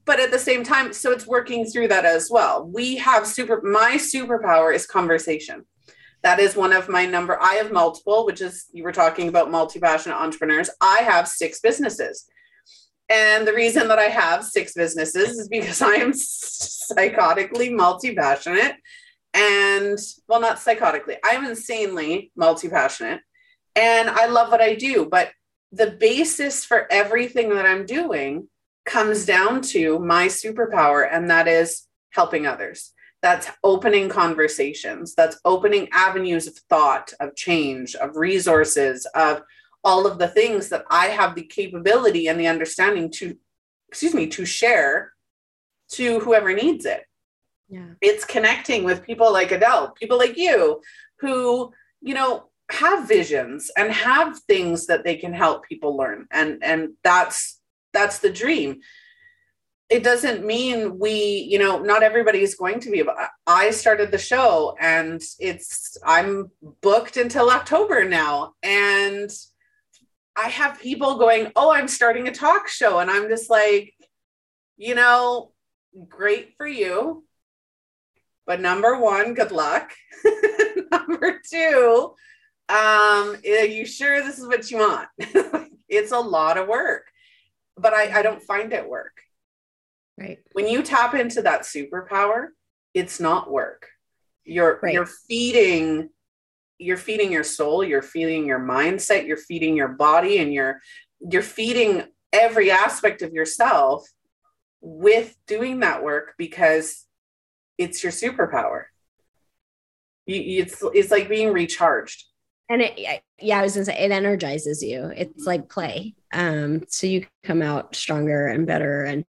but 0.04 0.20
at 0.20 0.30
the 0.30 0.38
same 0.38 0.64
time, 0.64 0.92
so 0.92 1.12
it's 1.12 1.26
working 1.26 1.66
through 1.66 1.88
that 1.88 2.04
as 2.04 2.30
well. 2.30 2.64
We 2.66 2.96
have 2.96 3.26
super, 3.26 3.60
my 3.62 3.96
superpower 3.96 4.74
is 4.74 4.86
conversation. 4.86 5.66
That 6.22 6.40
is 6.40 6.56
one 6.56 6.72
of 6.72 6.88
my 6.88 7.04
number. 7.04 7.40
I 7.40 7.54
have 7.54 7.70
multiple, 7.70 8.24
which 8.24 8.40
is 8.40 8.66
you 8.72 8.82
were 8.82 8.92
talking 8.92 9.28
about 9.28 9.50
multi 9.50 9.78
passionate 9.78 10.16
entrepreneurs. 10.16 10.70
I 10.80 10.98
have 11.00 11.28
six 11.28 11.60
businesses. 11.60 12.26
And 13.10 13.46
the 13.46 13.52
reason 13.52 13.88
that 13.88 13.98
I 13.98 14.04
have 14.04 14.42
six 14.42 14.72
businesses 14.72 15.38
is 15.38 15.48
because 15.48 15.82
I 15.82 15.96
am 15.96 16.12
psychotically 16.12 17.70
multi 17.70 18.14
passionate 18.14 18.76
and 19.34 19.98
well 20.28 20.40
not 20.40 20.58
psychotically. 20.58 21.16
I'm 21.24 21.44
insanely 21.44 22.32
multi-passionate 22.36 23.20
and 23.76 24.08
i 24.08 24.26
love 24.26 24.50
what 24.52 24.60
i 24.60 24.74
do 24.74 25.04
but 25.04 25.30
the 25.72 25.90
basis 25.90 26.64
for 26.64 26.86
everything 26.92 27.48
that 27.50 27.66
i'm 27.66 27.84
doing 27.84 28.48
comes 28.84 29.26
down 29.26 29.60
to 29.60 29.98
my 29.98 30.26
superpower 30.26 31.08
and 31.10 31.30
that 31.30 31.48
is 31.48 31.86
helping 32.10 32.46
others. 32.46 32.92
That's 33.22 33.50
opening 33.62 34.08
conversations. 34.08 35.14
That's 35.14 35.40
opening 35.44 35.88
avenues 35.92 36.46
of 36.46 36.56
thought 36.68 37.12
of 37.20 37.34
change 37.34 37.94
of 37.94 38.16
resources 38.16 39.06
of 39.14 39.42
all 39.82 40.06
of 40.06 40.18
the 40.18 40.28
things 40.28 40.70
that 40.70 40.84
i 40.90 41.08
have 41.08 41.34
the 41.34 41.42
capability 41.42 42.26
and 42.28 42.40
the 42.40 42.46
understanding 42.46 43.10
to 43.10 43.36
excuse 43.88 44.14
me 44.14 44.26
to 44.26 44.46
share 44.46 45.12
to 45.90 46.20
whoever 46.20 46.54
needs 46.54 46.86
it 46.86 47.02
yeah. 47.74 47.94
It's 48.00 48.24
connecting 48.24 48.84
with 48.84 49.02
people 49.02 49.32
like 49.32 49.50
Adele, 49.50 49.90
people 49.90 50.16
like 50.16 50.36
you, 50.36 50.80
who, 51.18 51.72
you 52.00 52.14
know, 52.14 52.44
have 52.70 53.08
visions 53.08 53.68
and 53.76 53.90
have 53.90 54.38
things 54.46 54.86
that 54.86 55.02
they 55.02 55.16
can 55.16 55.34
help 55.34 55.64
people 55.64 55.96
learn. 55.96 56.28
And 56.30 56.62
and 56.62 56.90
that's 57.02 57.60
that's 57.92 58.20
the 58.20 58.30
dream. 58.30 58.78
It 59.90 60.04
doesn't 60.04 60.46
mean 60.46 61.00
we, 61.00 61.48
you 61.50 61.58
know, 61.58 61.80
not 61.80 62.04
everybody 62.04 62.42
is 62.42 62.54
going 62.54 62.78
to 62.80 62.90
be. 62.92 63.02
I 63.48 63.70
started 63.70 64.12
the 64.12 64.18
show 64.18 64.76
and 64.80 65.20
it's 65.40 65.96
I'm 66.06 66.52
booked 66.80 67.16
until 67.16 67.50
October 67.50 68.04
now. 68.04 68.54
And 68.62 69.30
I 70.36 70.48
have 70.48 70.80
people 70.80 71.18
going, 71.18 71.50
Oh, 71.56 71.72
I'm 71.72 71.88
starting 71.88 72.28
a 72.28 72.32
talk 72.32 72.68
show. 72.68 73.00
And 73.00 73.10
I'm 73.10 73.28
just 73.28 73.50
like, 73.50 73.94
you 74.76 74.94
know, 74.94 75.50
great 76.08 76.54
for 76.56 76.68
you 76.68 77.24
but 78.46 78.60
number 78.60 78.98
one, 78.98 79.34
good 79.34 79.52
luck. 79.52 79.92
number 80.90 81.40
two, 81.50 82.14
um, 82.68 83.36
are 83.46 83.66
you 83.66 83.86
sure 83.86 84.22
this 84.22 84.38
is 84.38 84.46
what 84.46 84.70
you 84.70 84.78
want? 84.78 85.08
it's 85.88 86.12
a 86.12 86.18
lot 86.18 86.58
of 86.58 86.68
work, 86.68 87.06
but 87.76 87.92
I, 87.92 88.20
I 88.20 88.22
don't 88.22 88.42
find 88.42 88.72
it 88.72 88.88
work. 88.88 89.20
Right. 90.18 90.38
When 90.52 90.68
you 90.68 90.82
tap 90.82 91.14
into 91.14 91.42
that 91.42 91.62
superpower, 91.62 92.48
it's 92.94 93.18
not 93.18 93.50
work. 93.50 93.88
You're 94.44 94.78
right. 94.82 94.92
you're 94.92 95.06
feeding 95.06 96.10
you're 96.78 96.96
feeding 96.96 97.32
your 97.32 97.44
soul, 97.44 97.84
you're 97.84 98.02
feeding 98.02 98.46
your 98.46 98.58
mindset, 98.58 99.26
you're 99.26 99.36
feeding 99.36 99.76
your 99.76 99.88
body, 99.88 100.38
and 100.38 100.52
you're 100.52 100.80
you're 101.20 101.42
feeding 101.42 102.04
every 102.32 102.70
aspect 102.70 103.22
of 103.22 103.32
yourself 103.32 104.06
with 104.80 105.34
doing 105.46 105.80
that 105.80 106.02
work 106.02 106.34
because 106.36 107.03
it's 107.78 108.02
your 108.02 108.12
superpower. 108.12 108.84
You, 110.26 110.62
it's 110.62 110.82
it's 110.94 111.10
like 111.10 111.28
being 111.28 111.52
recharged. 111.52 112.24
And 112.70 112.80
it, 112.80 113.22
yeah, 113.40 113.58
I 113.58 113.62
was 113.62 113.74
gonna 113.74 113.84
say 113.84 113.98
it 113.98 114.10
energizes 114.10 114.82
you. 114.82 115.12
It's 115.14 115.44
like 115.44 115.68
play. 115.68 116.14
Um, 116.32 116.82
so 116.88 117.06
you 117.06 117.26
come 117.42 117.62
out 117.62 117.94
stronger 117.94 118.46
and 118.46 118.66
better. 118.66 119.02
And 119.02 119.24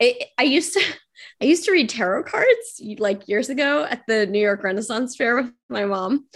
it, 0.00 0.28
I 0.36 0.42
used 0.42 0.74
to, 0.74 0.80
I 1.40 1.44
used 1.44 1.64
to 1.64 1.72
read 1.72 1.88
tarot 1.88 2.24
cards 2.24 2.82
like 2.98 3.28
years 3.28 3.48
ago 3.48 3.84
at 3.84 4.02
the 4.08 4.26
New 4.26 4.40
York 4.40 4.62
Renaissance 4.64 5.16
Fair 5.16 5.36
with 5.36 5.52
my 5.68 5.84
mom, 5.84 6.26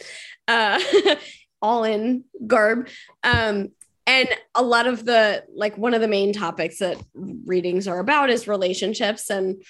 uh, 0.47 0.81
all 1.63 1.85
in 1.85 2.25
garb. 2.47 2.89
Um, 3.25 3.71
and 4.07 4.29
a 4.55 4.63
lot 4.63 4.87
of 4.87 5.05
the 5.05 5.45
like 5.55 5.77
one 5.77 5.93
of 5.93 6.01
the 6.01 6.09
main 6.09 6.33
topics 6.33 6.79
that 6.79 6.97
readings 7.15 7.87
are 7.87 7.99
about 7.99 8.31
is 8.31 8.49
relationships 8.49 9.29
and 9.29 9.63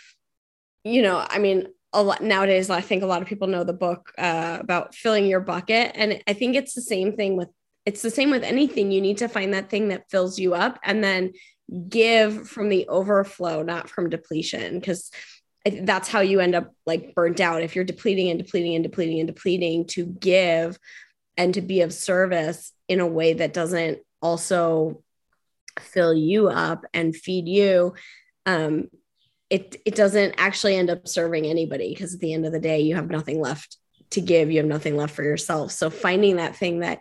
you 0.84 1.02
know, 1.02 1.26
I 1.28 1.38
mean, 1.38 1.68
a 1.92 2.02
lot 2.02 2.22
nowadays, 2.22 2.70
I 2.70 2.80
think 2.80 3.02
a 3.02 3.06
lot 3.06 3.22
of 3.22 3.28
people 3.28 3.48
know 3.48 3.64
the 3.64 3.72
book 3.72 4.12
uh, 4.18 4.58
about 4.60 4.94
filling 4.94 5.26
your 5.26 5.40
bucket. 5.40 5.92
And 5.94 6.22
I 6.26 6.32
think 6.34 6.54
it's 6.54 6.74
the 6.74 6.82
same 6.82 7.16
thing 7.16 7.36
with 7.36 7.48
it's 7.86 8.02
the 8.02 8.10
same 8.10 8.30
with 8.30 8.42
anything. 8.42 8.90
You 8.90 9.00
need 9.00 9.18
to 9.18 9.28
find 9.28 9.54
that 9.54 9.70
thing 9.70 9.88
that 9.88 10.10
fills 10.10 10.38
you 10.38 10.54
up 10.54 10.78
and 10.84 11.02
then 11.02 11.32
give 11.88 12.46
from 12.46 12.68
the 12.68 12.86
overflow, 12.86 13.62
not 13.62 13.88
from 13.88 14.10
depletion. 14.10 14.78
Because 14.78 15.10
that's 15.64 16.08
how 16.08 16.20
you 16.20 16.40
end 16.40 16.54
up 16.54 16.74
like 16.84 17.14
burnt 17.14 17.40
out 17.40 17.62
if 17.62 17.74
you're 17.74 17.84
depleting 17.84 18.28
and 18.28 18.38
depleting 18.38 18.74
and 18.74 18.82
depleting 18.84 19.20
and 19.20 19.26
depleting 19.26 19.86
to 19.86 20.04
give 20.04 20.78
and 21.36 21.54
to 21.54 21.62
be 21.62 21.80
of 21.80 21.94
service 21.94 22.72
in 22.88 23.00
a 23.00 23.06
way 23.06 23.32
that 23.34 23.54
doesn't 23.54 23.98
also 24.20 25.02
fill 25.80 26.14
you 26.14 26.48
up 26.48 26.84
and 26.92 27.16
feed 27.16 27.48
you 27.48 27.94
um, 28.46 28.88
it 29.50 29.76
it 29.84 29.94
doesn't 29.94 30.34
actually 30.36 30.76
end 30.76 30.90
up 30.90 31.08
serving 31.08 31.46
anybody 31.46 31.90
because 31.90 32.14
at 32.14 32.20
the 32.20 32.34
end 32.34 32.44
of 32.44 32.52
the 32.52 32.60
day 32.60 32.80
you 32.80 32.94
have 32.94 33.10
nothing 33.10 33.40
left 33.40 33.78
to 34.10 34.20
give 34.20 34.50
you 34.50 34.58
have 34.58 34.66
nothing 34.66 34.96
left 34.96 35.14
for 35.14 35.22
yourself. 35.22 35.72
So 35.72 35.90
finding 35.90 36.36
that 36.36 36.56
thing 36.56 36.80
that 36.80 37.00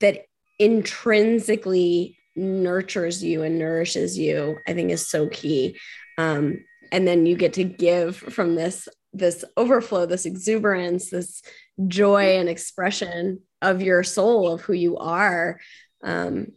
that 0.00 0.26
intrinsically 0.58 2.16
nurtures 2.36 3.24
you 3.24 3.42
and 3.42 3.58
nourishes 3.58 4.16
you 4.16 4.56
i 4.68 4.72
think 4.72 4.90
is 4.90 5.08
so 5.08 5.28
key. 5.28 5.76
Um, 6.18 6.64
and 6.92 7.06
then 7.06 7.26
you 7.26 7.36
get 7.36 7.54
to 7.54 7.64
give 7.64 8.16
from 8.16 8.54
this 8.54 8.88
this 9.12 9.44
overflow 9.56 10.06
this 10.06 10.26
exuberance 10.26 11.10
this 11.10 11.42
joy 11.88 12.38
and 12.38 12.48
expression 12.48 13.40
of 13.62 13.82
your 13.82 14.02
soul 14.02 14.52
of 14.52 14.60
who 14.62 14.72
you 14.72 14.98
are. 14.98 15.60
Um, 16.02 16.48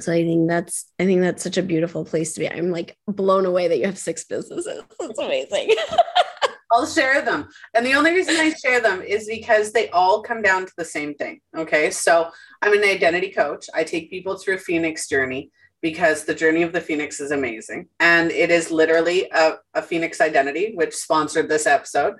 so 0.00 0.12
I 0.12 0.24
think 0.24 0.48
that's 0.48 0.86
I 0.98 1.04
think 1.04 1.20
that's 1.20 1.42
such 1.42 1.58
a 1.58 1.62
beautiful 1.62 2.04
place 2.04 2.34
to 2.34 2.40
be. 2.40 2.48
I'm 2.48 2.70
like 2.70 2.96
blown 3.06 3.46
away 3.46 3.68
that 3.68 3.78
you 3.78 3.86
have 3.86 3.98
six 3.98 4.24
businesses. 4.24 4.82
It's 5.00 5.18
amazing. 5.18 5.74
I'll 6.72 6.86
share 6.86 7.20
them. 7.20 7.48
And 7.74 7.84
the 7.84 7.94
only 7.94 8.12
reason 8.12 8.36
I 8.36 8.50
share 8.54 8.80
them 8.80 9.02
is 9.02 9.26
because 9.26 9.72
they 9.72 9.90
all 9.90 10.22
come 10.22 10.40
down 10.40 10.64
to 10.64 10.72
the 10.78 10.84
same 10.84 11.14
thing. 11.14 11.40
Okay. 11.56 11.90
So 11.90 12.30
I'm 12.62 12.72
an 12.72 12.82
identity 12.82 13.30
coach. 13.30 13.66
I 13.74 13.84
take 13.84 14.10
people 14.10 14.38
through 14.38 14.54
a 14.54 14.58
Phoenix 14.58 15.06
journey 15.06 15.50
because 15.82 16.24
the 16.24 16.34
journey 16.34 16.62
of 16.62 16.72
the 16.72 16.80
Phoenix 16.80 17.20
is 17.20 17.30
amazing. 17.30 17.88
And 18.00 18.30
it 18.30 18.50
is 18.50 18.70
literally 18.70 19.28
a, 19.34 19.56
a 19.74 19.82
Phoenix 19.82 20.20
identity, 20.20 20.72
which 20.74 20.94
sponsored 20.94 21.48
this 21.48 21.66
episode. 21.66 22.14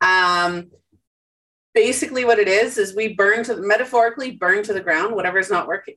Um, 0.00 0.70
basically, 1.74 2.24
what 2.24 2.38
it 2.38 2.48
is, 2.48 2.78
is 2.78 2.94
we 2.94 3.14
burn 3.14 3.42
to 3.44 3.56
metaphorically 3.56 4.32
burn 4.32 4.62
to 4.64 4.72
the 4.72 4.80
ground 4.80 5.14
whatever's 5.14 5.50
not 5.50 5.66
working 5.66 5.96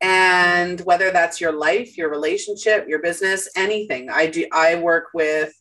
and 0.00 0.80
whether 0.82 1.10
that's 1.10 1.40
your 1.40 1.52
life 1.52 1.96
your 1.96 2.10
relationship 2.10 2.86
your 2.88 3.02
business 3.02 3.48
anything 3.56 4.08
i 4.10 4.26
do 4.26 4.46
i 4.52 4.76
work 4.76 5.06
with 5.12 5.52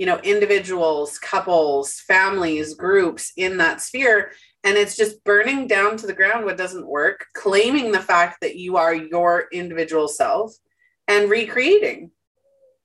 you 0.00 0.06
know 0.06 0.18
individuals 0.20 1.18
couples 1.18 2.00
families 2.08 2.72
groups 2.72 3.32
in 3.36 3.58
that 3.58 3.82
sphere. 3.82 4.32
And 4.64 4.78
it's 4.78 4.96
just 4.96 5.22
burning 5.24 5.66
down 5.66 5.98
to 5.98 6.06
the 6.06 6.14
ground 6.14 6.46
what 6.46 6.56
doesn't 6.56 6.86
work 6.86 7.26
claiming 7.34 7.92
the 7.92 8.00
fact 8.00 8.38
that 8.40 8.56
you 8.56 8.78
are 8.78 8.94
your 8.94 9.44
individual 9.52 10.08
self 10.08 10.54
and 11.06 11.28
recreating. 11.28 12.12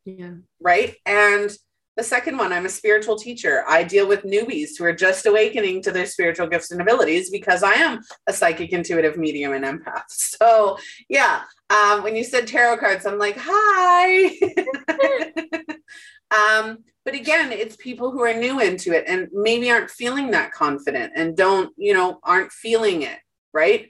Yeah. 0.04 0.34
Right? 0.60 0.96
And 1.06 1.50
the 1.96 2.04
second 2.04 2.38
one, 2.38 2.52
I'm 2.52 2.66
a 2.66 2.70
spiritual 2.70 3.16
teacher. 3.16 3.64
I 3.68 3.84
deal 3.84 4.08
with 4.08 4.24
newbies 4.24 4.78
who 4.78 4.84
are 4.84 4.94
just 4.94 5.26
awakening 5.26 5.82
to 5.84 5.92
their 5.92 6.06
spiritual 6.06 6.48
gifts 6.48 6.72
and 6.72 6.82
abilities 6.82 7.30
because 7.30 7.64
I 7.64 7.74
am 7.74 8.02
a 8.28 8.34
psychic, 8.34 8.74
intuitive 8.74 9.18
medium 9.18 9.54
and 9.54 9.64
empath. 9.66 10.04
So, 10.36 10.78
yeah, 11.08 11.44
um, 11.70 12.04
when 12.04 12.14
you 12.14 12.26
said 12.26 12.46
tarot 12.46 12.78
cards, 12.78 13.06
I'm 13.06 13.18
like, 13.18 13.38
hi. 13.40 14.26
um, 16.32 16.80
but 17.06 17.14
again, 17.14 17.54
it's 17.54 17.78
people 17.78 18.12
who 18.12 18.22
are 18.22 18.34
new 18.34 18.60
into 18.60 18.92
it 18.92 19.06
and 19.08 19.30
maybe 19.32 19.72
aren't 19.72 19.90
feeling 19.90 20.32
that 20.32 20.52
confident 20.52 21.14
and 21.16 21.38
don't, 21.38 21.72
you 21.78 21.94
know, 21.94 22.20
aren't 22.22 22.52
feeling 22.52 23.04
it, 23.04 23.20
right? 23.54 23.90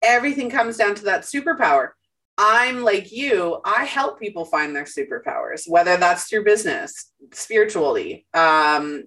Everything 0.00 0.48
comes 0.48 0.76
down 0.76 0.94
to 0.94 1.04
that 1.06 1.22
superpower 1.22 1.90
I'm 2.36 2.82
like 2.82 3.12
you, 3.12 3.60
I 3.64 3.84
help 3.84 4.18
people 4.18 4.44
find 4.44 4.74
their 4.74 4.84
superpowers, 4.84 5.68
whether 5.68 5.96
that's 5.96 6.24
through 6.24 6.44
business, 6.44 7.12
spiritually, 7.32 8.26
um, 8.34 9.04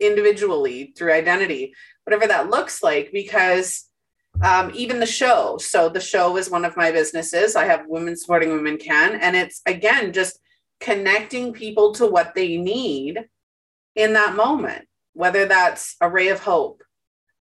individually, 0.00 0.94
through 0.96 1.12
identity, 1.12 1.74
whatever 2.04 2.26
that 2.26 2.48
looks 2.48 2.82
like, 2.82 3.10
because 3.12 3.86
um, 4.42 4.70
even 4.74 5.00
the 5.00 5.06
show. 5.06 5.58
So 5.58 5.88
the 5.88 6.00
show 6.00 6.36
is 6.38 6.50
one 6.50 6.64
of 6.64 6.76
my 6.76 6.90
businesses. 6.90 7.56
I 7.56 7.66
have 7.66 7.84
Women 7.86 8.16
Supporting 8.16 8.50
Women 8.50 8.78
Can, 8.78 9.16
and 9.20 9.36
it's 9.36 9.60
again 9.66 10.12
just 10.12 10.38
connecting 10.80 11.52
people 11.52 11.92
to 11.94 12.06
what 12.06 12.34
they 12.34 12.56
need 12.56 13.22
in 13.96 14.14
that 14.14 14.34
moment, 14.34 14.86
whether 15.12 15.44
that's 15.44 15.96
a 16.00 16.08
ray 16.08 16.28
of 16.28 16.40
hope, 16.40 16.82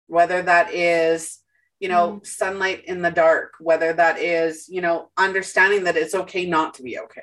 whether 0.09 0.43
that 0.43 0.75
is 0.75 1.38
you 1.81 1.89
know 1.89 2.21
mm. 2.21 2.27
sunlight 2.27 2.85
in 2.87 3.03
the 3.03 3.11
dark 3.11 3.55
whether 3.61 3.93
that 3.93 4.19
is 4.19 4.69
you 4.69 4.81
know 4.81 5.11
understanding 5.17 5.85
that 5.85 5.97
it's 5.97 6.15
okay 6.15 6.47
not 6.47 6.75
to 6.75 6.83
be 6.83 6.99
okay. 6.99 7.23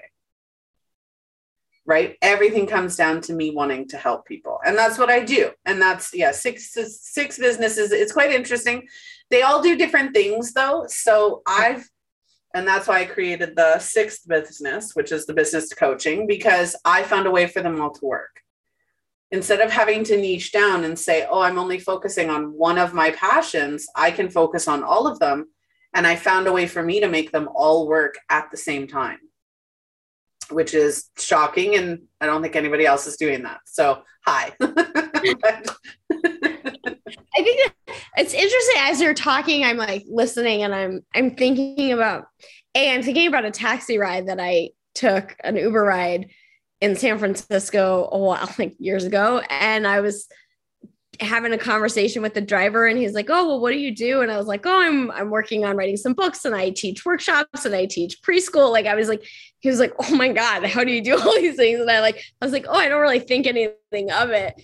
Right? 1.88 2.18
Everything 2.24 2.66
comes 2.66 2.96
down 2.96 3.22
to 3.22 3.34
me 3.34 3.52
wanting 3.52 3.88
to 3.90 3.98
help 3.98 4.26
people 4.26 4.60
and 4.66 4.78
that's 4.78 4.98
what 4.98 5.10
i 5.10 5.24
do. 5.24 5.52
And 5.66 5.82
that's 5.82 6.14
yeah 6.14 6.32
six 6.32 6.74
six 6.74 7.38
businesses 7.38 7.92
it's 7.92 8.14
quite 8.14 8.32
interesting. 8.32 8.88
They 9.30 9.42
all 9.42 9.62
do 9.62 9.78
different 9.78 10.14
things 10.14 10.54
though. 10.54 10.86
So 10.88 11.42
i've 11.48 11.90
and 12.56 12.66
that's 12.66 12.88
why 12.88 13.02
i 13.02 13.06
created 13.06 13.56
the 13.56 13.78
sixth 13.80 14.28
business 14.28 14.96
which 14.96 15.12
is 15.12 15.26
the 15.26 15.34
business 15.34 15.72
coaching 15.74 16.26
because 16.26 16.76
i 16.86 17.04
found 17.04 17.28
a 17.28 17.32
way 17.32 17.46
for 17.46 17.62
them 17.62 17.80
all 17.82 17.92
to 17.92 18.06
work 18.06 18.42
instead 19.32 19.62
of 19.62 19.72
having 19.72 20.04
to 20.04 20.18
niche 20.18 20.52
down 20.52 20.84
and 20.84 20.98
say 20.98 21.28
oh 21.30 21.42
i'm 21.42 21.58
only 21.58 21.80
focusing 21.80 22.30
on 22.30 22.54
one 22.54 22.78
of 22.78 22.94
my 22.94 23.12
passions 23.12 23.88
i 23.96 24.12
can 24.12 24.30
focus 24.30 24.68
on 24.68 24.84
all 24.84 25.08
of 25.08 25.20
them 25.20 25.46
and 25.94 26.06
i 26.06 26.16
found 26.16 26.48
a 26.48 26.54
way 26.54 26.68
for 26.68 26.84
me 26.84 27.00
to 27.00 27.08
make 27.08 27.32
them 27.32 27.50
all 27.56 27.88
work 27.88 28.16
at 28.30 28.50
the 28.52 28.58
same 28.58 28.88
time 28.88 29.20
which 30.52 30.74
is 30.74 31.10
shocking. 31.18 31.76
And 31.76 32.04
I 32.22 32.26
don't 32.26 32.42
think 32.42 32.56
anybody 32.56 32.86
else 32.86 33.08
is 33.08 33.18
doing 33.18 33.44
that. 33.44 33.60
So, 33.66 34.04
hi. 34.26 34.54
I 34.62 35.62
think 37.44 37.74
it's 38.18 38.34
interesting 38.34 38.76
as 38.78 39.02
you're 39.02 39.14
talking, 39.14 39.64
I'm 39.64 39.78
like 39.78 40.04
listening 40.08 40.64
and 40.64 40.74
I'm 40.74 41.02
I'm 41.14 41.36
thinking 41.36 41.92
about 41.92 42.26
a 42.76 42.94
I'm 42.94 43.04
thinking 43.04 43.28
about 43.28 43.46
a 43.46 43.52
taxi 43.52 43.98
ride 43.98 44.28
that 44.28 44.40
I 44.40 44.72
took 44.94 45.36
an 45.44 45.58
Uber 45.58 45.84
ride 45.84 46.30
in 46.86 46.96
San 46.96 47.18
Francisco 47.18 48.08
a 48.12 48.18
while 48.18 48.50
like 48.60 48.76
years 48.80 49.04
ago 49.04 49.42
and 49.50 49.88
I 49.88 50.02
was 50.02 50.28
having 51.22 51.54
a 51.54 51.58
conversation 51.58 52.22
with 52.22 52.34
the 52.34 52.42
driver 52.42 52.86
and 52.86 52.98
he's 52.98 53.14
like, 53.14 53.30
"Oh, 53.30 53.48
well 53.48 53.60
what 53.62 53.72
do 53.72 53.80
you 53.80 53.96
do?" 53.96 54.22
And 54.22 54.30
I 54.30 54.38
was 54.38 54.48
like, 54.48 54.66
"Oh, 54.66 54.82
I'm 54.82 55.10
I'm 55.12 55.30
working 55.30 55.64
on 55.64 55.78
writing 55.78 55.98
some 55.98 56.14
books 56.14 56.44
and 56.44 56.54
I 56.54 56.72
teach 56.72 57.06
workshops 57.06 57.66
and 57.66 57.74
I 57.74 57.86
teach 57.86 58.22
preschool." 58.22 58.72
Like 58.72 58.86
I 58.86 58.96
was 58.96 59.08
like 59.08 59.24
he 59.60 59.70
was 59.70 59.80
like, 59.80 59.94
"Oh 60.00 60.16
my 60.16 60.30
god, 60.32 60.66
how 60.66 60.84
do 60.84 60.92
you 60.92 61.02
do 61.02 61.18
all 61.20 61.36
these 61.36 61.56
things?" 61.56 61.80
And 61.80 61.90
I 61.90 62.02
like 62.02 62.18
I 62.42 62.46
was 62.46 62.52
like, 62.52 62.66
"Oh, 62.68 62.78
I 62.78 62.90
don't 62.90 63.02
really 63.02 63.20
think 63.20 63.48
anything 63.48 64.12
of 64.12 64.30
it." 64.32 64.62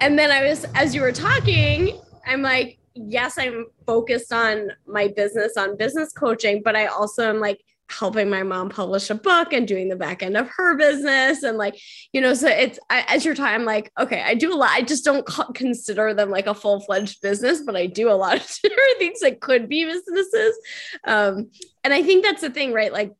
And 0.00 0.18
then 0.18 0.30
I 0.30 0.42
was 0.42 0.66
as 0.74 0.94
you 0.94 1.00
were 1.00 1.12
talking, 1.12 2.00
I'm 2.26 2.42
like, 2.42 2.78
"Yes, 2.94 3.38
I'm 3.38 3.66
focused 3.86 4.32
on 4.32 4.72
my 4.86 5.08
business 5.16 5.56
on 5.56 5.76
business 5.76 6.12
coaching, 6.12 6.62
but 6.64 6.74
I 6.74 6.86
also 6.86 7.28
am 7.28 7.38
like 7.38 7.60
helping 7.98 8.30
my 8.30 8.42
mom 8.42 8.68
publish 8.68 9.10
a 9.10 9.14
book 9.14 9.52
and 9.52 9.68
doing 9.68 9.88
the 9.88 9.96
back 9.96 10.22
end 10.22 10.36
of 10.36 10.48
her 10.56 10.76
business. 10.76 11.42
And 11.42 11.58
like 11.58 11.80
you 12.12 12.20
know 12.20 12.34
so 12.34 12.48
it's 12.48 12.78
I, 12.90 13.04
as 13.08 13.24
you're 13.24 13.34
talking 13.34 13.64
like 13.64 13.90
okay 13.98 14.22
i 14.22 14.34
do 14.34 14.52
a 14.52 14.56
lot 14.56 14.70
i 14.70 14.82
just 14.82 15.04
don't 15.04 15.26
consider 15.54 16.14
them 16.14 16.30
like 16.30 16.46
a 16.46 16.54
full-fledged 16.54 17.20
business 17.20 17.62
but 17.64 17.76
i 17.76 17.86
do 17.86 18.10
a 18.10 18.12
lot 18.12 18.36
of 18.36 18.58
different 18.62 18.98
things 18.98 19.20
that 19.20 19.40
could 19.40 19.68
be 19.68 19.84
businesses. 19.84 20.58
Um, 21.06 21.50
and 21.84 21.92
i 21.92 22.02
think 22.02 22.24
that's 22.24 22.40
the 22.40 22.50
thing 22.50 22.72
right? 22.72 22.92
Like 22.92 23.12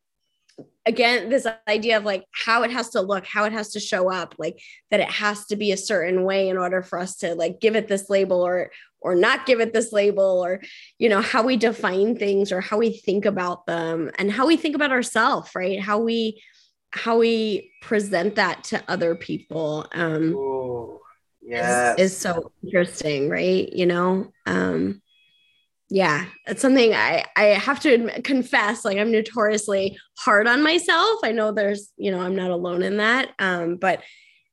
again 0.85 1.29
this 1.29 1.47
idea 1.67 1.97
of 1.97 2.03
like 2.03 2.25
how 2.31 2.63
it 2.63 2.71
has 2.71 2.89
to 2.89 3.01
look 3.01 3.25
how 3.25 3.45
it 3.45 3.53
has 3.53 3.71
to 3.71 3.79
show 3.79 4.11
up 4.11 4.35
like 4.37 4.59
that 4.91 4.99
it 4.99 5.09
has 5.09 5.45
to 5.45 5.55
be 5.55 5.71
a 5.71 5.77
certain 5.77 6.23
way 6.23 6.49
in 6.49 6.57
order 6.57 6.81
for 6.81 6.99
us 6.99 7.15
to 7.17 7.35
like 7.35 7.59
give 7.61 7.75
it 7.75 7.87
this 7.87 8.09
label 8.09 8.45
or 8.45 8.69
or 9.03 9.15
not 9.15 9.45
give 9.45 9.59
it 9.59 9.73
this 9.73 9.91
label 9.91 10.43
or 10.43 10.61
you 10.97 11.09
know 11.09 11.21
how 11.21 11.43
we 11.43 11.57
define 11.57 12.15
things 12.15 12.51
or 12.51 12.61
how 12.61 12.77
we 12.77 12.91
think 12.97 13.25
about 13.25 13.65
them 13.65 14.09
and 14.17 14.31
how 14.31 14.47
we 14.47 14.57
think 14.57 14.75
about 14.75 14.91
ourselves 14.91 15.51
right? 15.55 15.79
How 15.79 15.99
we 15.99 16.41
how 16.91 17.17
we 17.17 17.71
present 17.81 18.35
that 18.35 18.63
to 18.65 18.83
other 18.87 19.15
people 19.15 19.87
um 19.93 20.33
Ooh, 20.33 20.99
yes. 21.41 21.99
is, 21.99 22.11
is 22.11 22.17
so 22.17 22.51
interesting 22.63 23.29
right? 23.29 23.71
You 23.71 23.85
know 23.85 24.31
um 24.45 25.01
yeah 25.89 26.25
it's 26.47 26.61
something 26.61 26.93
i 26.93 27.23
i 27.35 27.43
have 27.43 27.79
to 27.79 27.93
admit, 27.93 28.23
confess 28.23 28.85
like 28.85 28.97
i'm 28.97 29.11
notoriously 29.11 29.97
hard 30.17 30.47
on 30.47 30.63
myself. 30.63 31.19
I 31.23 31.33
know 31.33 31.51
there's 31.51 31.91
you 31.97 32.09
know 32.09 32.21
i'm 32.21 32.35
not 32.35 32.51
alone 32.51 32.81
in 32.81 32.97
that 32.97 33.29
um 33.37 33.75
but 33.75 34.01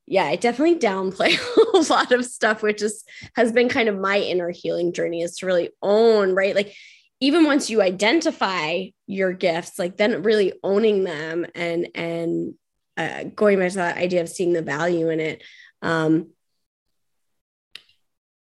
yeah, 0.07 0.25
I 0.25 0.35
definitely 0.35 0.79
downplay 0.79 1.37
a 1.73 1.91
lot 1.93 2.11
of 2.11 2.25
stuff, 2.25 2.61
which 2.63 2.81
is 2.81 3.03
has 3.35 3.51
been 3.51 3.69
kind 3.69 3.89
of 3.89 3.97
my 3.97 4.19
inner 4.19 4.49
healing 4.49 4.93
journey 4.93 5.21
is 5.21 5.37
to 5.37 5.45
really 5.45 5.69
own, 5.81 6.33
right? 6.33 6.55
Like 6.55 6.75
even 7.19 7.45
once 7.45 7.69
you 7.69 7.81
identify 7.81 8.85
your 9.07 9.31
gifts, 9.31 9.77
like 9.77 9.97
then 9.97 10.23
really 10.23 10.53
owning 10.63 11.03
them 11.03 11.45
and 11.55 11.87
and 11.95 12.55
uh, 12.97 13.23
going 13.35 13.59
back 13.59 13.69
to 13.71 13.77
that 13.77 13.97
idea 13.97 14.21
of 14.21 14.29
seeing 14.29 14.53
the 14.53 14.61
value 14.61 15.09
in 15.09 15.19
it. 15.19 15.43
Um, 15.81 16.31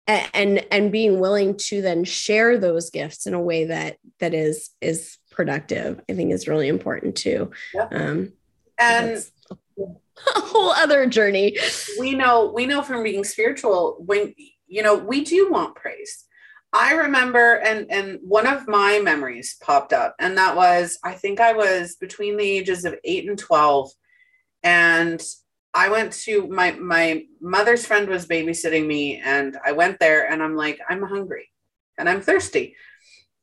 and 0.08 0.66
and 0.70 0.90
being 0.90 1.20
willing 1.20 1.54
to 1.54 1.82
then 1.82 2.02
share 2.02 2.56
those 2.56 2.88
gifts 2.88 3.26
in 3.26 3.34
a 3.34 3.40
way 3.40 3.66
that 3.66 3.98
that 4.20 4.32
is 4.32 4.70
is 4.80 5.18
productive 5.30 6.00
i 6.08 6.14
think 6.14 6.32
is 6.32 6.48
really 6.48 6.66
important 6.66 7.14
too 7.14 7.50
yeah. 7.74 7.88
um 7.92 8.32
and 8.78 9.22
a 10.36 10.40
whole 10.40 10.70
other 10.70 11.06
journey. 11.06 11.56
We 11.98 12.14
know 12.14 12.52
we 12.54 12.66
know 12.66 12.82
from 12.82 13.02
being 13.02 13.24
spiritual 13.24 13.96
when 14.00 14.34
you 14.66 14.82
know 14.82 14.96
we 14.96 15.24
do 15.24 15.50
want 15.50 15.76
praise. 15.76 16.24
I 16.72 16.94
remember 16.94 17.54
and 17.54 17.90
and 17.90 18.18
one 18.22 18.46
of 18.46 18.68
my 18.68 19.00
memories 19.02 19.56
popped 19.62 19.92
up 19.92 20.14
and 20.18 20.36
that 20.36 20.54
was 20.54 20.98
I 21.02 21.14
think 21.14 21.40
I 21.40 21.54
was 21.54 21.96
between 21.96 22.36
the 22.36 22.48
ages 22.48 22.84
of 22.84 22.94
8 23.04 23.28
and 23.28 23.38
12 23.38 23.90
and 24.62 25.22
I 25.72 25.88
went 25.88 26.12
to 26.24 26.46
my 26.48 26.72
my 26.72 27.24
mother's 27.40 27.86
friend 27.86 28.08
was 28.08 28.26
babysitting 28.26 28.86
me 28.86 29.18
and 29.24 29.56
I 29.64 29.72
went 29.72 29.98
there 29.98 30.30
and 30.30 30.42
I'm 30.42 30.56
like 30.56 30.78
I'm 30.90 31.02
hungry 31.02 31.48
and 31.96 32.08
I'm 32.08 32.20
thirsty. 32.20 32.76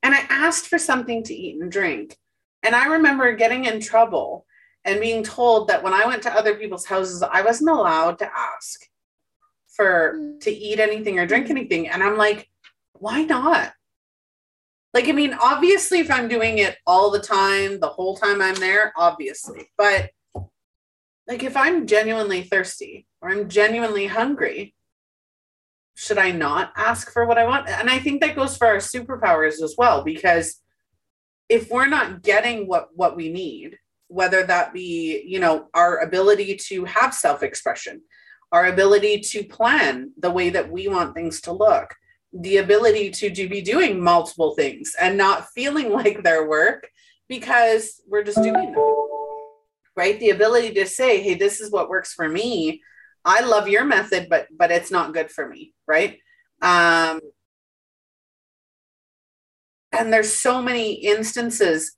And 0.03 0.13
I 0.13 0.19
asked 0.29 0.67
for 0.67 0.77
something 0.77 1.23
to 1.23 1.33
eat 1.33 1.59
and 1.59 1.71
drink. 1.71 2.15
And 2.61 2.75
I 2.75 2.87
remember 2.87 3.35
getting 3.35 3.65
in 3.65 3.79
trouble 3.79 4.45
and 4.85 5.01
being 5.01 5.23
told 5.23 5.67
that 5.67 5.83
when 5.83 5.93
I 5.93 6.05
went 6.05 6.23
to 6.23 6.33
other 6.33 6.55
people's 6.55 6.85
houses, 6.85 7.21
I 7.23 7.41
wasn't 7.41 7.71
allowed 7.71 8.19
to 8.19 8.31
ask 8.33 8.81
for 9.67 10.13
mm. 10.15 10.39
to 10.41 10.51
eat 10.51 10.79
anything 10.79 11.19
or 11.19 11.25
drink 11.25 11.49
anything. 11.49 11.89
And 11.89 12.01
I'm 12.03 12.17
like, 12.17 12.49
why 12.93 13.23
not? 13.23 13.73
Like, 14.93 15.09
I 15.09 15.11
mean, 15.11 15.35
obviously, 15.41 15.99
if 15.99 16.09
I'm 16.09 16.29
doing 16.29 16.59
it 16.59 16.77
all 16.87 17.11
the 17.11 17.19
time, 17.19 17.79
the 17.79 17.89
whole 17.89 18.15
time 18.15 18.41
I'm 18.41 18.55
there, 18.55 18.93
obviously, 18.95 19.67
but 19.77 20.11
like 21.27 21.43
if 21.43 21.57
I'm 21.57 21.87
genuinely 21.87 22.43
thirsty 22.43 23.07
or 23.21 23.29
I'm 23.29 23.49
genuinely 23.49 24.05
hungry, 24.05 24.75
should 25.95 26.17
I 26.17 26.31
not 26.31 26.71
ask 26.77 27.11
for 27.11 27.25
what 27.25 27.37
I 27.37 27.45
want? 27.45 27.67
And 27.67 27.89
I 27.89 27.99
think 27.99 28.21
that 28.21 28.35
goes 28.35 28.55
for 28.55 28.67
our 28.67 28.77
superpowers 28.77 29.61
as 29.61 29.75
well, 29.77 30.03
because 30.03 30.61
if 31.49 31.69
we're 31.69 31.87
not 31.87 32.21
getting 32.21 32.67
what 32.67 32.89
what 32.93 33.15
we 33.15 33.31
need, 33.31 33.77
whether 34.07 34.43
that 34.43 34.73
be 34.73 35.23
you 35.25 35.39
know 35.39 35.67
our 35.73 35.99
ability 35.99 36.55
to 36.55 36.85
have 36.85 37.13
self-expression 37.13 38.01
our 38.51 38.67
ability 38.67 39.19
to 39.19 39.43
plan 39.43 40.11
the 40.17 40.31
way 40.31 40.49
that 40.49 40.71
we 40.71 40.87
want 40.87 41.13
things 41.15 41.41
to 41.41 41.51
look 41.51 41.93
the 42.37 42.57
ability 42.57 43.09
to, 43.09 43.29
to 43.29 43.47
be 43.47 43.61
doing 43.61 44.03
multiple 44.03 44.55
things 44.55 44.93
and 44.99 45.17
not 45.17 45.47
feeling 45.55 45.89
like 45.93 46.23
their 46.23 46.47
work 46.47 46.87
because 47.27 48.01
we're 48.07 48.23
just 48.23 48.41
doing 48.41 48.71
them 48.71 48.95
right? 49.95 50.19
The 50.19 50.31
ability 50.31 50.73
to 50.75 50.85
say 50.85 51.21
hey 51.21 51.35
this 51.35 51.61
is 51.61 51.71
what 51.71 51.89
works 51.89 52.13
for 52.13 52.27
me. 52.27 52.81
I 53.23 53.41
love 53.41 53.67
your 53.67 53.85
method 53.85 54.27
but 54.29 54.47
but 54.55 54.71
it's 54.71 54.91
not 54.91 55.13
good 55.13 55.31
for 55.31 55.47
me 55.47 55.73
right? 55.87 56.19
Um 56.61 57.19
and 59.91 60.11
there's 60.11 60.33
so 60.33 60.61
many 60.61 60.93
instances 60.93 61.95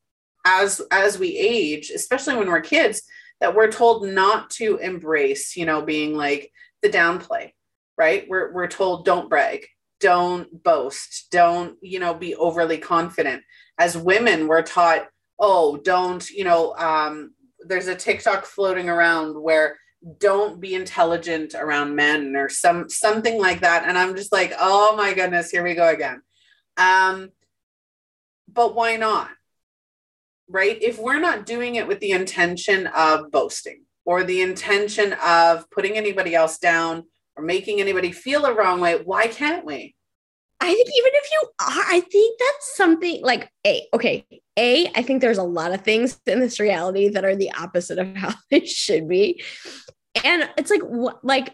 as 0.47 0.81
as 0.91 1.19
we 1.19 1.37
age 1.37 1.89
especially 1.89 2.35
when 2.35 2.47
we're 2.49 2.61
kids 2.61 3.01
that 3.41 3.53
we're 3.53 3.71
told 3.71 4.07
not 4.07 4.49
to 4.49 4.77
embrace 4.77 5.55
you 5.55 5.65
know 5.65 5.81
being 5.81 6.15
like 6.15 6.51
the 6.81 6.89
downplay 6.89 7.51
right? 7.97 8.25
We're, 8.29 8.53
we're 8.53 8.67
told 8.67 9.05
don't 9.05 9.29
brag. 9.29 9.65
Don't 9.99 10.63
boast. 10.63 11.27
Don't 11.31 11.75
you 11.81 11.99
know 11.99 12.13
be 12.13 12.35
overly 12.35 12.77
confident. 12.77 13.41
As 13.79 13.97
women 13.97 14.47
we're 14.47 14.61
taught 14.61 15.07
oh 15.39 15.77
don't 15.77 16.27
you 16.29 16.43
know 16.43 16.75
um, 16.75 17.33
there's 17.61 17.87
a 17.87 17.95
tiktok 17.95 18.45
floating 18.45 18.89
around 18.89 19.33
where 19.41 19.77
don't 20.19 20.61
be 20.61 20.75
intelligent 20.75 21.55
around 21.55 21.95
men 21.95 22.35
or 22.35 22.49
some 22.49 22.87
something 22.87 23.41
like 23.41 23.61
that 23.61 23.83
and 23.87 23.97
i'm 23.97 24.15
just 24.15 24.31
like 24.31 24.53
oh 24.59 24.95
my 24.95 25.13
goodness 25.13 25.49
here 25.49 25.63
we 25.63 25.73
go 25.73 25.89
again. 25.89 26.21
Um 26.77 27.29
but 28.51 28.75
why 28.75 28.95
not 28.97 29.29
right? 30.49 30.81
If 30.81 30.99
we're 30.99 31.19
not 31.19 31.45
doing 31.45 31.75
it 31.75 31.87
with 31.87 31.99
the 31.99 32.11
intention 32.11 32.87
of 32.87 33.31
boasting 33.31 33.83
or 34.05 34.23
the 34.23 34.41
intention 34.41 35.13
of 35.23 35.69
putting 35.69 35.97
anybody 35.97 36.35
else 36.35 36.57
down 36.57 37.03
or 37.35 37.43
making 37.43 37.81
anybody 37.81 38.11
feel 38.11 38.43
the 38.43 38.53
wrong 38.53 38.79
way, 38.79 39.01
why 39.03 39.27
can't 39.27 39.65
we? 39.65 39.95
I 40.59 40.73
think 40.73 40.89
even 40.97 41.11
if 41.13 41.31
you 41.31 41.41
are, 41.61 41.83
I 41.95 41.99
think 41.99 42.39
that's 42.39 42.75
something 42.75 43.21
like 43.21 43.49
a 43.65 43.87
okay. 43.93 44.25
A, 44.57 44.87
I 44.95 45.03
think 45.03 45.21
there's 45.21 45.37
a 45.37 45.43
lot 45.43 45.71
of 45.71 45.81
things 45.81 46.19
in 46.25 46.39
this 46.39 46.59
reality 46.59 47.09
that 47.09 47.23
are 47.23 47.35
the 47.35 47.51
opposite 47.51 47.99
of 47.99 48.07
how 48.15 48.33
they 48.49 48.65
should 48.65 49.07
be, 49.07 49.43
and 50.23 50.49
it's 50.57 50.71
like 50.71 50.81
what 50.81 51.23
like 51.23 51.53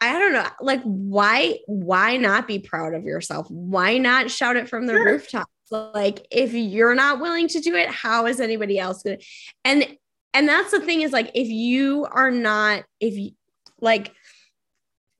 I 0.00 0.18
don't 0.18 0.32
know, 0.32 0.46
like 0.60 0.82
why 0.82 1.58
why 1.66 2.16
not 2.18 2.46
be 2.46 2.58
proud 2.58 2.94
of 2.94 3.04
yourself? 3.04 3.50
Why 3.50 3.98
not 3.98 4.30
shout 4.30 4.56
it 4.56 4.68
from 4.68 4.86
the 4.86 4.92
sure. 4.92 5.04
rooftops? 5.04 5.50
Like 5.70 6.26
if 6.30 6.54
you're 6.54 6.94
not 6.94 7.20
willing 7.20 7.48
to 7.48 7.60
do 7.60 7.74
it, 7.74 7.88
how 7.88 8.26
is 8.26 8.40
anybody 8.40 8.78
else 8.78 9.02
going 9.02 9.18
to? 9.18 9.24
And 9.64 9.98
and 10.34 10.48
that's 10.48 10.70
the 10.70 10.80
thing 10.80 11.02
is 11.02 11.12
like 11.12 11.30
if 11.34 11.48
you 11.48 12.06
are 12.10 12.30
not 12.30 12.84
if 13.00 13.16
you 13.16 13.32
like 13.80 14.12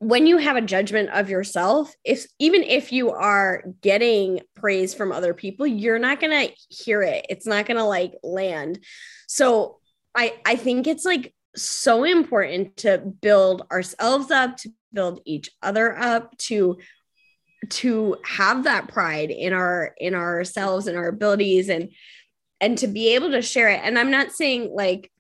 when 0.01 0.29
you 0.29 0.39
have 0.39 0.57
a 0.57 0.61
judgment 0.61 1.11
of 1.11 1.29
yourself 1.29 1.95
if 2.05 2.27
even 2.39 2.63
if 2.63 2.93
you 2.93 3.11
are 3.11 3.65
getting 3.81 4.41
praise 4.55 4.95
from 4.95 5.11
other 5.11 5.35
people 5.35 5.67
you're 5.67 5.99
not 5.99 6.21
going 6.21 6.49
to 6.49 6.55
hear 6.69 7.03
it 7.03 7.27
it's 7.29 7.47
not 7.47 7.67
going 7.67 7.77
to 7.77 7.85
like 7.85 8.15
land 8.23 8.79
so 9.27 9.79
i 10.15 10.35
i 10.47 10.55
think 10.55 10.87
it's 10.87 11.05
like 11.05 11.35
so 11.57 12.05
important 12.05 12.77
to 12.77 12.99
build 12.99 13.63
ourselves 13.73 14.31
up 14.31 14.57
to 14.57 14.71
build 14.93 15.21
each 15.25 15.51
other 15.63 15.99
up 15.99 16.37
to 16.39 16.79
to 17.69 18.17
have 18.25 18.65
that 18.65 18.89
pride 18.89 19.31
in 19.31 19.53
our 19.53 19.95
in 19.99 20.15
ourselves 20.15 20.87
and 20.87 20.97
our 20.97 21.09
abilities 21.09 21.69
and 21.69 21.91
and 22.61 22.79
to 22.79 22.87
be 22.87 23.15
able 23.15 23.31
to 23.31 23.43
share 23.43 23.69
it. 23.69 23.81
And 23.83 23.99
i'm 23.99 24.11
not 24.11 24.33
saying 24.33 24.71
like 24.73 25.11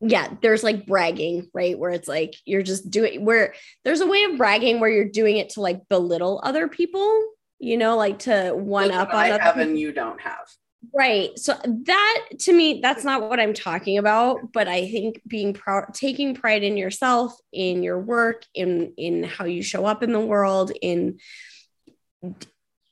yeah 0.00 0.28
there's 0.42 0.62
like 0.62 0.86
bragging 0.86 1.48
right? 1.52 1.78
Where 1.78 1.90
it's 1.90 2.08
like 2.08 2.34
you're 2.44 2.62
just 2.62 2.90
doing 2.90 3.24
where 3.24 3.54
there's 3.84 4.00
a 4.00 4.06
way 4.06 4.24
of 4.24 4.38
bragging 4.38 4.80
where 4.80 4.90
you're 4.90 5.08
doing 5.08 5.38
it 5.38 5.50
to 5.50 5.60
like 5.60 5.88
belittle 5.88 6.40
other 6.44 6.68
people 6.68 7.32
you 7.58 7.76
know 7.76 7.96
like 7.96 8.20
to 8.20 8.52
one 8.52 8.92
up 8.92 9.08
on 9.08 9.16
I 9.16 9.26
have 9.26 9.56
and 9.56 9.78
you 9.78 9.92
don't 9.92 10.20
have 10.20 10.46
Right. 10.94 11.36
So 11.38 11.54
that 11.64 12.24
to 12.40 12.52
me, 12.52 12.80
that's 12.80 13.02
not 13.02 13.28
what 13.28 13.40
I'm 13.40 13.52
talking 13.52 13.98
about. 13.98 14.52
But 14.52 14.68
I 14.68 14.88
think 14.88 15.20
being 15.26 15.52
proud, 15.52 15.92
taking 15.92 16.34
pride 16.34 16.62
in 16.62 16.76
yourself, 16.76 17.36
in 17.52 17.82
your 17.82 17.98
work, 17.98 18.44
in 18.54 18.94
in 18.96 19.24
how 19.24 19.44
you 19.44 19.62
show 19.62 19.84
up 19.84 20.02
in 20.04 20.12
the 20.12 20.20
world, 20.20 20.70
in 20.80 21.18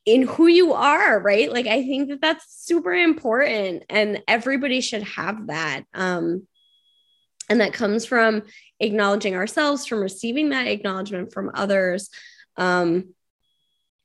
in 0.05 0.22
who 0.22 0.46
you 0.46 0.72
are, 0.72 1.20
right? 1.20 1.51
Like 1.53 1.66
I 1.66 1.83
think 1.83 2.09
that 2.09 2.20
that's 2.20 2.64
super 2.64 2.92
important, 2.92 3.85
and 3.88 4.22
everybody 4.27 4.81
should 4.81 5.05
have 5.05 5.46
that. 5.46 5.85
Um, 5.94 6.46
and 7.49 7.61
that 7.61 7.72
comes 7.72 8.05
from 8.05 8.42
acknowledging 8.81 9.37
ourselves, 9.37 9.87
from 9.87 10.01
receiving 10.01 10.49
that 10.51 10.66
acknowledgement 10.66 11.33
from 11.33 11.53
others. 11.55 12.11
Um, 12.57 13.14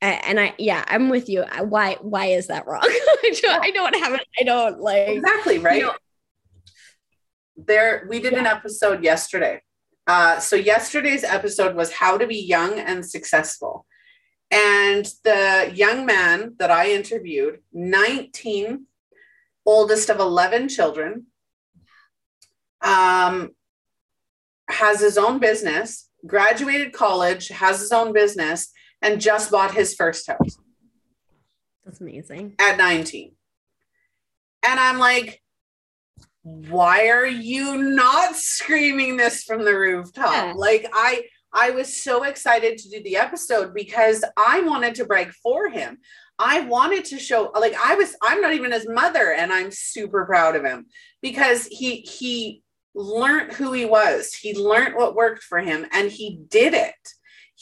and 0.01 0.39
I 0.39 0.55
yeah, 0.57 0.83
I'm 0.87 1.09
with 1.09 1.29
you. 1.29 1.43
Why 1.59 1.97
why 2.01 2.27
is 2.27 2.47
that 2.47 2.65
wrong? 2.67 2.81
I 2.83 3.71
don't 3.73 3.95
have 3.95 4.13
it. 4.13 4.27
I 4.39 4.43
don't 4.43 4.79
like 4.79 5.09
exactly 5.09 5.59
right. 5.59 5.77
You 5.77 5.87
know, 5.87 5.93
there 7.57 8.07
we 8.09 8.19
did 8.19 8.33
yeah. 8.33 8.39
an 8.39 8.45
episode 8.47 9.03
yesterday. 9.03 9.61
Uh, 10.07 10.39
so 10.39 10.55
yesterday's 10.55 11.23
episode 11.23 11.75
was 11.75 11.93
how 11.93 12.17
to 12.17 12.25
be 12.25 12.37
young 12.37 12.79
and 12.79 13.05
successful. 13.05 13.85
And 14.49 15.05
the 15.23 15.71
young 15.73 16.05
man 16.05 16.55
that 16.59 16.71
I 16.71 16.91
interviewed, 16.91 17.59
19, 17.71 18.85
oldest 19.65 20.09
of 20.09 20.19
11 20.19 20.67
children, 20.67 21.27
um, 22.81 23.51
has 24.67 24.99
his 24.99 25.17
own 25.17 25.39
business, 25.39 26.09
graduated 26.25 26.91
college, 26.91 27.47
has 27.49 27.79
his 27.79 27.91
own 27.91 28.11
business, 28.11 28.71
and 29.01 29.21
just 29.21 29.51
bought 29.51 29.73
his 29.73 29.95
first 29.95 30.27
house. 30.27 30.57
That's 31.85 32.01
amazing. 32.01 32.55
At 32.59 32.77
19. 32.77 33.33
And 34.63 34.79
I'm 34.79 34.99
like, 34.99 35.41
why 36.43 37.09
are 37.09 37.25
you 37.25 37.77
not 37.77 38.35
screaming 38.35 39.17
this 39.17 39.43
from 39.43 39.63
the 39.63 39.77
rooftop? 39.77 40.31
Yeah. 40.31 40.53
Like 40.55 40.87
I 40.93 41.23
I 41.53 41.71
was 41.71 42.01
so 42.01 42.23
excited 42.23 42.77
to 42.77 42.89
do 42.89 43.03
the 43.03 43.17
episode 43.17 43.73
because 43.73 44.23
I 44.37 44.61
wanted 44.61 44.95
to 44.95 45.05
brag 45.05 45.31
for 45.31 45.69
him. 45.69 45.97
I 46.39 46.61
wanted 46.61 47.05
to 47.05 47.19
show 47.19 47.51
like 47.59 47.75
I 47.75 47.95
was 47.95 48.15
I'm 48.21 48.41
not 48.41 48.53
even 48.53 48.71
his 48.71 48.87
mother 48.87 49.33
and 49.33 49.51
I'm 49.53 49.71
super 49.71 50.25
proud 50.25 50.55
of 50.55 50.65
him 50.65 50.87
because 51.21 51.67
he 51.67 51.97
he 51.97 52.63
learned 52.95 53.53
who 53.53 53.73
he 53.73 53.85
was. 53.85 54.33
He 54.33 54.57
learned 54.57 54.95
what 54.95 55.15
worked 55.15 55.43
for 55.43 55.59
him 55.59 55.85
and 55.91 56.09
he 56.09 56.39
did 56.49 56.73
it 56.73 56.95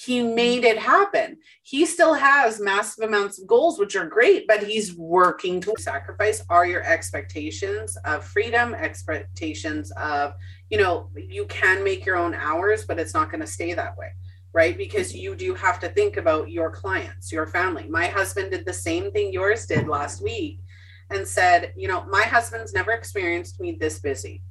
he 0.05 0.23
made 0.23 0.63
it 0.63 0.77
happen. 0.77 1.37
He 1.61 1.85
still 1.85 2.13
has 2.13 2.61
massive 2.61 3.03
amounts 3.03 3.37
of 3.37 3.47
goals, 3.47 3.77
which 3.77 3.97
are 3.97 4.05
great, 4.05 4.47
but 4.47 4.63
he's 4.63 4.95
working 4.95 5.59
to 5.59 5.73
sacrifice 5.77 6.41
are 6.49 6.65
your 6.65 6.83
expectations 6.83 7.97
of 8.05 8.23
freedom, 8.23 8.73
expectations 8.73 9.91
of, 9.97 10.35
you 10.69 10.77
know, 10.77 11.09
you 11.17 11.45
can 11.47 11.83
make 11.83 12.05
your 12.05 12.15
own 12.15 12.33
hours, 12.33 12.85
but 12.85 12.97
it's 12.97 13.13
not 13.13 13.29
going 13.29 13.41
to 13.41 13.47
stay 13.47 13.73
that 13.73 13.97
way, 13.97 14.11
right? 14.53 14.77
Because 14.77 15.13
you 15.13 15.35
do 15.35 15.53
have 15.53 15.81
to 15.81 15.89
think 15.89 16.15
about 16.15 16.49
your 16.49 16.71
clients, 16.71 17.29
your 17.29 17.47
family. 17.47 17.85
My 17.89 18.07
husband 18.07 18.51
did 18.51 18.65
the 18.65 18.71
same 18.71 19.11
thing 19.11 19.33
yours 19.33 19.65
did 19.65 19.89
last 19.89 20.23
week 20.23 20.61
and 21.09 21.27
said, 21.27 21.73
you 21.75 21.89
know, 21.89 22.05
my 22.05 22.23
husband's 22.23 22.71
never 22.71 22.91
experienced 22.91 23.59
me 23.59 23.73
this 23.73 23.99
busy 23.99 24.43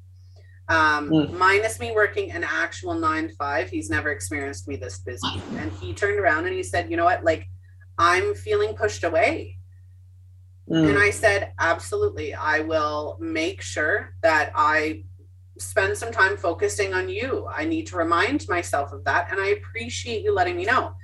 um, 0.69 1.11
mm. 1.11 1.33
minus 1.33 1.81
me 1.81 1.93
working 1.93 2.31
an 2.33 2.45
actual 2.45 2.95
nine 2.95 3.29
to 3.29 3.35
five, 3.37 3.71
he's 3.71 3.89
never 3.89 4.11
experienced 4.11 4.69
me 4.69 4.77
this 4.77 4.99
busy. 4.99 5.43
And 5.57 5.73
he 5.73 5.95
turned 5.95 6.19
around 6.19 6.47
and 6.47 6.55
he 6.55 6.63
said, 6.63 6.91
You 6.91 6.97
know 6.97 7.05
what? 7.05 7.25
Like, 7.25 7.47
I'm 7.97 8.35
feeling 8.35 8.75
pushed 8.75 9.05
away. 9.05 9.57
Mm. 10.71 10.91
And 10.91 10.99
I 10.99 11.11
said, 11.11 11.53
Absolutely. 11.59 12.35
I 12.35 12.61
will 12.61 13.17
make 13.19 13.63
sure 13.63 14.15
that 14.23 14.53
I 14.55 15.05
spend 15.59 15.97
some 15.97 16.13
time 16.13 16.37
focusing 16.37 16.95
on 16.95 17.09
you. 17.09 17.49
I 17.53 17.65
need 17.65 17.87
to 17.89 17.97
remind 17.97 18.47
myself 18.49 18.93
of 18.93 19.05
that. 19.05 19.31
And 19.31 19.41
I 19.41 19.49
appreciate 19.49 20.23
you 20.23 20.35
letting 20.35 20.57
me 20.57 20.65
know. 20.65 20.95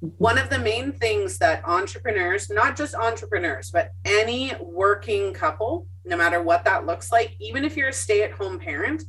One 0.00 0.38
of 0.38 0.50
the 0.50 0.58
main 0.58 0.92
things 0.92 1.38
that 1.38 1.64
entrepreneurs, 1.64 2.50
not 2.50 2.76
just 2.76 2.94
entrepreneurs, 2.94 3.70
but 3.70 3.90
any 4.04 4.52
working 4.60 5.32
couple, 5.32 5.86
no 6.04 6.16
matter 6.16 6.42
what 6.42 6.64
that 6.64 6.84
looks 6.84 7.10
like, 7.10 7.34
even 7.40 7.64
if 7.64 7.76
you're 7.76 7.88
a 7.88 7.92
stay 7.92 8.22
at 8.22 8.32
home 8.32 8.58
parent, 8.58 9.04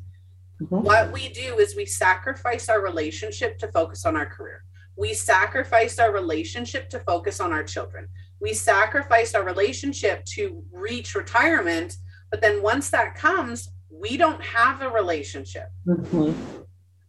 mm-hmm. 0.62 0.76
what 0.76 1.12
we 1.12 1.30
do 1.30 1.58
is 1.58 1.76
we 1.76 1.86
sacrifice 1.86 2.70
our 2.70 2.82
relationship 2.82 3.58
to 3.60 3.68
focus 3.70 4.06
on 4.06 4.16
our 4.16 4.26
career. 4.26 4.64
We 4.96 5.14
sacrifice 5.14 6.00
our 6.00 6.14
relationship 6.14 6.90
to 6.90 7.00
focus 7.02 7.42
on 7.42 7.52
our 7.52 7.64
children. 7.64 8.08
We 8.40 8.54
sacrifice 8.54 9.36
our 9.36 9.44
relationship 9.44 10.24
to 10.36 10.64
reach 10.72 11.16
retirement. 11.16 11.98
But 12.32 12.42
then 12.42 12.62
once 12.62 12.90
that 12.92 13.16
comes, 13.16 13.70
we 13.90 14.16
don't 14.16 14.42
have 14.42 14.82
a 14.82 14.90
relationship. 14.90 15.68
Mm-hmm 15.86 16.64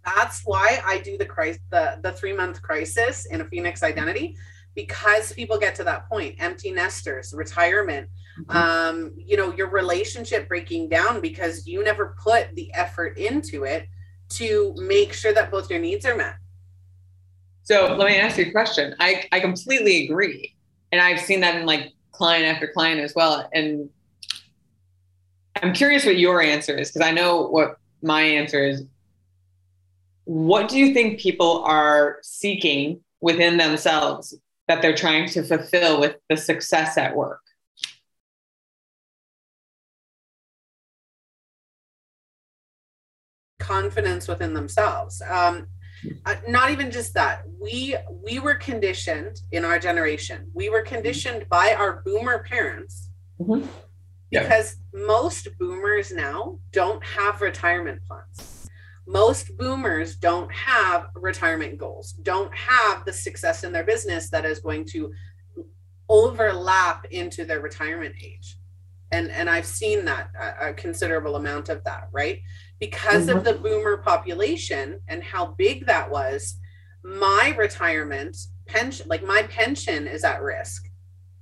that's 0.07 0.43
why 0.45 0.81
I 0.85 0.99
do 0.99 1.19
the 1.19 1.27
crisis, 1.27 1.61
the, 1.71 1.99
the 2.03 2.13
three 2.13 2.33
month 2.33 2.63
crisis 2.63 3.27
in 3.27 3.41
a 3.41 3.45
Phoenix 3.45 3.83
identity, 3.83 4.37
because 4.75 5.33
people 5.33 5.59
get 5.59 5.75
to 5.77 5.85
that 5.85 6.09
point, 6.09 6.37
empty 6.39 6.71
nesters, 6.71 7.35
retirement, 7.35 8.09
mm-hmm. 8.41 8.57
um, 8.57 9.13
you 9.17 9.37
know, 9.37 9.53
your 9.55 9.69
relationship 9.69 10.49
breaking 10.49 10.89
down 10.89 11.21
because 11.21 11.67
you 11.67 11.83
never 11.83 12.17
put 12.23 12.55
the 12.55 12.73
effort 12.75 13.19
into 13.19 13.65
it 13.65 13.89
to 14.29 14.75
make 14.79 15.13
sure 15.13 15.33
that 15.33 15.51
both 15.51 15.71
your 15.71 15.81
needs 15.81 16.07
are 16.07 16.17
met. 16.17 16.37
So 17.63 17.97
let 17.97 18.07
me 18.07 18.17
ask 18.17 18.39
you 18.39 18.47
a 18.47 18.51
question. 18.53 18.95
I, 19.01 19.25
I 19.33 19.41
completely 19.41 20.05
agree. 20.05 20.55
And 20.93 21.01
I've 21.01 21.21
seen 21.21 21.41
that 21.41 21.57
in 21.57 21.67
like 21.67 21.93
client 22.13 22.45
after 22.45 22.69
client 22.69 23.01
as 23.01 23.13
well. 23.15 23.49
And 23.53 23.91
I'm 25.63 25.73
curious 25.73 26.05
what 26.05 26.17
your 26.17 26.41
answer 26.41 26.77
is 26.77 26.93
because 26.93 27.07
I 27.07 27.11
know 27.11 27.49
what 27.49 27.79
my 28.03 28.23
answer 28.23 28.65
is 28.65 28.85
what 30.27 30.69
do 30.69 30.77
you 30.77 30.93
think 30.93 31.21
people 31.21 31.63
are 31.65 32.19
seeking 32.23 33.01
within 33.21 33.57
themselves 33.57 34.37
that 34.67 34.83
they're 34.83 34.95
trying 34.95 35.29
to 35.29 35.45
fulfill 35.45 36.01
with 36.01 36.17
the 36.29 36.37
success 36.37 36.99
at 36.99 37.17
work? 37.17 37.41
confidence 43.59 44.29
within 44.29 44.55
themselves 44.55 45.21
um, 45.29 45.67
uh, 46.25 46.37
not 46.47 46.71
even 46.71 46.89
just 46.89 47.13
that 47.15 47.43
we 47.61 47.97
we 48.25 48.39
were 48.39 48.55
conditioned 48.55 49.41
in 49.51 49.65
our 49.65 49.77
generation 49.77 50.49
we 50.55 50.69
were 50.69 50.83
conditioned 50.83 51.49
by 51.49 51.75
our 51.75 52.01
boomer 52.05 52.45
parents 52.45 53.09
mm-hmm. 53.41 53.67
yeah. 54.31 54.43
because 54.43 54.77
most 54.95 55.49
boomers 55.59 56.13
now 56.13 56.57
don't 56.71 57.03
have 57.03 57.41
retirement 57.41 58.01
plans 58.07 58.56
most 59.07 59.57
boomers 59.57 60.17
don't 60.17 60.53
have 60.53 61.07
retirement 61.15 61.79
goals, 61.79 62.13
don't 62.13 62.55
have 62.55 63.05
the 63.05 63.13
success 63.13 63.65
in 63.65 63.73
their 63.73 63.85
business 63.85 64.31
that 64.31 64.45
is 64.45 64.59
going 64.61 64.85
to 64.87 65.13
overlap 66.09 67.05
into 67.11 67.45
their 67.45 67.61
retirement 67.61 68.15
age. 68.23 68.57
And, 69.13 69.31
and 69.31 69.49
I've 69.49 69.67
seen 69.67 70.05
that 70.07 70.31
a, 70.39 70.71
a 70.71 70.75
considerable 70.75 71.37
amount 71.37 71.69
of 71.69 71.85
that, 71.85 72.09
right? 72.13 72.41
Because 72.81 73.27
mm-hmm. 73.27 73.39
of 73.39 73.45
the 73.45 73.55
boomer 73.55 73.99
population 73.99 75.01
and 75.09 75.23
how 75.23 75.55
big 75.57 75.87
that 75.87 76.11
was, 76.11 76.59
my 77.07 77.55
retirement 77.57 78.37
pension 78.67 79.07
like 79.09 79.25
my 79.25 79.43
pension 79.45 80.07
is 80.09 80.25
at 80.25 80.43
risk 80.43 80.89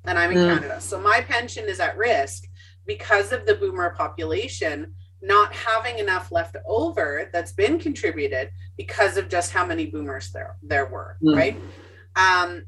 and 0.05 0.19
i'm 0.19 0.31
in 0.31 0.37
Mm. 0.37 0.55
canada 0.55 0.81
so 0.81 1.01
my 1.01 1.23
pension 1.23 1.65
is 1.69 1.81
at 1.81 1.97
risk 1.97 2.45
because 2.87 3.33
of 3.33 3.47
the 3.47 3.55
boomer 3.55 3.95
population 3.97 4.95
not 5.25 5.53
having 5.55 5.99
enough 5.99 6.31
left 6.31 6.57
over 6.67 7.31
that's 7.33 7.53
been 7.53 7.79
contributed 7.79 8.51
because 8.77 9.17
of 9.17 9.29
just 9.29 9.53
how 9.53 9.65
many 9.65 9.87
boomers 9.87 10.31
there 10.33 10.57
there 10.63 10.87
were 10.87 11.17
Mm. 11.23 11.37
right? 11.37 11.57
Um 12.17 12.63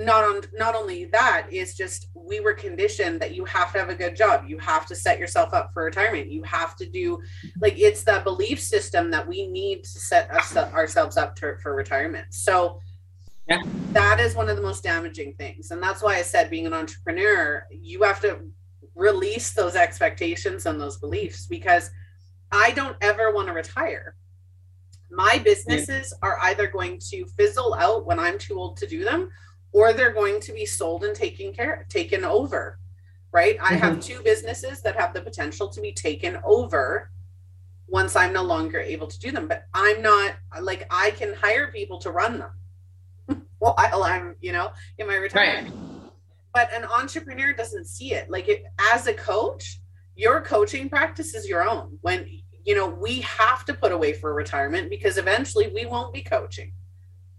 not 0.00 0.22
on 0.22 0.42
not 0.56 0.76
only 0.76 1.06
that 1.06 1.48
is 1.50 1.74
just 1.74 2.06
we 2.14 2.38
were 2.38 2.54
conditioned 2.54 3.20
that 3.20 3.34
you 3.34 3.44
have 3.44 3.72
to 3.72 3.78
have 3.80 3.88
a 3.88 3.94
good 3.96 4.14
job. 4.14 4.44
You 4.46 4.56
have 4.58 4.86
to 4.86 4.94
set 4.94 5.18
yourself 5.18 5.52
up 5.52 5.72
for 5.74 5.82
retirement. 5.84 6.30
You 6.30 6.44
have 6.44 6.76
to 6.76 6.86
do 6.88 7.20
like 7.60 7.74
it's 7.78 8.04
the 8.04 8.20
belief 8.22 8.60
system 8.60 9.10
that 9.10 9.26
we 9.26 9.48
need 9.48 9.82
to 9.84 9.98
set 10.10 10.30
us 10.30 10.56
ourselves 10.56 11.16
up 11.16 11.34
to, 11.36 11.56
for 11.62 11.74
retirement. 11.74 12.26
So 12.32 12.80
Yeah. 13.48 13.62
that 13.92 14.20
is 14.20 14.36
one 14.36 14.48
of 14.48 14.56
the 14.56 14.62
most 14.62 14.82
damaging 14.84 15.34
things. 15.34 15.72
And 15.72 15.82
that's 15.82 16.00
why 16.02 16.14
i 16.16 16.22
said 16.22 16.48
being 16.48 16.66
an 16.66 16.74
entrepreneur 16.74 17.66
you 17.72 18.02
have 18.04 18.20
to 18.20 18.38
release 18.94 19.52
those 19.52 19.74
expectations 19.76 20.66
and 20.66 20.80
those 20.80 20.98
beliefs 20.98 21.46
because 21.46 21.90
i 22.52 22.70
don't 22.72 22.96
ever 23.00 23.32
want 23.32 23.48
to 23.48 23.54
retire. 23.54 24.14
My 25.10 25.40
businesses 25.42 26.12
are 26.22 26.38
either 26.42 26.66
going 26.66 27.00
to 27.10 27.26
fizzle 27.36 27.74
out 27.74 28.06
when 28.06 28.18
i'm 28.18 28.38
too 28.38 28.58
old 28.58 28.76
to 28.78 28.86
do 28.86 29.04
them 29.04 29.30
or 29.72 29.92
they're 29.92 30.12
going 30.12 30.40
to 30.40 30.52
be 30.52 30.66
sold 30.66 31.04
and 31.04 31.14
taken 31.14 31.52
care 31.52 31.86
taken 31.88 32.24
over 32.24 32.78
right? 33.30 33.58
I 33.60 33.74
have 33.74 33.98
mm-hmm. 33.98 34.00
two 34.00 34.22
businesses 34.22 34.80
that 34.80 34.96
have 34.96 35.12
the 35.12 35.20
potential 35.20 35.68
to 35.68 35.82
be 35.82 35.92
taken 35.92 36.38
over 36.44 37.10
once 37.86 38.16
i'm 38.16 38.34
no 38.34 38.42
longer 38.42 38.78
able 38.78 39.06
to 39.06 39.18
do 39.18 39.30
them 39.30 39.48
but 39.48 39.64
i'm 39.72 40.02
not 40.02 40.34
like 40.60 40.86
i 40.90 41.10
can 41.12 41.32
hire 41.32 41.72
people 41.72 41.98
to 41.98 42.10
run 42.10 42.38
them 42.38 43.42
while 43.58 44.02
i'm 44.04 44.36
you 44.40 44.52
know 44.52 44.70
in 44.98 45.06
my 45.06 45.16
retirement. 45.16 45.74
But 46.54 46.72
an 46.74 46.84
entrepreneur 46.84 47.52
doesn't 47.52 47.86
see 47.86 48.14
it. 48.14 48.30
Like 48.30 48.48
it 48.48 48.64
as 48.92 49.06
a 49.06 49.14
coach 49.14 49.80
your 50.18 50.42
coaching 50.42 50.88
practice 50.88 51.34
is 51.34 51.48
your 51.48 51.66
own 51.66 51.98
when 52.02 52.26
you 52.64 52.74
know 52.74 52.86
we 52.86 53.20
have 53.20 53.64
to 53.64 53.72
put 53.72 53.92
away 53.92 54.12
for 54.12 54.34
retirement 54.34 54.90
because 54.90 55.16
eventually 55.16 55.68
we 55.74 55.86
won't 55.86 56.12
be 56.12 56.22
coaching 56.22 56.72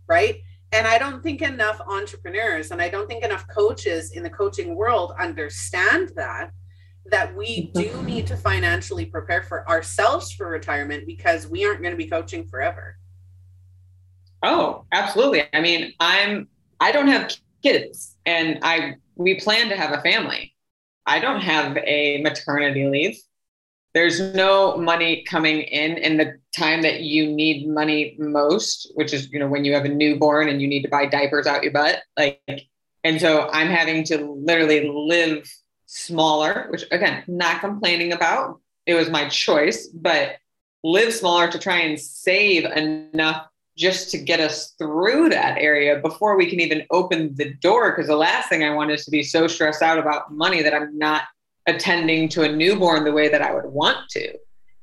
right 0.08 0.38
and 0.72 0.88
i 0.88 0.98
don't 0.98 1.22
think 1.22 1.42
enough 1.42 1.80
entrepreneurs 1.88 2.72
and 2.72 2.82
i 2.82 2.90
don't 2.90 3.08
think 3.08 3.24
enough 3.24 3.46
coaches 3.48 4.12
in 4.14 4.24
the 4.24 4.30
coaching 4.30 4.76
world 4.76 5.14
understand 5.20 6.12
that 6.16 6.52
that 7.06 7.36
we 7.36 7.72
mm-hmm. 7.74 7.80
do 7.80 8.04
need 8.04 8.26
to 8.26 8.38
financially 8.38 9.06
prepare 9.06 9.44
for 9.44 9.68
ourselves 9.70 10.32
for 10.32 10.48
retirement 10.48 11.06
because 11.06 11.48
we 11.48 11.66
aren't 11.66 11.82
going 11.82 11.94
to 11.94 11.98
be 11.98 12.10
coaching 12.10 12.48
forever 12.48 12.98
Oh, 14.42 14.86
absolutely. 14.92 15.44
I 15.54 15.62
mean, 15.62 15.94
I'm 16.00 16.48
I 16.80 16.92
don't 16.92 17.08
have 17.08 17.32
kids 17.62 18.16
and 18.26 18.60
I 18.64 18.96
we 19.16 19.40
plan 19.40 19.70
to 19.70 19.76
have 19.76 19.92
a 19.92 20.02
family. 20.02 20.56
I 21.10 21.20
don't 21.20 21.42
have 21.42 21.76
a 21.78 22.22
maternity 22.22 22.88
leave. 22.88 23.20
There's 23.96 24.22
no 24.22 24.78
money 24.78 25.24
coming 25.24 25.62
in 25.62 25.98
in 25.98 26.18
the 26.18 26.36
time 26.56 26.84
that 26.84 27.02
you 27.02 27.26
need 27.26 27.68
money 27.68 28.16
most, 28.20 28.92
which 28.94 29.12
is, 29.12 29.32
you 29.32 29.40
know, 29.40 29.48
when 29.48 29.66
you 29.66 29.74
have 29.74 29.86
a 29.86 29.90
newborn 29.90 30.48
and 30.48 30.62
you 30.62 30.68
need 30.68 30.84
to 30.84 30.90
buy 30.90 31.08
diapers 31.08 31.48
out 31.48 31.64
your 31.64 31.72
butt. 31.72 32.04
Like 32.16 32.40
and 33.04 33.20
so 33.20 33.50
I'm 33.52 33.70
having 33.70 34.04
to 34.06 34.32
literally 34.46 34.88
live 34.88 35.52
smaller, 35.88 36.68
which 36.70 36.84
again, 36.92 37.24
not 37.28 37.62
complaining 37.62 38.14
about. 38.14 38.60
It 38.86 38.94
was 38.94 39.10
my 39.10 39.28
choice, 39.30 39.88
but 39.88 40.38
live 40.84 41.12
smaller 41.12 41.52
to 41.52 41.58
try 41.58 41.80
and 41.80 42.00
save 42.00 42.66
enough 42.66 43.48
just 43.80 44.12
to 44.12 44.18
get 44.18 44.42
us 44.42 44.72
through 44.78 45.30
that 45.30 45.58
area 45.58 46.00
before 46.00 46.36
we 46.36 46.50
can 46.50 46.60
even 46.60 46.86
open 46.92 47.34
the 47.36 47.54
door. 47.56 47.92
Because 47.92 48.08
the 48.08 48.16
last 48.16 48.50
thing 48.50 48.64
I 48.64 48.76
want 48.76 48.92
is 48.92 49.06
to 49.06 49.12
be 49.12 49.24
so 49.24 49.48
stressed 49.48 49.82
out 49.82 49.98
about 49.98 50.34
money 50.34 50.62
that 50.62 50.74
I'm 50.74 50.98
not 50.98 51.24
attending 51.66 52.28
to 52.30 52.44
a 52.44 52.52
newborn 52.52 53.06
the 53.06 53.14
way 53.14 53.30
that 53.30 53.42
I 53.42 53.54
would 53.54 53.66
want 53.66 54.10
to. 54.10 54.38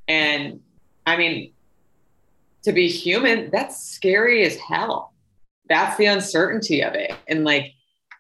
And 0.09 0.61
I 1.05 1.17
mean, 1.19 1.53
to 2.63 2.73
be 2.73 2.89
human, 2.89 3.51
that's 3.51 3.83
scary 3.83 4.45
as 4.45 4.57
hell. 4.57 5.13
That's 5.69 5.97
the 5.99 6.07
uncertainty 6.07 6.83
of 6.83 6.95
it. 6.95 7.13
And 7.29 7.45
like, 7.45 7.73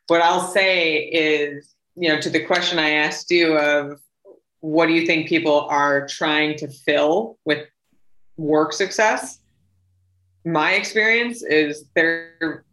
what 0.09 0.21
I'll 0.21 0.47
say 0.47 0.99
is, 0.99 1.75
you 1.97 2.11
know, 2.11 2.21
to 2.21 2.29
the 2.29 2.45
question 2.45 2.79
I 2.79 2.91
asked 2.91 3.31
you 3.31 3.57
of 3.57 3.99
what 4.61 4.87
do 4.87 4.93
you 4.93 5.07
think 5.07 5.29
people 5.29 5.63
are 5.71 6.07
trying 6.07 6.57
to 6.59 6.69
fill 6.69 7.39
with 7.45 7.67
work 8.37 8.73
success? 8.73 9.39
My 10.47 10.73
experience 10.73 11.43
is 11.43 11.85
their 11.95 12.65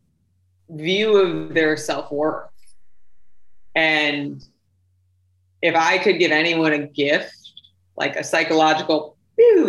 view 0.70 1.18
of 1.18 1.54
their 1.54 1.76
self-worth. 1.76 2.50
And 3.76 4.42
if 5.64 5.76
i 5.76 5.98
could 5.98 6.20
give 6.20 6.32
anyone 6.32 6.74
a 6.74 6.86
gift 6.88 7.34
like 7.98 8.16
a 8.16 8.24
psychological 8.24 9.18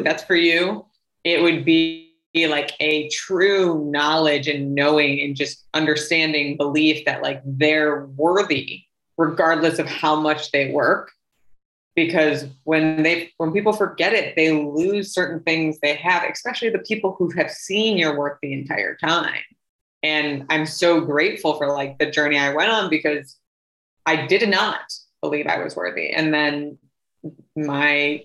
that's 0.02 0.24
for 0.24 0.34
you 0.34 0.84
it 1.22 1.40
would 1.40 1.64
be 1.64 2.10
like 2.48 2.72
a 2.80 3.08
true 3.08 3.90
knowledge 3.90 4.48
and 4.48 4.74
knowing 4.74 5.20
and 5.20 5.36
just 5.36 5.64
understanding 5.72 6.56
belief 6.56 7.04
that 7.06 7.22
like 7.22 7.40
they're 7.44 8.06
worthy 8.16 8.82
regardless 9.16 9.78
of 9.78 9.86
how 9.86 10.20
much 10.20 10.50
they 10.50 10.70
work 10.70 11.12
because 11.94 12.46
when 12.64 13.02
they 13.02 13.30
when 13.38 13.52
people 13.52 13.72
forget 13.72 14.12
it 14.12 14.34
they 14.36 14.50
lose 14.52 15.12
certain 15.12 15.40
things 15.44 15.78
they 15.80 15.94
have 15.94 16.24
especially 16.30 16.70
the 16.70 16.78
people 16.80 17.14
who 17.18 17.30
have 17.36 17.50
seen 17.50 17.96
your 17.96 18.18
work 18.18 18.38
the 18.42 18.52
entire 18.52 18.96
time. 18.96 19.40
And 20.02 20.46
i'm 20.50 20.66
so 20.66 21.00
grateful 21.00 21.54
for 21.54 21.68
like 21.68 21.98
the 21.98 22.10
journey 22.10 22.38
i 22.38 22.52
went 22.52 22.70
on 22.70 22.90
because 22.90 23.38
i 24.06 24.26
did 24.26 24.48
not 24.48 24.80
believe 25.20 25.46
i 25.46 25.62
was 25.62 25.76
worthy. 25.76 26.10
And 26.10 26.34
then 26.34 26.78
my 27.56 28.24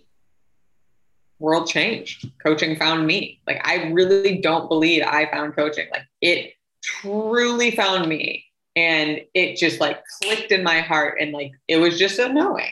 world 1.38 1.70
changed. 1.70 2.30
Coaching 2.44 2.76
found 2.76 3.06
me. 3.06 3.42
Like 3.48 3.62
i 3.66 3.90
really 3.92 4.40
don't 4.40 4.68
believe 4.68 5.04
i 5.04 5.30
found 5.32 5.56
coaching. 5.56 5.88
Like 5.92 6.06
it 6.22 6.54
truly 6.84 7.72
found 7.72 8.08
me. 8.08 8.46
And 8.76 9.22
it 9.34 9.58
just 9.58 9.80
like 9.80 10.02
clicked 10.22 10.52
in 10.52 10.64
my 10.64 10.80
heart. 10.80 11.18
And 11.20 11.32
like 11.34 11.52
it 11.68 11.78
was 11.78 12.00
just 12.00 12.18
a 12.20 12.32
knowing 12.32 12.72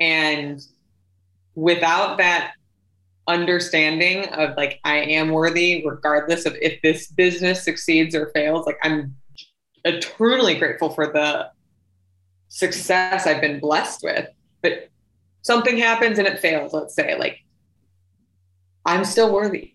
and 0.00 0.60
without 1.54 2.18
that 2.18 2.52
understanding 3.28 4.26
of 4.28 4.56
like, 4.56 4.80
I 4.84 4.98
am 4.98 5.30
worthy, 5.30 5.84
regardless 5.86 6.46
of 6.46 6.56
if 6.60 6.80
this 6.82 7.08
business 7.08 7.64
succeeds 7.64 8.14
or 8.14 8.30
fails, 8.34 8.66
like, 8.66 8.78
I'm 8.82 9.16
eternally 9.84 10.54
grateful 10.54 10.90
for 10.90 11.12
the 11.12 11.50
success 12.48 13.26
I've 13.26 13.40
been 13.40 13.60
blessed 13.60 14.02
with. 14.02 14.28
But 14.62 14.90
something 15.42 15.78
happens 15.78 16.18
and 16.18 16.28
it 16.28 16.40
fails, 16.40 16.72
let's 16.72 16.94
say, 16.94 17.18
like, 17.18 17.38
I'm 18.84 19.04
still 19.04 19.32
worthy. 19.32 19.74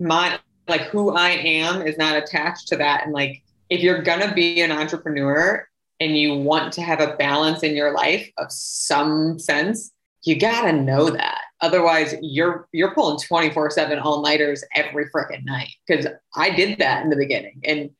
My, 0.00 0.38
like, 0.68 0.82
who 0.82 1.10
I 1.10 1.30
am 1.30 1.86
is 1.86 1.98
not 1.98 2.16
attached 2.16 2.68
to 2.68 2.76
that. 2.76 3.04
And 3.04 3.12
like, 3.12 3.42
if 3.68 3.80
you're 3.80 4.02
gonna 4.02 4.32
be 4.32 4.60
an 4.62 4.72
entrepreneur 4.72 5.66
and 6.04 6.18
you 6.18 6.34
want 6.34 6.72
to 6.74 6.82
have 6.82 7.00
a 7.00 7.16
balance 7.16 7.62
in 7.62 7.74
your 7.74 7.94
life 7.94 8.30
of 8.36 8.52
some 8.52 9.38
sense, 9.38 9.90
you 10.22 10.38
gotta 10.38 10.72
know 10.72 11.08
that. 11.08 11.40
Otherwise, 11.62 12.14
you're 12.20 12.68
you're 12.72 12.94
pulling 12.94 13.18
24-7 13.18 14.04
all-nighters 14.04 14.62
every 14.74 15.06
freaking 15.10 15.44
night. 15.44 15.70
Because 15.86 16.06
I 16.36 16.50
did 16.50 16.78
that 16.78 17.02
in 17.02 17.10
the 17.10 17.16
beginning. 17.16 17.60
And 17.64 17.90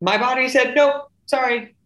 my 0.00 0.16
body 0.16 0.48
said, 0.48 0.74
nope, 0.74 1.10
sorry. 1.26 1.76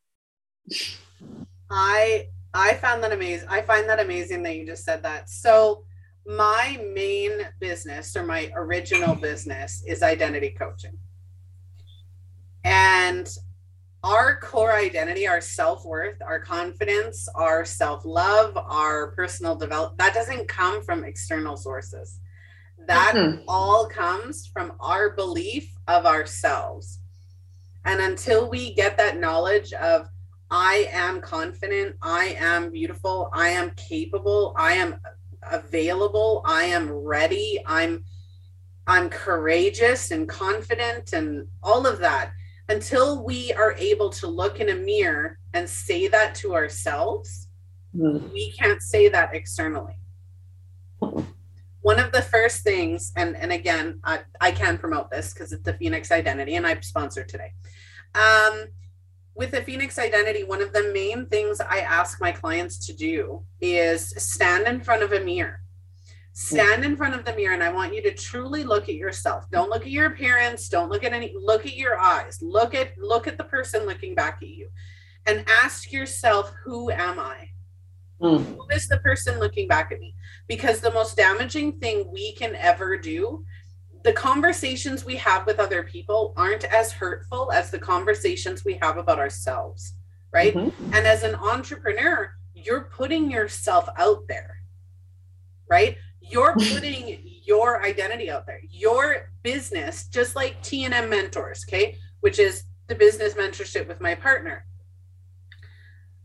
I 1.71 2.27
I 2.55 2.75
found 2.75 3.03
that 3.03 3.13
amazing. 3.13 3.49
I 3.49 3.63
find 3.63 3.89
that 3.89 4.01
amazing 4.01 4.45
that 4.45 4.57
you 4.57 4.65
just 4.65 4.85
said 4.85 5.03
that. 5.03 5.29
So 5.29 5.85
my 6.25 6.81
main 6.95 7.33
business 7.61 8.17
or 8.17 8.25
my 8.25 8.51
original 8.55 9.15
business 9.15 9.83
is 9.87 10.03
identity 10.03 10.51
coaching. 10.51 10.99
And 12.65 13.29
our 14.07 14.39
core 14.39 14.73
identity, 14.73 15.27
our 15.27 15.41
self-worth, 15.41 16.23
our 16.23 16.39
confidence, 16.39 17.29
our 17.35 17.65
self-love, 17.65 18.57
our 18.57 19.11
personal 19.13 19.57
development, 19.57 19.99
that 19.99 20.15
doesn't 20.15 20.47
come 20.47 20.81
from 20.81 21.05
external 21.05 21.57
sources. 21.57 22.21
That 22.87 23.15
Mhm. 23.17 23.43
all 23.49 23.89
comes 23.89 24.47
from 24.47 24.75
our 24.79 25.11
belief 25.11 25.75
of 25.89 26.07
ourselves. 26.07 27.01
And 27.85 28.01
until 28.01 28.49
we 28.49 28.75
get 28.75 28.97
that 28.97 29.19
knowledge 29.19 29.73
of 29.73 30.09
I 30.53 30.89
am 30.93 31.21
confident, 31.21 31.97
I 32.01 32.37
am 32.39 32.71
beautiful, 32.71 33.29
I 33.33 33.49
am 33.49 33.73
capable, 33.73 34.55
I 34.57 34.75
am 34.75 35.01
available, 35.43 36.43
I 36.45 36.65
am 36.65 36.93
ready, 36.93 37.61
I'm 37.67 38.05
I'm 38.87 39.11
courageous 39.11 40.13
and 40.13 40.29
confident 40.29 41.13
and 41.13 41.49
all 41.61 41.89
of 41.89 41.99
that 41.99 42.31
until 42.69 43.25
we 43.25 43.53
are 43.53 43.75
able 43.75 44.11
to 44.11 44.27
look 44.27 44.61
in 44.61 44.69
a 44.71 44.75
mirror 44.75 45.39
and 45.55 45.69
say 45.69 46.09
that 46.09 46.35
to 46.37 46.55
ourselves, 46.55 47.49
Mhm. 47.95 48.33
we 48.33 48.53
can't 48.53 48.83
say 48.83 49.09
that 49.09 49.35
externally. 49.35 49.99
One 51.81 52.01
of 52.01 52.11
the 52.13 52.23
first 52.23 52.63
things, 52.63 53.13
and, 53.17 53.37
and 53.37 53.53
again, 53.53 54.01
I, 54.03 54.21
I 54.41 54.51
can 54.51 54.77
promote 54.77 55.11
this 55.11 55.33
because 55.33 55.53
it's 55.53 55.63
the 55.63 55.75
Phoenix 55.75 56.11
identity 56.11 56.57
and 56.57 56.67
I'm 56.67 56.83
sponsored 56.83 57.29
today. 57.29 57.53
Um, 58.15 58.67
with 59.35 59.53
the 59.53 59.63
Phoenix 59.63 59.99
identity, 59.99 60.43
one 60.43 60.63
of 60.63 60.73
the 60.73 60.91
main 60.93 61.27
things 61.27 61.61
I 61.61 61.81
ask 61.81 62.21
my 62.21 62.33
clients 62.33 62.85
to 62.87 62.93
do 62.93 63.45
is 63.61 64.09
stand 64.17 64.67
in 64.67 64.81
front 64.81 65.03
of 65.03 65.13
a 65.13 65.21
mirror. 65.21 65.61
Stand 66.39 66.85
in 66.85 66.99
front 66.99 67.15
of 67.15 67.25
the 67.25 67.35
mirror, 67.35 67.55
and 67.55 67.63
I 67.63 67.73
want 67.73 67.95
you 67.95 68.03
to 68.03 68.13
truly 68.13 68.63
look 68.63 68.91
at 68.91 68.95
yourself. 68.95 69.51
Don't 69.51 69.71
look 69.71 69.87
at 69.87 69.91
your 69.91 70.05
appearance. 70.05 70.69
Don't 70.69 70.91
look 70.91 71.03
at 71.03 71.15
any. 71.15 71.35
Look 71.35 71.65
at 71.65 71.77
your 71.77 71.99
eyes. 71.99 72.43
Look 72.43 72.75
at 72.75 72.93
look 72.99 73.27
at 73.27 73.39
the 73.39 73.45
person 73.45 73.87
looking 73.87 74.15
back 74.15 74.41
at 74.43 74.49
you, 74.49 74.69
and 75.25 75.47
ask 75.49 75.91
yourself, 75.93 76.53
"Who 76.65 76.91
am 76.91 77.19
I? 77.19 77.49
Mm. 78.21 78.45
Who 78.55 78.67
is 78.71 78.87
the 78.87 78.99
person 78.99 79.41
looking 79.41 79.67
back 79.67 79.91
at 79.93 79.99
me?" 79.99 80.15
Because 80.47 80.81
the 80.81 80.93
most 80.93 81.17
damaging 81.17 81.79
thing 81.79 82.13
we 82.13 82.33
can 82.33 82.55
ever 82.55 82.99
do 82.99 83.47
the 84.05 84.13
conversations 84.13 85.07
we 85.07 85.17
have 85.17 85.47
with 85.47 85.59
other 85.59 85.83
people 85.83 86.35
aren't 86.37 86.65
as 86.65 86.93
hurtful 86.93 87.51
as 87.51 87.71
the 87.71 87.79
conversations 87.79 88.63
we 88.63 88.79
have 88.83 88.99
about 88.99 89.19
ourselves, 89.19 89.95
right? 90.33 90.55
Mm-hmm. 90.55 90.95
And 90.95 91.07
as 91.07 91.25
an 91.25 91.35
entrepreneur, 91.35 92.31
you're 92.55 92.83
putting 92.83 93.31
yourself 93.31 93.89
out 93.97 94.29
there, 94.29 94.59
right? 95.69 95.97
You're 96.29 96.55
putting 96.55 97.19
your 97.45 97.83
identity 97.85 98.31
out 98.31 98.47
there. 98.47 98.61
Your 98.71 99.31
business, 99.43 100.09
just 100.09 100.35
like 100.35 100.61
T&M 100.63 101.09
Mentors, 101.09 101.65
okay, 101.69 101.97
which 102.21 102.39
is 102.39 102.65
the 102.89 102.95
business 102.95 103.35
mentorship 103.35 103.89
with 103.89 104.01
my 104.01 104.15
partner. 104.15 104.65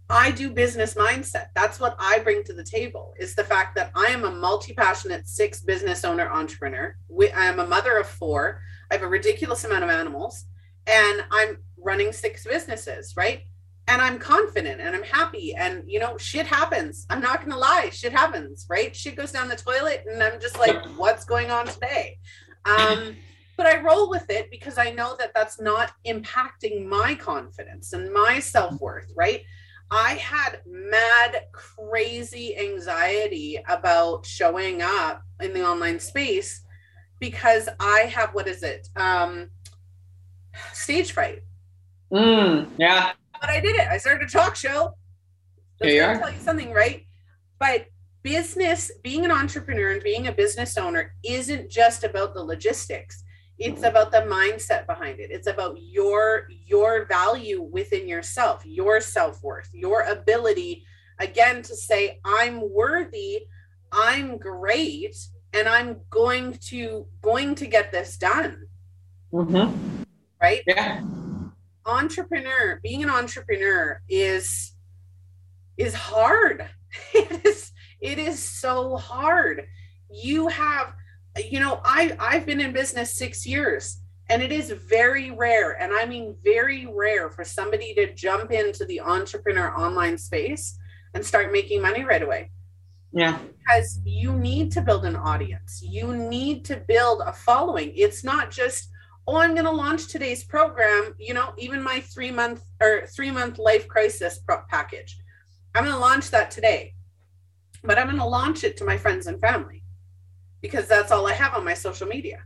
I 0.10 0.32
do 0.32 0.52
business 0.52 0.96
mindset. 0.96 1.48
That's 1.56 1.80
what 1.80 1.96
I 1.98 2.20
bring 2.20 2.44
to 2.44 2.54
the 2.54 2.66
table 2.66 3.14
is 3.18 3.34
the 3.34 3.46
fact 3.46 3.76
that 3.76 3.92
I 3.96 4.08
am 4.08 4.26
a 4.26 4.32
multi-passionate 4.32 5.26
six 5.26 5.62
business 5.62 6.04
owner 6.04 6.30
entrepreneur. 6.30 6.98
I 7.34 7.46
am 7.46 7.60
a 7.60 7.68
mother 7.68 7.98
of 7.98 8.08
four. 8.08 8.62
I 8.90 8.96
have 8.96 9.04
a 9.04 9.08
ridiculous 9.08 9.64
amount 9.64 9.86
of 9.86 9.90
animals 9.90 10.46
and 10.86 11.24
I'm 11.32 11.60
running 11.78 12.12
six 12.12 12.46
businesses, 12.46 13.14
right? 13.16 13.44
And 13.88 14.02
I'm 14.02 14.20
confident 14.20 14.80
and 14.80 14.96
I'm 14.96 15.04
happy 15.04 15.54
and 15.56 15.84
you 15.88 16.00
know 16.00 16.18
shit 16.18 16.48
happens. 16.48 17.06
I'm 17.10 17.22
not 17.22 17.40
going 17.40 17.52
to 17.52 17.58
lie, 17.58 17.90
shit 17.92 18.14
happens, 18.14 18.66
right? 18.70 18.96
Shit 18.96 19.16
goes 19.16 19.32
down 19.32 19.50
the 19.50 19.56
toilet 19.56 20.06
and 20.08 20.22
I'm 20.22 20.40
just 20.40 20.58
like 20.60 20.86
what's 20.98 21.26
going 21.26 21.52
on 21.52 21.68
today? 21.68 22.20
Um 22.66 23.16
but 23.58 23.66
I 23.66 23.82
roll 23.82 24.10
with 24.10 24.30
it 24.30 24.50
because 24.50 24.78
I 24.78 24.92
know 24.92 25.16
that 25.20 25.34
that's 25.36 25.60
not 25.60 25.92
impacting 26.08 26.88
my 26.88 27.14
confidence 27.14 27.94
and 27.94 28.12
my 28.12 28.40
self-worth, 28.40 29.12
right? 29.16 29.44
I 29.92 30.14
had 30.14 30.62
mad, 30.66 31.44
crazy 31.52 32.58
anxiety 32.58 33.60
about 33.68 34.26
showing 34.26 34.82
up 34.82 35.22
in 35.42 35.54
the 35.54 35.68
online 35.68 36.00
space 36.00 36.64
because 37.20 37.68
I 37.80 38.12
have 38.14 38.34
what 38.34 38.48
is 38.48 38.64
it? 38.64 38.88
Um, 38.96 39.50
stage 40.74 41.12
fright. 41.12 41.44
Mm, 42.12 42.70
yeah. 42.78 43.12
But 43.42 43.50
I 43.50 43.60
did 43.60 43.76
it. 43.76 43.88
I 43.88 43.98
started 43.98 44.30
a 44.30 44.32
talk 44.32 44.56
show. 44.56 44.94
That's 45.80 45.94
you. 45.94 46.02
Tell 46.02 46.32
you 46.32 46.40
something, 46.40 46.72
right? 46.72 47.06
But 47.60 47.88
business, 48.24 48.92
being 49.04 49.26
an 49.26 49.32
entrepreneur 49.32 49.92
and 49.92 50.04
being 50.04 50.28
a 50.28 50.32
business 50.32 50.78
owner 50.78 51.16
isn't 51.24 51.70
just 51.70 52.04
about 52.04 52.34
the 52.34 52.44
logistics 52.44 53.24
it's 53.62 53.84
about 53.84 54.12
the 54.12 54.18
mindset 54.18 54.88
behind 54.88 55.20
it 55.20 55.30
it's 55.30 55.48
about 55.48 55.78
your 55.80 56.48
your 56.66 57.06
value 57.06 57.62
within 57.62 58.08
yourself 58.08 58.66
your 58.66 59.00
self-worth 59.00 59.70
your 59.72 60.02
ability 60.04 60.84
again 61.20 61.62
to 61.62 61.76
say 61.76 62.20
i'm 62.26 62.72
worthy 62.72 63.44
i'm 63.92 64.38
great 64.38 65.16
and 65.54 65.70
i'm 65.70 65.98
going 66.10 66.54
to 66.54 67.06
going 67.22 67.54
to 67.54 67.68
get 67.68 67.92
this 67.92 68.18
done 68.18 68.66
mm-hmm. 69.32 70.04
right 70.42 70.64
yeah 70.66 71.02
entrepreneur 71.86 72.80
being 72.84 73.04
an 73.04 73.10
entrepreneur 73.10 74.02
is 74.10 74.74
is 75.78 75.94
hard. 75.94 76.68
It 77.14 77.46
is 77.46 77.72
it 78.02 78.20
is 78.20 78.44
so 78.44 78.98
hard. 78.98 79.66
You 80.10 80.50
have 80.50 80.94
you 81.50 81.62
know 81.62 81.80
i 81.86 82.14
i've 82.20 82.46
been 82.46 82.60
in 82.60 82.74
business 82.74 83.16
six 83.16 83.46
years 83.46 84.02
and 84.30 84.42
it 84.42 84.52
is 84.52 84.70
very 84.70 85.32
rare 85.32 85.82
and 85.82 85.94
i 85.94 86.06
mean 86.06 86.36
very 86.44 86.86
rare 86.94 87.30
for 87.30 87.46
somebody 87.46 87.94
to 87.94 88.14
jump 88.14 88.52
into 88.52 88.84
the 88.84 89.00
entrepreneur 89.00 89.74
online 89.74 90.18
space 90.18 90.78
and 91.14 91.26
start 91.26 91.52
making 91.52 91.82
money 91.82 92.04
right 92.04 92.22
away. 92.22 92.52
Yeah. 93.14 93.40
Because 93.60 94.00
you 94.06 94.34
need 94.34 94.72
to 94.74 94.82
build 94.82 95.06
an 95.06 95.16
audience. 95.16 95.82
You 95.84 96.16
need 96.16 96.64
to 96.66 96.78
build 96.78 97.22
a 97.26 97.34
following. 97.34 97.92
It's 97.96 98.24
not 98.24 98.52
just 98.52 98.90
oh 99.28 99.38
i'm 99.38 99.54
going 99.54 99.66
to 99.66 99.72
launch 99.72 100.08
today's 100.08 100.44
program 100.44 101.14
you 101.18 101.34
know 101.34 101.54
even 101.58 101.82
my 101.82 102.00
three 102.00 102.32
month 102.32 102.64
or 102.82 103.06
three 103.08 103.32
month 103.32 103.58
life 103.58 103.88
crisis 103.88 104.40
package 104.70 105.18
i'm 105.76 105.84
going 105.84 105.96
to 105.96 106.00
launch 106.00 106.32
that 106.32 106.52
today 106.52 106.94
but 107.84 107.98
i'm 107.98 108.08
going 108.08 108.18
to 108.18 108.26
launch 108.26 108.64
it 108.64 108.78
to 108.78 108.86
my 108.86 108.98
friends 108.98 109.28
and 109.28 109.40
family 109.40 109.82
because 110.62 110.88
that's 110.88 111.12
all 111.12 111.28
I 111.28 111.34
have 111.34 111.56
on 111.56 111.66
my 111.66 111.74
social 111.74 112.08
media. 112.08 112.44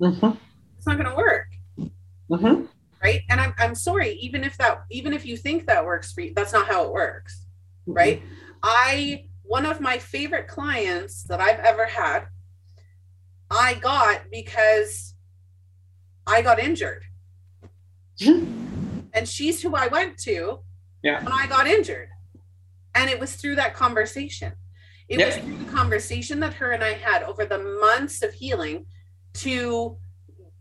Mm-hmm. 0.00 0.36
It's 0.76 0.86
not 0.86 0.98
going 0.98 1.10
to 1.10 1.16
work. 1.16 1.46
Mm-hmm. 2.30 2.64
Right. 3.02 3.22
And 3.30 3.40
I'm, 3.40 3.54
I'm 3.58 3.74
sorry, 3.74 4.12
even 4.14 4.44
if 4.44 4.56
that, 4.58 4.82
even 4.90 5.12
if 5.12 5.24
you 5.24 5.36
think 5.36 5.66
that 5.66 5.84
works 5.84 6.12
for 6.12 6.22
you, 6.22 6.32
that's 6.34 6.52
not 6.52 6.66
how 6.66 6.84
it 6.84 6.92
works. 6.92 7.46
Mm-hmm. 7.86 7.92
Right. 7.92 8.22
I, 8.62 9.26
one 9.42 9.66
of 9.66 9.80
my 9.80 9.98
favorite 9.98 10.48
clients 10.48 11.22
that 11.24 11.40
I've 11.40 11.60
ever 11.60 11.86
had, 11.86 12.26
I 13.50 13.74
got 13.74 14.22
because 14.32 15.13
I 16.26 16.42
got 16.42 16.58
injured. 16.58 17.04
and 18.24 19.28
she's 19.28 19.62
who 19.62 19.74
I 19.74 19.88
went 19.88 20.18
to 20.18 20.60
yeah. 21.02 21.22
when 21.22 21.32
I 21.32 21.46
got 21.46 21.66
injured. 21.66 22.08
And 22.94 23.10
it 23.10 23.18
was 23.18 23.34
through 23.34 23.56
that 23.56 23.74
conversation. 23.74 24.52
It 25.08 25.18
yep. 25.18 25.28
was 25.28 25.44
through 25.44 25.58
the 25.58 25.72
conversation 25.72 26.40
that 26.40 26.54
her 26.54 26.72
and 26.72 26.82
I 26.82 26.92
had 26.94 27.22
over 27.22 27.44
the 27.44 27.58
months 27.58 28.22
of 28.22 28.32
healing 28.32 28.86
to 29.34 29.98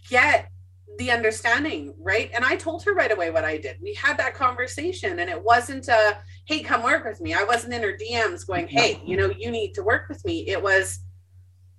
get 0.10 0.50
the 0.98 1.12
understanding, 1.12 1.94
right? 2.00 2.30
And 2.34 2.44
I 2.44 2.56
told 2.56 2.84
her 2.84 2.94
right 2.94 3.12
away 3.12 3.32
what 3.32 3.46
I 3.46 3.58
did. 3.58 3.78
We 3.82 3.94
had 3.94 4.18
that 4.18 4.34
conversation, 4.34 5.20
and 5.20 5.30
it 5.30 5.42
wasn't 5.42 5.88
a, 5.88 6.18
hey, 6.46 6.62
come 6.62 6.84
work 6.84 7.06
with 7.06 7.22
me. 7.22 7.34
I 7.34 7.44
wasn't 7.44 7.74
in 7.74 7.82
her 7.82 7.98
DMs 7.98 8.46
going, 8.46 8.68
hey, 8.68 9.02
you 9.06 9.18
know, 9.18 9.32
you 9.38 9.50
need 9.50 9.74
to 9.74 9.84
work 9.84 10.08
with 10.10 10.24
me. 10.26 10.48
It 10.48 10.62
was, 10.62 11.00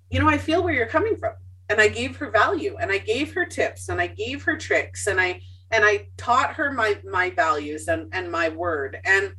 you 0.09 0.19
know, 0.19 0.27
I 0.27 0.37
feel 0.37 0.63
where 0.63 0.73
you're 0.73 0.87
coming 0.87 1.15
from. 1.15 1.33
And 1.69 1.81
I 1.81 1.87
gave 1.87 2.15
her 2.17 2.29
value 2.29 2.77
and 2.79 2.91
I 2.91 2.99
gave 2.99 3.33
her 3.33 3.45
tips 3.45 3.89
and 3.89 3.99
I 3.99 4.07
gave 4.07 4.43
her 4.43 4.55
tricks 4.55 5.07
and 5.07 5.19
I 5.19 5.41
and 5.71 5.83
I 5.83 6.07
taught 6.17 6.53
her 6.53 6.71
my 6.71 6.99
my 7.09 7.31
values 7.31 7.87
and, 7.87 8.09
and 8.13 8.31
my 8.31 8.49
word. 8.49 8.99
And 9.03 9.33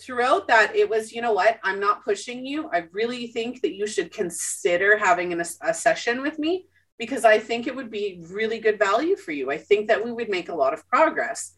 throughout 0.00 0.48
that 0.48 0.74
it 0.74 0.88
was 0.88 1.12
you 1.12 1.22
know 1.22 1.32
what? 1.32 1.58
I'm 1.62 1.80
not 1.80 2.04
pushing 2.04 2.44
you. 2.44 2.68
I 2.72 2.84
really 2.92 3.28
think 3.28 3.62
that 3.62 3.74
you 3.74 3.86
should 3.86 4.12
consider 4.12 4.98
having 4.98 5.32
an, 5.32 5.42
a 5.62 5.74
session 5.74 6.22
with 6.22 6.38
me 6.38 6.66
because 6.96 7.24
i 7.24 7.36
think 7.40 7.66
it 7.66 7.74
would 7.74 7.90
be 7.90 8.22
really 8.30 8.58
good 8.58 8.78
value 8.78 9.16
for 9.16 9.32
you. 9.32 9.50
I 9.50 9.58
think 9.58 9.88
that 9.88 10.04
we 10.04 10.12
would 10.12 10.28
make 10.28 10.48
a 10.48 10.54
lot 10.54 10.74
of 10.74 10.86
progress. 10.88 11.52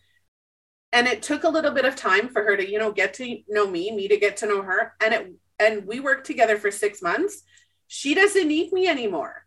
And 0.93 1.07
it 1.07 1.23
took 1.23 1.45
a 1.45 1.49
little 1.49 1.73
bit 1.73 1.85
of 1.85 1.97
time 1.97 2.29
for 2.29 2.43
her 2.43 2.57
to 2.57 2.71
you 2.71 2.79
know 2.79 2.93
get 2.93 3.15
to 3.15 3.39
know 3.49 3.67
me 3.67 3.91
me 3.91 4.09
to 4.09 4.19
get 4.19 4.37
to 4.39 4.47
know 4.47 4.63
her 4.63 4.95
and 5.03 5.15
it 5.15 5.33
and 5.59 5.87
we 5.87 6.01
worked 6.01 6.27
together 6.27 6.59
for 6.59 6.71
six 6.71 7.01
months. 7.01 7.43
She 7.87 8.15
doesn't 8.15 8.49
need 8.49 8.73
me 8.73 8.89
anymore 8.89 9.46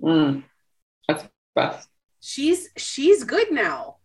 mm, 0.00 0.42
that's 1.06 1.28
best 1.54 1.90
she's 2.20 2.68
she's 2.76 3.24
good 3.24 3.50
now. 3.50 3.96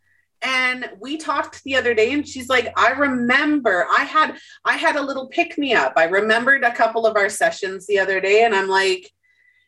And 0.42 0.92
we 1.00 1.18
talked 1.18 1.64
the 1.64 1.76
other 1.76 1.94
day 1.94 2.14
and 2.14 2.28
she's 2.28 2.50
like 2.50 2.72
i 2.78 2.92
remember 2.92 3.88
i 3.98 4.04
had 4.04 4.38
i 4.64 4.78
had 4.78 4.96
a 4.96 5.02
little 5.02 5.28
pick 5.28 5.58
me 5.58 5.74
up. 5.74 5.94
I 5.96 6.06
remembered 6.06 6.64
a 6.64 6.74
couple 6.74 7.06
of 7.06 7.16
our 7.16 7.30
sessions 7.30 7.88
the 7.88 8.00
other 8.00 8.20
day 8.20 8.44
and 8.44 8.54
i'm 8.54 8.68
like 8.68 9.12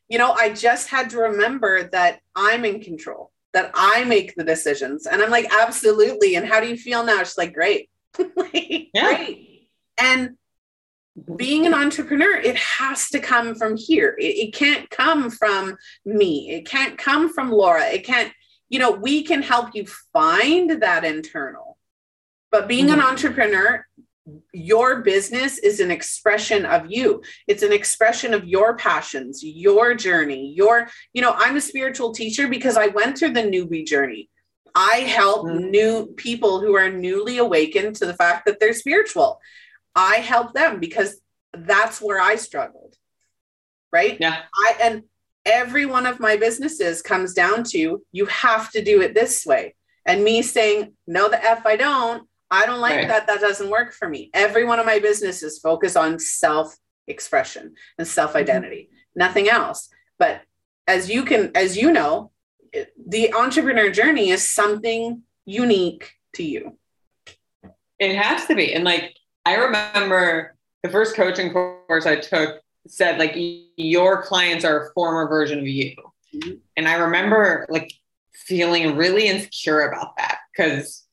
you 0.08 0.18
know 0.18 0.34
i 0.34 0.50
just 0.50 0.90
had 0.90 1.10
to 1.12 1.18
remember 1.18 1.90
that 1.90 2.20
i'm 2.36 2.64
in 2.64 2.80
control 2.80 3.32
that 3.54 3.72
i 3.74 4.04
make 4.04 4.36
the 4.36 4.44
decisions. 4.44 5.08
And 5.08 5.22
i'm 5.22 5.32
like 5.32 5.52
absolutely. 5.52 6.36
And 6.36 6.48
how 6.48 6.60
do 6.60 6.68
you 6.68 6.78
feel 6.78 7.04
now? 7.04 7.20
She's 7.20 7.38
like 7.38 7.54
great. 7.54 7.90
Like, 8.36 8.90
yeah. 8.94 9.16
great. 9.16 9.70
And 10.00 10.38
being 11.36 11.66
an 11.66 11.74
entrepreneur 11.74 12.36
it 12.36 12.56
has 12.56 13.10
to 13.10 13.20
come 13.20 13.56
from 13.56 13.76
here 13.76 14.16
it, 14.20 14.48
it 14.48 14.54
can't 14.54 14.90
come 14.90 15.32
from 15.32 15.76
me 16.06 16.50
it 16.52 16.68
can't 16.68 16.98
come 16.98 17.34
from 17.34 17.52
laura 17.52 17.86
it 17.88 18.04
can't 18.04 18.32
you 18.70 18.80
know, 18.80 18.92
we 18.92 19.24
can 19.24 19.42
help 19.42 19.76
you 19.76 19.86
find 20.14 20.82
that 20.82 21.06
internal. 21.06 21.78
But 22.52 22.68
being 22.68 22.88
mm-hmm. 22.88 23.00
an 23.00 23.06
entrepreneur, 23.06 23.86
your 24.54 25.02
business 25.02 25.58
is 25.58 25.80
an 25.80 25.90
expression 25.90 26.66
of 26.66 26.88
you. 26.90 27.24
It's 27.48 27.64
an 27.64 27.72
expression 27.72 28.34
of 28.34 28.46
your 28.46 28.76
passions, 28.76 29.42
your 29.44 29.96
journey, 29.96 30.54
your, 30.54 30.90
you 31.14 31.22
know, 31.22 31.34
I'm 31.36 31.56
a 31.56 31.62
spiritual 31.62 32.14
teacher 32.14 32.48
because 32.48 32.76
I 32.76 32.88
went 32.88 33.18
through 33.18 33.34
the 33.34 33.44
newbie 33.44 33.86
journey. 33.86 34.30
I 34.76 34.98
help 34.98 35.48
mm-hmm. 35.48 35.70
new 35.70 36.08
people 36.18 36.60
who 36.60 36.76
are 36.76 36.90
newly 36.90 37.38
awakened 37.38 37.96
to 37.98 38.06
the 38.06 38.14
fact 38.14 38.46
that 38.46 38.60
they're 38.60 38.74
spiritual. 38.74 39.40
I 39.98 40.18
help 40.18 40.54
them 40.54 40.80
because 40.80 41.20
that's 41.54 42.00
where 42.00 42.22
I 42.22 42.36
struggled. 42.36 42.96
Right? 43.92 44.18
Yeah. 44.20 44.44
I 44.56 44.76
and 44.82 45.04
every 45.46 45.86
one 45.86 46.06
of 46.06 46.20
my 46.20 46.38
businesses 46.38 47.02
comes 47.02 47.34
down 47.34 47.64
to 47.64 48.02
you 48.12 48.26
have 48.28 48.70
to 48.72 48.84
do 48.84 49.02
it 49.02 49.16
this 49.16 49.46
way 49.46 49.76
and 50.06 50.24
me 50.24 50.42
saying, 50.42 50.94
no, 51.08 51.30
the 51.30 51.44
F 51.44 51.66
I 51.66 51.76
don't. 51.76 52.28
I 52.50 52.66
don't 52.66 52.80
like 52.80 52.96
Right. 52.96 53.08
that. 53.10 53.28
That 53.28 53.42
doesn't 53.42 53.70
work 53.70 53.92
for 53.92 54.08
me. 54.08 54.30
Every 54.34 54.64
one 54.64 54.80
of 54.80 54.86
my 54.86 55.00
businesses 55.00 55.60
focus 55.60 55.98
on 55.98 56.20
self 56.20 56.74
expression 57.08 57.76
and 57.98 58.08
self 58.08 58.36
identity, 58.36 58.90
mm-hmm. 58.90 59.20
nothing 59.20 59.50
else. 59.50 59.90
But 60.20 60.42
as 60.88 61.10
you 61.10 61.24
can, 61.24 61.52
as 61.56 61.76
you 61.76 61.92
know, 61.92 62.32
the 63.06 63.34
entrepreneur 63.34 63.90
journey 63.90 64.30
is 64.30 64.48
something 64.48 65.24
unique 65.46 66.14
to 66.34 66.44
you. 66.44 66.78
It 68.00 68.16
has 68.16 68.46
to 68.46 68.56
be. 68.56 68.74
And 68.74 68.84
like, 68.84 69.16
I 69.48 69.54
remember 69.54 70.58
the 70.84 70.90
first 70.90 71.16
coaching 71.16 71.54
course 71.54 72.06
I 72.06 72.18
took 72.18 72.60
said, 72.86 73.18
like, 73.18 73.34
your 73.78 74.22
clients 74.22 74.66
are 74.66 74.88
a 74.88 74.94
former 74.94 75.26
version 75.30 75.58
of 75.58 75.66
you. 75.66 75.96
Mhm. 76.34 76.60
And 76.76 76.86
I 76.86 76.96
remember 76.96 77.66
like 77.70 77.94
feeling 78.34 78.98
really 78.98 79.28
insecure 79.28 79.88
about 79.88 80.18
that 80.18 80.40
because 80.52 81.06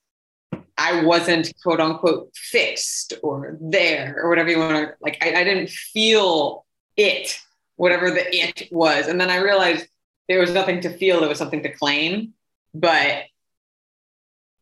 I 0.77 1.05
wasn't 1.05 1.53
quote 1.63 1.81
unquote 1.81 2.31
fixed 2.35 3.15
or 3.23 3.57
there 3.61 4.17
or 4.21 4.29
whatever 4.29 4.51
you 4.51 4.59
want 4.59 4.89
to 4.89 4.97
like. 5.01 5.17
I, 5.23 5.41
I 5.41 5.45
didn't 5.45 5.71
feel 5.71 6.67
it, 6.97 7.39
whatever 7.77 8.11
the 8.11 8.25
it 8.37 8.69
was. 8.73 9.07
And 9.07 9.21
then 9.21 9.31
I 9.31 9.37
realized 9.37 9.87
there 10.29 10.41
was 10.41 10.53
nothing 10.53 10.81
to 10.81 10.91
feel, 10.99 11.21
there 11.21 11.29
was 11.29 11.39
something 11.39 11.63
to 11.63 11.73
claim. 11.73 12.35
But 12.75 13.27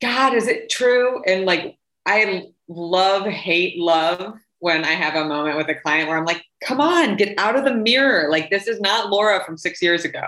God, 0.03 0.35
is 0.35 0.47
it 0.47 0.68
true? 0.68 1.23
And 1.25 1.47
like, 1.47 1.79
I 2.05 2.51
love, 2.68 3.26
hate, 3.26 3.78
love 3.78 4.34
when 4.58 4.84
I 4.84 4.92
have 4.92 5.14
a 5.14 5.24
moment 5.24 5.56
with 5.56 5.68
a 5.68 5.74
client 5.74 6.08
where 6.08 6.16
I'm 6.16 6.24
like, 6.24 6.44
come 6.64 6.80
on, 6.80 7.16
get 7.16 7.38
out 7.38 7.56
of 7.56 7.64
the 7.64 7.74
mirror. 7.74 8.30
Like, 8.30 8.50
this 8.50 8.68
is 8.68 8.80
not 8.80 9.10
Laura 9.10 9.44
from 9.44 9.56
six 9.56 9.82
years 9.82 10.04
ago. 10.04 10.24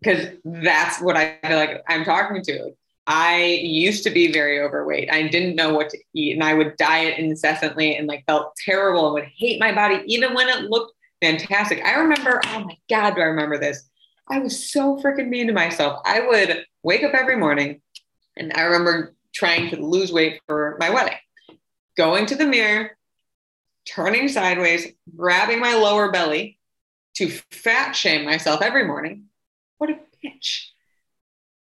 Because 0.00 0.28
that's 0.44 1.00
what 1.00 1.16
I 1.16 1.38
feel 1.44 1.58
like 1.58 1.82
I'm 1.88 2.04
talking 2.04 2.42
to. 2.44 2.72
I 3.08 3.60
used 3.62 4.04
to 4.04 4.10
be 4.10 4.30
very 4.30 4.60
overweight. 4.60 5.10
I 5.10 5.28
didn't 5.28 5.56
know 5.56 5.72
what 5.72 5.88
to 5.90 5.98
eat 6.12 6.34
and 6.34 6.44
I 6.44 6.52
would 6.52 6.76
diet 6.76 7.18
incessantly 7.18 7.96
and 7.96 8.06
like 8.06 8.24
felt 8.26 8.54
terrible 8.64 9.06
and 9.06 9.14
would 9.14 9.32
hate 9.34 9.58
my 9.58 9.74
body 9.74 10.02
even 10.04 10.34
when 10.34 10.48
it 10.48 10.64
looked 10.64 10.92
fantastic. 11.22 11.82
I 11.84 11.94
remember, 11.94 12.40
oh 12.44 12.60
my 12.60 12.76
God, 12.90 13.14
do 13.14 13.22
I 13.22 13.24
remember 13.24 13.58
this? 13.58 13.88
I 14.28 14.40
was 14.40 14.70
so 14.70 14.98
freaking 14.98 15.28
mean 15.28 15.46
to 15.46 15.54
myself. 15.54 16.02
I 16.04 16.20
would 16.20 16.64
wake 16.82 17.02
up 17.02 17.14
every 17.14 17.36
morning 17.36 17.80
and 18.36 18.52
I 18.54 18.62
remember 18.62 19.14
trying 19.34 19.70
to 19.70 19.80
lose 19.80 20.12
weight 20.12 20.40
for 20.46 20.76
my 20.78 20.90
wedding, 20.90 21.16
going 21.98 22.24
to 22.26 22.36
the 22.36 22.46
mirror, 22.46 22.96
turning 23.86 24.28
sideways, 24.28 24.86
grabbing 25.14 25.60
my 25.60 25.74
lower 25.74 26.10
belly 26.10 26.58
to 27.16 27.28
fat 27.50 27.92
shame 27.92 28.24
myself 28.24 28.62
every 28.62 28.86
morning. 28.86 29.24
What 29.76 29.90
a 29.90 29.98
bitch. 30.24 30.68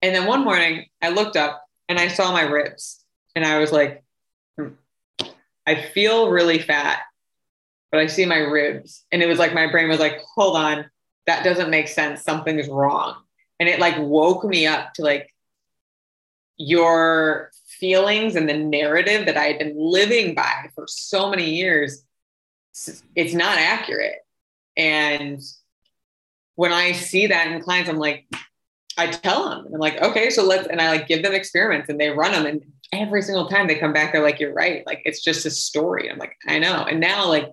And 0.01 0.15
then 0.15 0.27
one 0.27 0.43
morning 0.43 0.85
I 1.01 1.09
looked 1.09 1.35
up 1.35 1.65
and 1.89 1.97
I 1.97 2.07
saw 2.07 2.31
my 2.31 2.43
ribs 2.43 3.03
and 3.35 3.43
I 3.43 3.57
was 3.57 3.71
like, 3.71 4.03
hmm, 4.57 4.69
I 5.65 5.81
feel 5.93 6.29
really 6.29 6.59
fat, 6.59 6.99
but 7.91 7.99
I 7.99 8.05
see 8.05 8.25
my 8.25 8.37
ribs. 8.37 9.03
And 9.11 9.23
it 9.23 9.27
was 9.27 9.39
like 9.39 9.55
my 9.55 9.69
brain 9.69 9.89
was 9.89 9.99
like, 9.99 10.21
hold 10.35 10.55
on, 10.55 10.89
that 11.25 11.43
doesn't 11.43 11.71
make 11.71 11.87
sense. 11.87 12.21
Something's 12.21 12.69
wrong. 12.69 13.15
And 13.59 13.67
it 13.67 13.79
like 13.79 13.97
woke 13.97 14.43
me 14.43 14.67
up 14.67 14.93
to 14.93 15.01
like 15.01 15.33
your 16.57 17.51
feelings 17.79 18.35
and 18.35 18.47
the 18.47 18.57
narrative 18.57 19.25
that 19.25 19.37
I 19.37 19.45
had 19.45 19.59
been 19.59 19.75
living 19.77 20.35
by 20.35 20.69
for 20.75 20.85
so 20.87 21.29
many 21.29 21.55
years. 21.55 22.03
It's- 23.15 23.33
not 23.33 23.57
accurate. 23.57 24.19
And 24.75 25.41
when 26.55 26.71
I 26.71 26.91
see 26.91 27.27
that 27.27 27.47
in 27.47 27.61
clients, 27.61 27.89
I'm 27.89 27.97
like, 27.97 28.25
I 28.97 29.07
tell 29.07 29.49
them, 29.49 29.67
I'm 29.73 29.79
like, 29.79 30.01
okay, 30.01 30.29
so 30.29 30.43
let's, 30.43 30.67
and 30.67 30.81
I 30.81 30.89
like 30.89 31.07
give 31.07 31.23
them 31.23 31.33
experiments 31.33 31.89
and 31.89 31.99
they 31.99 32.09
run 32.09 32.31
them. 32.31 32.45
And 32.45 32.63
every 32.91 33.21
single 33.21 33.47
time 33.47 33.67
they 33.67 33.75
come 33.75 33.93
back, 33.93 34.11
they're 34.11 34.23
like, 34.23 34.39
you're 34.39 34.53
right. 34.53 34.85
Like, 34.87 35.01
it's 35.05 35.23
just 35.23 35.45
a 35.45 35.51
story. 35.51 36.09
I'm 36.09 36.17
like, 36.17 36.35
I 36.47 36.57
know. 36.59 36.83
And 36.83 36.99
now, 36.99 37.27
like, 37.27 37.51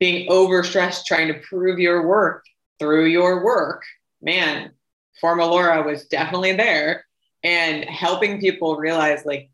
being 0.00 0.28
overstressed, 0.28 1.04
trying 1.04 1.28
to 1.28 1.40
prove 1.40 1.78
your 1.78 2.06
work 2.06 2.44
through 2.80 3.06
your 3.06 3.44
work, 3.44 3.84
man, 4.20 4.72
former 5.20 5.44
Laura 5.44 5.82
was 5.82 6.06
definitely 6.06 6.52
there 6.52 7.04
and 7.44 7.84
helping 7.84 8.40
people 8.40 8.76
realize, 8.76 9.24
like, 9.24 9.50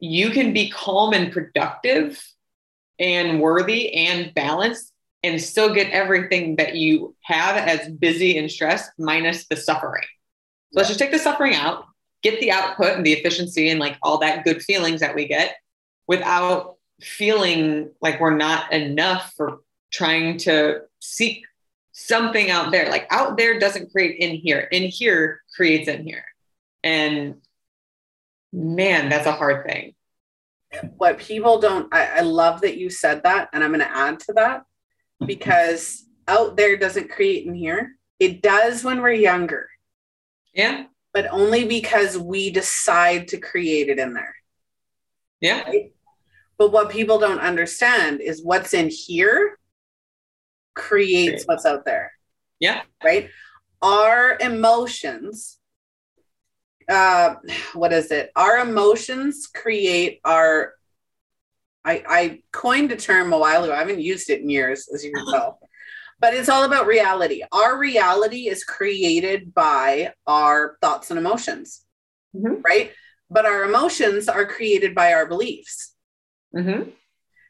you 0.00 0.30
can 0.30 0.52
be 0.52 0.70
calm 0.70 1.12
and 1.12 1.32
productive 1.32 2.22
and 2.98 3.40
worthy 3.40 3.92
and 3.94 4.32
balanced 4.34 4.92
and 5.22 5.40
still 5.40 5.72
get 5.72 5.90
everything 5.90 6.56
that 6.56 6.74
you 6.74 7.14
have 7.22 7.56
as 7.56 7.88
busy 7.88 8.38
and 8.38 8.50
stressed 8.50 8.90
minus 8.98 9.46
the 9.46 9.56
suffering. 9.56 10.04
So 10.72 10.80
let's 10.80 10.88
just 10.88 10.98
take 10.98 11.12
the 11.12 11.18
suffering 11.18 11.54
out, 11.54 11.84
get 12.22 12.40
the 12.40 12.50
output 12.50 12.96
and 12.96 13.06
the 13.06 13.12
efficiency 13.12 13.68
and 13.70 13.78
like 13.78 13.96
all 14.02 14.18
that 14.18 14.44
good 14.44 14.62
feelings 14.62 15.00
that 15.00 15.14
we 15.14 15.26
get 15.26 15.56
without 16.06 16.76
feeling 17.00 17.90
like 18.00 18.20
we're 18.20 18.36
not 18.36 18.72
enough 18.72 19.32
for 19.36 19.60
trying 19.92 20.38
to 20.38 20.82
seek 21.00 21.44
something 21.92 22.50
out 22.50 22.72
there. 22.72 22.90
Like 22.90 23.06
out 23.10 23.36
there 23.36 23.58
doesn't 23.58 23.92
create 23.92 24.18
in 24.18 24.34
here, 24.34 24.60
in 24.60 24.84
here 24.84 25.42
creates 25.54 25.88
in 25.88 26.04
here. 26.04 26.24
And 26.82 27.36
man, 28.52 29.08
that's 29.08 29.26
a 29.26 29.32
hard 29.32 29.66
thing. 29.66 29.94
what 30.96 31.18
people 31.18 31.58
don't 31.60 31.92
I, 31.94 32.18
I 32.18 32.20
love 32.20 32.62
that 32.62 32.78
you 32.78 32.88
said 32.90 33.22
that 33.24 33.48
and 33.52 33.62
i'm 33.62 33.70
going 33.72 33.80
to 33.80 33.96
add 33.96 34.18
to 34.20 34.32
that 34.34 34.62
because 35.26 36.04
out 36.28 36.56
there 36.56 36.76
doesn't 36.78 37.10
create 37.10 37.46
in 37.46 37.54
here 37.54 37.92
it 38.18 38.40
does 38.42 38.82
when 38.84 39.02
we're 39.02 39.12
younger 39.12 39.68
Yeah. 40.54 40.84
but 41.12 41.26
only 41.30 41.66
because 41.66 42.16
we 42.16 42.50
decide 42.50 43.28
to 43.28 43.36
create 43.38 43.88
it 43.90 43.98
in 43.98 44.14
there 44.14 44.34
Yeah. 45.42 45.70
but 46.56 46.72
what 46.72 46.90
people 46.90 47.18
don't 47.18 47.40
understand 47.40 48.20
is 48.22 48.42
what's 48.42 48.72
in 48.72 48.88
here 48.88 49.58
creates 50.74 51.44
what's 51.44 51.66
out 51.66 51.84
there 51.84 52.12
Yeah. 52.60 52.82
right 53.04 53.28
our 53.82 54.38
emotions 54.40 55.58
uh 56.88 57.34
what 57.74 57.92
is 57.92 58.10
it? 58.10 58.30
Our 58.36 58.58
emotions 58.58 59.46
create 59.46 60.20
our 60.24 60.74
i 61.84 62.02
i 62.08 62.42
coined 62.52 62.92
a 62.92 62.96
term 62.96 63.32
a 63.32 63.38
while 63.38 63.64
ago. 63.64 63.72
I 63.74 63.78
haven't 63.78 64.00
used 64.00 64.30
it 64.30 64.40
in 64.40 64.50
years 64.50 64.88
as 64.94 65.04
you 65.04 65.12
can 65.12 65.26
tell. 65.30 65.58
But 66.20 66.34
it's 66.34 66.48
all 66.48 66.62
about 66.64 66.86
reality. 66.86 67.42
Our 67.50 67.76
reality 67.78 68.48
is 68.48 68.62
created 68.62 69.52
by 69.54 70.12
our 70.26 70.76
thoughts 70.80 71.10
and 71.10 71.18
emotions 71.18 71.84
Mhm. 72.34 72.62
right? 72.64 72.92
But 73.30 73.44
our 73.46 73.64
emotions 73.64 74.28
are 74.28 74.46
created 74.46 74.94
by 74.94 75.12
our 75.12 75.26
beliefs. 75.26 75.94
Mm-hmm. 76.56 76.90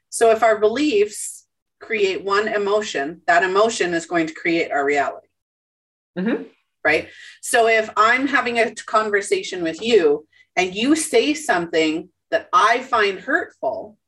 so 0.08 0.30
if 0.30 0.42
our 0.44 0.58
beliefs 0.58 1.46
create 1.80 2.22
one 2.22 2.46
emotion 2.46 3.22
that 3.26 3.42
emotion 3.42 3.92
is 3.94 4.06
going 4.06 4.26
to 4.28 4.34
create 4.34 4.70
our 4.70 4.84
reality. 4.84 5.26
Mhm. 6.16 6.48
Right? 6.84 7.08
So 7.40 7.68
if 7.68 7.90
I'm 7.96 8.26
having 8.26 8.58
a 8.58 8.74
conversation 8.74 9.62
with 9.62 9.82
you 9.82 10.26
and 10.56 10.74
you 10.74 10.96
say 10.96 11.34
something 11.34 12.08
that 12.30 12.48
I 12.52 12.80
find 12.82 13.20
hurtful, 13.20 13.98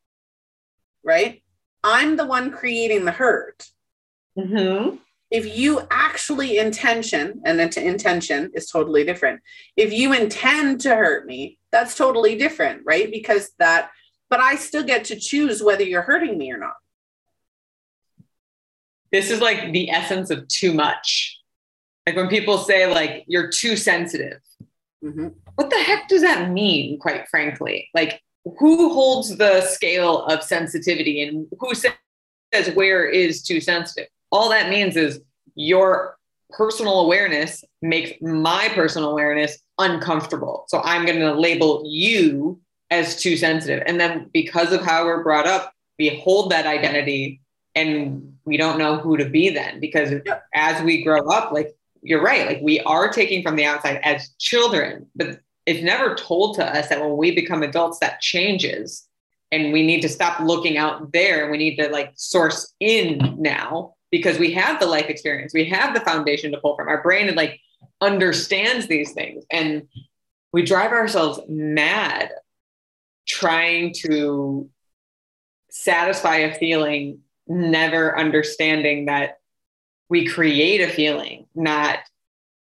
right? 1.03 1.43
I'm 1.83 2.16
the 2.16 2.27
one 2.27 2.51
creating 2.51 3.05
the 3.05 3.12
hurt. 3.12 3.68
Mm-hmm. 4.39 4.97
If 5.31 5.57
you 5.57 5.83
actually 5.91 6.59
intention, 6.59 7.43
and 7.45 7.61
int- 7.61 7.77
intention 7.77 8.51
is 8.55 8.70
totally 8.70 9.05
different. 9.05 9.41
If 9.77 9.93
you 9.93 10.12
intend 10.12 10.81
to 10.83 10.95
hurt 10.95 11.27
me, 11.27 11.59
that's 11.72 11.97
totally 11.97 12.37
different, 12.37 12.83
right? 12.85 13.11
Because 13.11 13.51
that, 13.59 13.91
but 14.31 14.41
I 14.41 14.57
still 14.57 14.85
get 14.85 15.05
to 15.07 15.16
choose 15.16 15.62
whether 15.62 15.83
you're 15.83 16.03
hurting 16.03 16.39
me 16.39 16.53
or 16.53 16.59
not. 16.59 16.75
This 19.12 19.31
is 19.31 19.41
like 19.41 19.72
the 19.72 19.91
essence 19.91 20.31
of 20.31 20.49
too 20.49 20.72
much. 20.72 21.39
Like 22.07 22.16
when 22.16 22.28
people 22.28 22.59
say 22.59 22.92
like 22.92 23.24
you're 23.26 23.50
too 23.50 23.76
sensitive. 23.76 24.40
Mhm. 25.02 25.34
What 25.55 25.70
the 25.70 25.76
heck 25.78 26.09
does 26.09 26.22
that 26.22 26.50
mean, 26.50 26.98
quite 26.98 27.28
frankly? 27.28 27.88
Like 27.94 28.20
who 28.59 28.92
holds 28.92 29.36
the 29.36 29.62
scale 29.62 30.24
of 30.26 30.42
sensitivity 30.42 31.22
and 31.22 31.46
who 31.59 31.74
says 31.74 31.94
where 32.74 33.07
is 33.07 33.42
too 33.42 33.61
sensitive? 33.61 34.09
All 34.30 34.50
that 34.50 34.68
means 34.68 34.96
is 34.96 35.20
your 35.55 36.16
personal 36.50 37.00
awareness 37.00 37.64
makes 37.82 38.12
my 38.20 38.68
personal 38.74 39.11
awareness 39.11 39.59
uncomfortable. 39.78 40.64
So 40.68 40.80
I'm 40.84 41.05
going 41.05 41.20
to 41.20 41.34
label 41.34 41.82
you 41.86 42.61
as 42.90 43.20
too 43.20 43.36
sensitive. 43.36 43.82
And 43.86 43.98
then 43.98 44.30
because 44.32 44.72
of 44.72 44.82
how 44.82 45.05
we're 45.05 45.22
brought 45.22 45.46
up, 45.46 45.72
we 45.98 46.20
hold 46.22 46.50
that 46.50 46.66
identity 46.66 47.40
and 47.74 48.36
we 48.44 48.57
don't 48.57 48.78
know 48.78 48.98
who 48.98 49.16
to 49.16 49.28
be 49.28 49.48
then 49.48 49.80
because 49.80 50.12
as 50.55 50.82
we 50.82 51.02
grow 51.02 51.26
up, 51.28 51.50
like 51.50 51.74
you're 52.05 52.22
right, 52.22 52.46
like 52.46 52.61
we 52.62 52.80
are 52.80 53.11
taking 53.11 53.42
from 53.42 53.57
the 53.57 53.64
outside 53.64 54.00
as 54.02 54.30
children, 54.38 55.07
but 55.16 55.40
it's 55.66 55.82
never 55.82 56.14
told 56.14 56.57
to 56.57 56.64
us 56.64 56.88
that 56.88 57.00
when 57.00 57.16
we 57.16 57.34
become 57.34 57.62
adults, 57.62 57.98
that 58.00 58.20
changes. 58.20 59.09
And 59.50 59.72
we 59.72 59.86
need 59.86 60.02
to 60.02 60.09
stop 60.09 60.40
looking 60.40 60.76
out 60.76 61.12
there 61.12 61.42
and 61.42 61.50
we 61.50 61.59
need 61.59 61.76
to 61.76 61.88
like 61.88 62.12
source 62.16 62.74
in 62.80 63.36
now 63.38 63.94
because 64.11 64.38
we 64.38 64.52
have 64.52 64.78
the 64.78 64.86
life 64.86 65.07
experience, 65.07 65.55
we 65.55 65.64
have 65.66 65.94
the 65.94 66.00
foundation 66.00 66.52
to 66.52 66.61
pull 66.61 66.76
from. 66.76 66.88
Our 66.88 67.02
brain 67.02 67.28
and 67.28 67.36
like 67.36 67.61
understands 68.00 68.86
these 68.86 69.12
things. 69.12 69.44
And 69.50 69.88
we 70.52 70.62
drive 70.62 70.92
ourselves 70.92 71.40
mad 71.48 72.30
trying 73.26 73.94
to 74.05 74.68
satisfy 75.70 76.36
a 76.36 76.55
feeling, 76.55 77.20
never 77.48 78.18
understanding 78.18 79.07
that 79.07 79.38
we 80.14 80.24
create 80.24 80.80
a 80.80 80.86
feeling, 80.86 81.44
not 81.56 81.98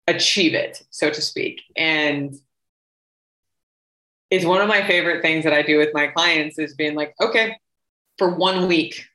achieve 0.07 0.53
it, 0.53 0.82
so 0.91 1.09
to 1.09 1.22
speak. 1.22 1.62
And 1.74 2.34
it's 4.28 4.45
one 4.45 4.61
of 4.61 4.68
my 4.68 4.86
favorite 4.86 5.22
things 5.22 5.45
that 5.45 5.55
I 5.55 5.62
do 5.62 5.78
with 5.78 5.88
my 5.95 6.09
clients 6.09 6.59
is 6.59 6.74
being 6.74 6.95
like, 6.95 7.14
okay, 7.18 7.57
for 8.18 8.34
one 8.34 8.68
week, 8.68 9.07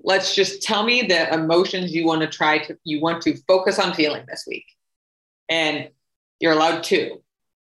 let's 0.00 0.32
just 0.32 0.62
tell 0.62 0.84
me 0.84 1.02
the 1.02 1.34
emotions 1.34 1.92
you 1.92 2.06
want 2.06 2.20
to 2.20 2.28
try 2.28 2.58
to 2.58 2.78
you 2.84 3.00
want 3.00 3.20
to 3.22 3.36
focus 3.48 3.80
on 3.80 3.94
feeling 3.94 4.26
this 4.28 4.44
week. 4.46 4.66
And 5.48 5.88
you're 6.38 6.52
allowed 6.52 6.84
two. 6.84 7.20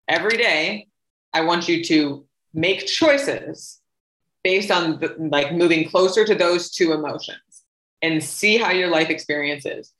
Every 0.08 0.36
day, 0.36 0.88
I 1.32 1.42
want 1.42 1.68
you 1.68 1.84
to 1.84 2.26
make 2.52 2.88
choices 2.88 3.78
based 4.42 4.72
on 4.72 4.98
the, 4.98 5.14
like 5.36 5.54
moving 5.54 5.88
closer 5.88 6.24
to 6.24 6.34
those 6.34 6.72
two 6.72 6.92
emotions 6.92 7.51
and 8.02 8.22
see 8.22 8.58
how 8.58 8.70
your 8.70 8.88
life 8.88 9.08
experience 9.08 9.64
is. 9.64 9.92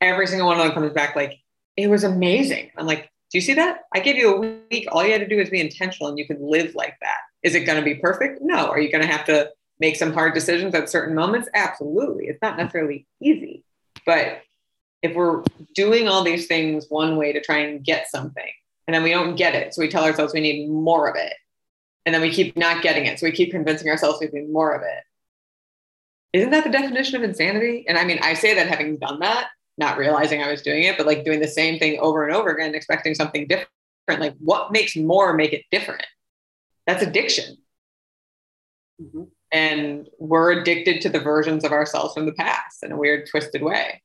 Every 0.00 0.26
single 0.26 0.46
one 0.46 0.58
of 0.58 0.64
them 0.64 0.72
comes 0.72 0.92
back 0.92 1.16
like, 1.16 1.40
it 1.76 1.90
was 1.90 2.04
amazing. 2.04 2.70
I'm 2.76 2.86
like, 2.86 3.10
do 3.30 3.38
you 3.38 3.42
see 3.42 3.54
that? 3.54 3.80
I 3.92 4.00
gave 4.00 4.16
you 4.16 4.34
a 4.34 4.40
week. 4.70 4.86
All 4.92 5.04
you 5.04 5.12
had 5.12 5.20
to 5.20 5.28
do 5.28 5.40
is 5.40 5.50
be 5.50 5.60
intentional 5.60 6.08
and 6.08 6.18
you 6.18 6.26
can 6.26 6.38
live 6.40 6.74
like 6.74 6.96
that. 7.00 7.18
Is 7.42 7.54
it 7.54 7.64
going 7.64 7.78
to 7.78 7.84
be 7.84 7.96
perfect? 7.96 8.40
No. 8.40 8.68
Are 8.68 8.80
you 8.80 8.92
going 8.92 9.02
to 9.04 9.10
have 9.10 9.24
to 9.26 9.50
make 9.80 9.96
some 9.96 10.12
hard 10.12 10.34
decisions 10.34 10.74
at 10.74 10.88
certain 10.88 11.14
moments? 11.14 11.48
Absolutely. 11.52 12.26
It's 12.26 12.40
not 12.40 12.56
necessarily 12.56 13.06
easy. 13.20 13.64
But 14.06 14.42
if 15.02 15.14
we're 15.14 15.42
doing 15.74 16.08
all 16.08 16.22
these 16.22 16.46
things 16.46 16.86
one 16.88 17.16
way 17.16 17.32
to 17.32 17.40
try 17.40 17.58
and 17.58 17.84
get 17.84 18.08
something, 18.08 18.50
and 18.86 18.94
then 18.94 19.02
we 19.02 19.10
don't 19.10 19.36
get 19.36 19.54
it, 19.54 19.74
so 19.74 19.82
we 19.82 19.88
tell 19.88 20.04
ourselves 20.04 20.32
we 20.32 20.40
need 20.40 20.68
more 20.68 21.08
of 21.08 21.16
it, 21.16 21.34
and 22.06 22.14
then 22.14 22.22
we 22.22 22.30
keep 22.30 22.56
not 22.56 22.82
getting 22.82 23.06
it, 23.06 23.18
so 23.18 23.26
we 23.26 23.32
keep 23.32 23.50
convincing 23.50 23.88
ourselves 23.88 24.18
we 24.20 24.28
need 24.28 24.50
more 24.50 24.74
of 24.74 24.82
it. 24.82 25.02
Isn't 26.34 26.50
that 26.50 26.64
the 26.64 26.70
definition 26.70 27.14
of 27.16 27.22
insanity? 27.22 27.84
And 27.86 27.96
I 27.96 28.04
mean, 28.04 28.18
I 28.20 28.34
say 28.34 28.54
that 28.54 28.66
having 28.66 28.96
done 28.96 29.20
that, 29.20 29.50
not 29.78 29.96
realizing 29.96 30.42
I 30.42 30.50
was 30.50 30.62
doing 30.62 30.82
it, 30.82 30.98
but 30.98 31.06
like 31.06 31.24
doing 31.24 31.38
the 31.40 31.46
same 31.46 31.78
thing 31.78 32.00
over 32.00 32.26
and 32.26 32.34
over 32.34 32.50
again, 32.50 32.74
expecting 32.74 33.14
something 33.14 33.46
different. 33.46 33.68
Like, 34.08 34.34
what 34.40 34.72
makes 34.72 34.96
more 34.96 35.32
make 35.32 35.52
it 35.52 35.62
different? 35.70 36.04
That's 36.88 37.04
addiction. 37.04 37.58
Mm-hmm. 39.00 39.22
And 39.52 40.08
we're 40.18 40.60
addicted 40.60 41.00
to 41.02 41.08
the 41.08 41.20
versions 41.20 41.64
of 41.64 41.70
ourselves 41.70 42.14
from 42.14 42.26
the 42.26 42.32
past 42.32 42.82
in 42.82 42.90
a 42.90 42.96
weird, 42.96 43.28
twisted 43.30 43.62
way. 43.62 44.02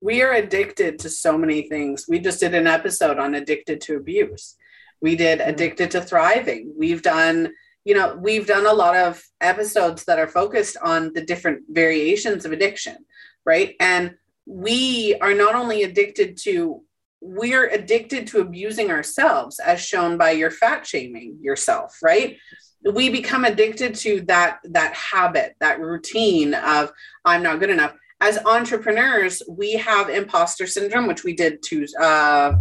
We 0.00 0.20
are 0.22 0.32
addicted 0.32 0.98
to 0.98 1.08
so 1.08 1.38
many 1.38 1.68
things. 1.68 2.06
We 2.08 2.18
just 2.18 2.40
did 2.40 2.56
an 2.56 2.66
episode 2.66 3.20
on 3.20 3.36
addicted 3.36 3.80
to 3.82 3.96
abuse. 3.96 4.56
We 5.00 5.14
did 5.14 5.38
mm-hmm. 5.38 5.50
addicted 5.50 5.92
to 5.92 6.00
thriving. 6.00 6.74
We've 6.76 7.02
done, 7.02 7.54
you 7.84 7.94
know, 7.94 8.16
we've 8.16 8.46
done 8.46 8.66
a 8.66 8.72
lot 8.72 8.96
of 8.96 9.22
episodes 9.40 10.04
that 10.04 10.18
are 10.18 10.28
focused 10.28 10.76
on 10.82 11.12
the 11.14 11.24
different 11.24 11.64
variations 11.68 12.44
of 12.44 12.52
addiction, 12.52 12.96
right? 13.44 13.74
And 13.80 14.14
we 14.46 15.16
are 15.20 15.34
not 15.34 15.54
only 15.54 15.82
addicted 15.82 16.36
to 16.42 16.82
we're 17.24 17.68
addicted 17.68 18.26
to 18.26 18.40
abusing 18.40 18.90
ourselves 18.90 19.60
as 19.60 19.80
shown 19.80 20.18
by 20.18 20.32
your 20.32 20.50
fat 20.50 20.84
shaming 20.84 21.38
yourself 21.40 21.98
right? 22.02 22.36
We 22.84 23.10
become 23.10 23.44
addicted 23.44 23.94
to 23.96 24.22
that 24.22 24.58
that 24.64 24.94
habit 24.94 25.54
that 25.60 25.78
routine 25.80 26.54
of 26.54 26.90
i'm 27.24 27.42
not 27.42 27.60
good 27.60 27.70
enough. 27.70 27.94
As 28.20 28.38
entrepreneurs 28.38 29.42
we 29.48 29.74
have 29.74 30.08
imposter 30.08 30.66
syndrome 30.66 31.06
which 31.06 31.22
we 31.22 31.34
did 31.34 31.62
to 31.64 31.86
uh, 32.00 32.54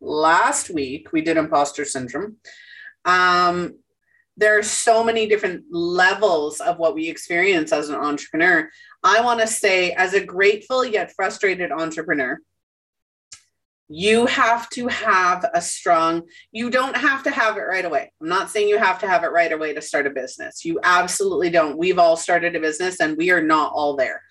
last 0.00 0.70
week 0.70 1.12
we 1.12 1.20
did 1.20 1.36
imposter 1.36 1.84
syndrome. 1.84 2.36
Um, 3.04 3.78
there 4.36 4.58
are 4.58 4.62
so 4.62 5.04
many 5.04 5.26
different 5.26 5.64
levels 5.70 6.60
of 6.60 6.78
what 6.78 6.94
we 6.94 7.08
experience 7.08 7.72
as 7.72 7.88
an 7.88 7.94
entrepreneur 7.94 8.68
I 9.04 9.20
want 9.20 9.40
to 9.40 9.46
say, 9.46 9.92
as 9.92 10.14
a 10.14 10.24
grateful 10.24 10.82
yet 10.82 11.12
frustrated 11.12 11.70
entrepreneur, 11.70 12.38
you 13.86 14.24
have 14.24 14.70
to 14.70 14.88
have 14.88 15.44
a 15.52 15.60
strong, 15.60 16.22
you 16.52 16.70
don't 16.70 16.96
have 16.96 17.22
to 17.24 17.30
have 17.30 17.58
it 17.58 17.60
right 17.60 17.84
away. 17.84 18.10
I'm 18.22 18.28
not 18.28 18.48
saying 18.48 18.68
you 18.68 18.78
have 18.78 18.98
to 19.00 19.06
have 19.06 19.22
it 19.22 19.30
right 19.30 19.52
away 19.52 19.74
to 19.74 19.82
start 19.82 20.06
a 20.06 20.10
business. 20.10 20.64
You 20.64 20.80
absolutely 20.82 21.50
don't. 21.50 21.76
We've 21.76 21.98
all 21.98 22.16
started 22.16 22.56
a 22.56 22.60
business 22.60 22.98
and 22.98 23.14
we 23.18 23.30
are 23.30 23.42
not 23.42 23.72
all 23.74 23.94
there. 23.94 24.22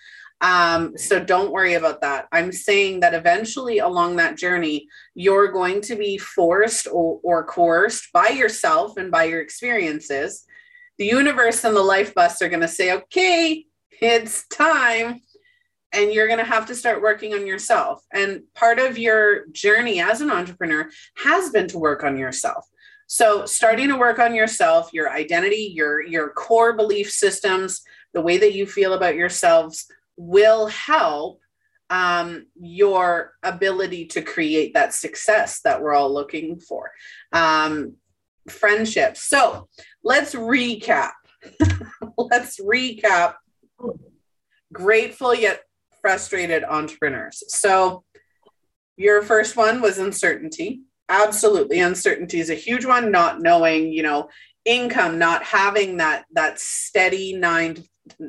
Um, 0.44 0.98
so 0.98 1.24
don't 1.24 1.54
worry 1.54 1.76
about 1.76 2.02
that. 2.02 2.28
I'm 2.34 2.52
saying 2.52 3.00
that 3.00 3.14
eventually 3.14 3.80
along 3.80 4.18
that 4.18 4.38
journey, 4.38 4.90
you're 5.16 5.54
going 5.54 5.80
to 5.82 5.96
be 5.96 6.18
forced 6.18 6.86
or, 6.86 7.22
or 7.24 7.46
coerced 7.46 8.12
by 8.12 8.28
yourself 8.28 8.98
and 8.98 9.10
by 9.10 9.24
your 9.24 9.40
experiences. 9.40 10.46
The 10.98 11.06
universe 11.06 11.64
and 11.64 11.74
the 11.74 11.82
life 11.82 12.14
bus 12.14 12.42
are 12.42 12.50
going 12.50 12.62
to 12.62 12.68
say, 12.68 12.92
okay, 12.92 13.66
it's 14.02 14.46
time 14.50 15.22
and 15.94 16.12
you're 16.12 16.28
going 16.28 16.40
to 16.40 16.46
have 16.46 16.66
to 16.66 16.76
start 16.76 17.02
working 17.02 17.34
on 17.34 17.48
yourself. 17.48 18.04
And 18.12 18.42
part 18.54 18.80
of 18.80 18.98
your 18.98 19.48
journey 19.48 20.02
as 20.02 20.20
an 20.20 20.30
entrepreneur 20.30 20.90
has 21.24 21.52
been 21.52 21.70
to 21.70 21.80
work 21.80 22.04
on 22.04 22.18
yourself. 22.18 22.68
So 23.08 23.46
starting 23.46 23.88
to 23.90 23.98
work 23.98 24.20
on 24.20 24.36
yourself, 24.36 24.92
your 24.92 25.10
identity, 25.10 25.72
your 25.74 26.02
your 26.02 26.30
core 26.32 26.74
belief 26.74 27.12
systems, 27.12 27.82
the 28.14 28.22
way 28.22 28.38
that 28.38 28.54
you 28.54 28.66
feel 28.66 28.94
about 28.94 29.16
yourselves 29.16 29.86
will 30.18 30.68
help 30.68 31.40
um, 31.90 32.48
your 32.60 33.34
ability 33.44 34.06
to 34.08 34.22
create 34.22 34.74
that 34.74 34.94
success 34.94 35.62
that 35.62 35.82
we're 35.82 35.94
all 35.94 36.14
looking 36.14 36.60
for. 36.60 36.92
Um, 37.32 37.96
friendships. 38.50 39.24
So 39.24 39.70
let's 40.04 40.34
recap. 40.36 41.12
let's 42.18 42.60
recap 42.60 43.36
grateful 44.74 45.34
yet 45.34 45.62
frustrated 46.02 46.64
entrepreneurs. 46.64 47.44
So, 47.48 48.04
your 48.98 49.22
first 49.22 49.56
one 49.56 49.82
was 49.82 49.98
uncertainty. 49.98 50.82
Absolutely, 51.10 51.80
uncertainty 51.80 52.40
is 52.40 52.50
a 52.50 52.56
huge 52.56 52.86
one. 52.86 53.12
Not 53.12 53.42
knowing, 53.42 53.92
you 53.92 54.04
know, 54.04 54.30
income, 54.66 55.18
not 55.18 55.44
having 55.44 55.98
that 55.98 56.26
that 56.34 56.60
steady 56.60 57.34
nine 57.34 57.76
to, 57.76 57.84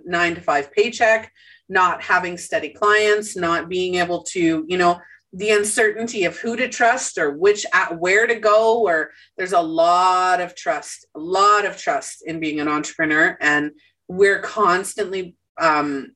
nine 0.07 0.35
to 0.37 0.41
five 0.41 0.73
paycheck, 0.73 1.33
not 1.69 2.03
having 2.03 2.37
steady 2.37 2.71
clients, 2.71 3.37
not 3.37 3.69
being 3.69 3.97
able 3.97 4.23
to, 4.23 4.65
you 4.69 4.77
know, 4.77 5.01
the 5.33 5.51
uncertainty 5.51 6.25
of 6.25 6.39
who 6.39 6.57
to 6.57 6.69
trust 6.69 7.19
or 7.19 7.37
which 7.37 7.67
where 7.99 8.27
to 8.27 8.37
go 8.37 8.83
or 8.83 9.11
there's 9.37 9.53
a 9.53 9.61
lot 9.61 10.41
of 10.41 10.55
trust 10.55 11.07
a 11.17 11.19
lot 11.19 11.65
of 11.65 11.77
trust 11.77 12.23
in 12.25 12.39
being 12.39 12.61
an 12.61 12.69
entrepreneur. 12.69 13.37
And 13.41 13.73
we're 14.07 14.41
constantly 14.41 15.35
um, 15.61 16.15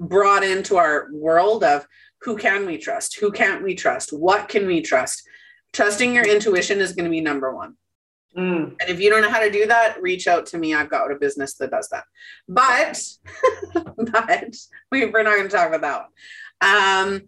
brought 0.00 0.42
into 0.42 0.76
our 0.76 1.08
world 1.12 1.62
of 1.62 1.86
who 2.22 2.36
can 2.36 2.66
we 2.66 2.76
trust? 2.78 3.18
Who 3.20 3.30
can't 3.30 3.62
we 3.62 3.74
trust? 3.76 4.10
What 4.12 4.48
can 4.48 4.66
we 4.66 4.80
trust? 4.82 5.22
Trusting 5.72 6.14
your 6.14 6.26
intuition 6.26 6.80
is 6.80 6.92
going 6.92 7.04
to 7.04 7.10
be 7.10 7.20
number 7.20 7.54
one 7.54 7.76
mm. 8.36 8.76
and 8.80 8.90
if 8.90 9.00
you 9.00 9.10
don't 9.10 9.22
know 9.22 9.30
how 9.30 9.40
to 9.40 9.50
do 9.50 9.66
that 9.66 10.00
reach 10.00 10.26
out 10.26 10.46
to 10.46 10.58
me 10.58 10.74
i've 10.74 10.90
got 10.90 11.10
a 11.10 11.16
business 11.16 11.54
that 11.54 11.70
does 11.70 11.88
that 11.88 12.04
but 12.48 13.02
but 13.96 14.54
we, 14.90 15.06
we're 15.06 15.22
not 15.22 15.36
going 15.36 15.48
to 15.48 15.56
talk 15.56 15.72
about 15.72 16.06
that 16.60 17.02
um, 17.02 17.22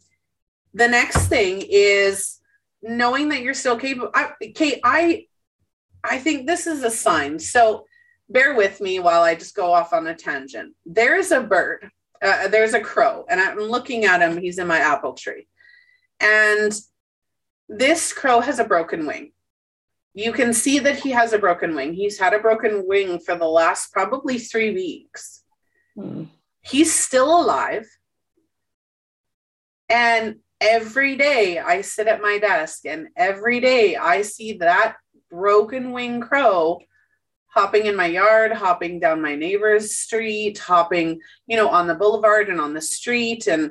the 0.74 0.88
next 0.88 1.26
thing 1.28 1.62
is 1.68 2.40
knowing 2.82 3.28
that 3.28 3.42
you're 3.42 3.54
still 3.54 3.76
capable 3.76 4.10
I, 4.14 4.32
kate 4.54 4.80
i 4.84 5.26
i 6.04 6.18
think 6.18 6.46
this 6.46 6.66
is 6.66 6.82
a 6.82 6.90
sign 6.90 7.38
so 7.38 7.84
bear 8.28 8.54
with 8.54 8.80
me 8.80 8.98
while 9.00 9.22
I 9.22 9.34
just 9.34 9.54
go 9.54 9.72
off 9.72 9.92
on 9.92 10.06
a 10.06 10.14
tangent. 10.14 10.74
There 10.84 11.16
is 11.16 11.32
a 11.32 11.40
bird, 11.40 11.90
uh, 12.22 12.48
there's 12.48 12.74
a 12.74 12.80
crow, 12.80 13.24
and 13.28 13.40
I'm 13.40 13.58
looking 13.58 14.04
at 14.04 14.20
him. 14.20 14.38
He's 14.38 14.58
in 14.58 14.66
my 14.66 14.78
apple 14.78 15.14
tree. 15.14 15.46
And 16.20 16.78
this 17.68 18.12
crow 18.12 18.40
has 18.40 18.58
a 18.58 18.64
broken 18.64 19.06
wing. 19.06 19.32
You 20.18 20.32
can 20.32 20.52
see 20.52 20.80
that 20.80 20.98
he 20.98 21.10
has 21.10 21.32
a 21.32 21.38
broken 21.38 21.76
wing. 21.76 21.92
He's 21.92 22.18
had 22.18 22.34
a 22.34 22.40
broken 22.40 22.88
wing 22.88 23.20
for 23.20 23.36
the 23.36 23.46
last 23.46 23.92
probably 23.92 24.36
three 24.36 24.72
weeks. 24.74 25.44
Hmm. 25.94 26.24
He's 26.60 26.92
still 26.92 27.40
alive. 27.40 27.86
And 29.88 30.40
every 30.60 31.14
day 31.14 31.60
I 31.60 31.82
sit 31.82 32.08
at 32.08 32.20
my 32.20 32.38
desk, 32.38 32.84
and 32.84 33.10
every 33.16 33.60
day 33.60 33.94
I 33.94 34.22
see 34.22 34.54
that 34.54 34.96
broken 35.30 35.92
wing 35.92 36.20
crow 36.20 36.80
hopping 37.46 37.86
in 37.86 37.94
my 37.94 38.06
yard, 38.06 38.50
hopping 38.50 38.98
down 38.98 39.22
my 39.22 39.36
neighbor's 39.36 39.94
street, 39.94 40.58
hopping, 40.58 41.20
you 41.46 41.56
know, 41.56 41.68
on 41.68 41.86
the 41.86 41.94
boulevard 41.94 42.48
and 42.48 42.60
on 42.60 42.74
the 42.74 42.80
street 42.80 43.46
and 43.46 43.70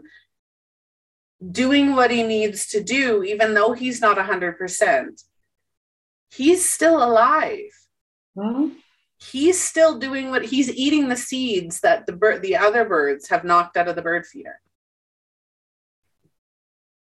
doing 1.52 1.94
what 1.94 2.10
he 2.10 2.24
needs 2.24 2.68
to 2.68 2.82
do, 2.82 3.22
even 3.24 3.54
though 3.54 3.74
he's 3.74 4.00
not 4.00 4.16
100%. 4.16 5.24
He's 6.32 6.68
still 6.68 7.04
alive. 7.04 7.72
He's 9.20 9.60
still 9.60 9.98
doing 9.98 10.30
what 10.30 10.46
he's 10.46 10.70
eating 10.70 11.10
the 11.10 11.16
seeds 11.16 11.80
that 11.82 12.06
the 12.06 12.14
bird, 12.14 12.42
the 12.42 12.56
other 12.56 12.86
birds 12.86 13.30
have 13.30 13.44
knocked 13.44 13.76
out 13.76 13.88
of 13.88 13.96
the 13.96 14.02
bird 14.02 14.26
feeder. 14.26 14.60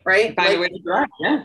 Right? 0.06 0.36
by 0.36 0.56
Like, 0.56 1.10
yeah. 1.20 1.44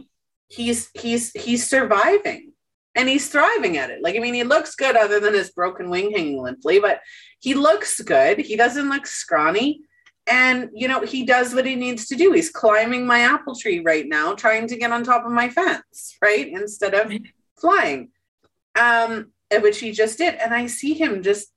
He's 0.49 0.91
he's 0.95 1.33
he's 1.33 1.69
surviving 1.69 2.53
and 2.95 3.09
he's 3.09 3.29
thriving 3.29 3.77
at 3.79 3.91
it. 3.91 4.03
Like, 4.03 4.17
I 4.17 4.19
mean, 4.19 4.35
he 4.35 4.45
looks 4.45 4.75
good 4.75 4.97
other 4.97 5.19
than 5.19 5.35
his 5.35 5.51
broken 5.51 5.91
wing 5.91 6.13
hanging 6.13 6.41
limply, 6.41 6.79
but 6.79 7.01
he 7.41 7.55
looks 7.55 8.01
good. 8.01 8.39
He 8.39 8.57
doesn't 8.57 8.89
look 8.89 9.07
scrawny. 9.07 9.81
And, 10.29 10.71
you 10.73 10.87
know, 10.87 11.01
he 11.01 11.25
does 11.25 11.53
what 11.55 11.67
he 11.67 11.75
needs 11.75 12.07
to 12.07 12.15
do. 12.15 12.31
He's 12.33 12.51
climbing 12.51 13.05
my 13.05 13.21
apple 13.21 13.57
tree 13.57 13.81
right 13.81 14.07
now, 14.07 14.35
trying 14.35 14.69
to 14.69 14.77
get 14.77 14.93
on 14.93 15.03
top 15.03 15.25
of 15.25 15.33
my 15.33 15.49
fence, 15.49 16.17
right? 16.23 16.47
Instead 16.47 16.95
of 16.95 17.11
flying, 17.63 18.11
um, 18.79 19.33
which 19.51 19.81
he 19.81 19.93
just 19.93 20.19
did. 20.19 20.35
And 20.35 20.53
I 20.53 20.67
see 20.67 20.93
him 20.93 21.23
just 21.23 21.49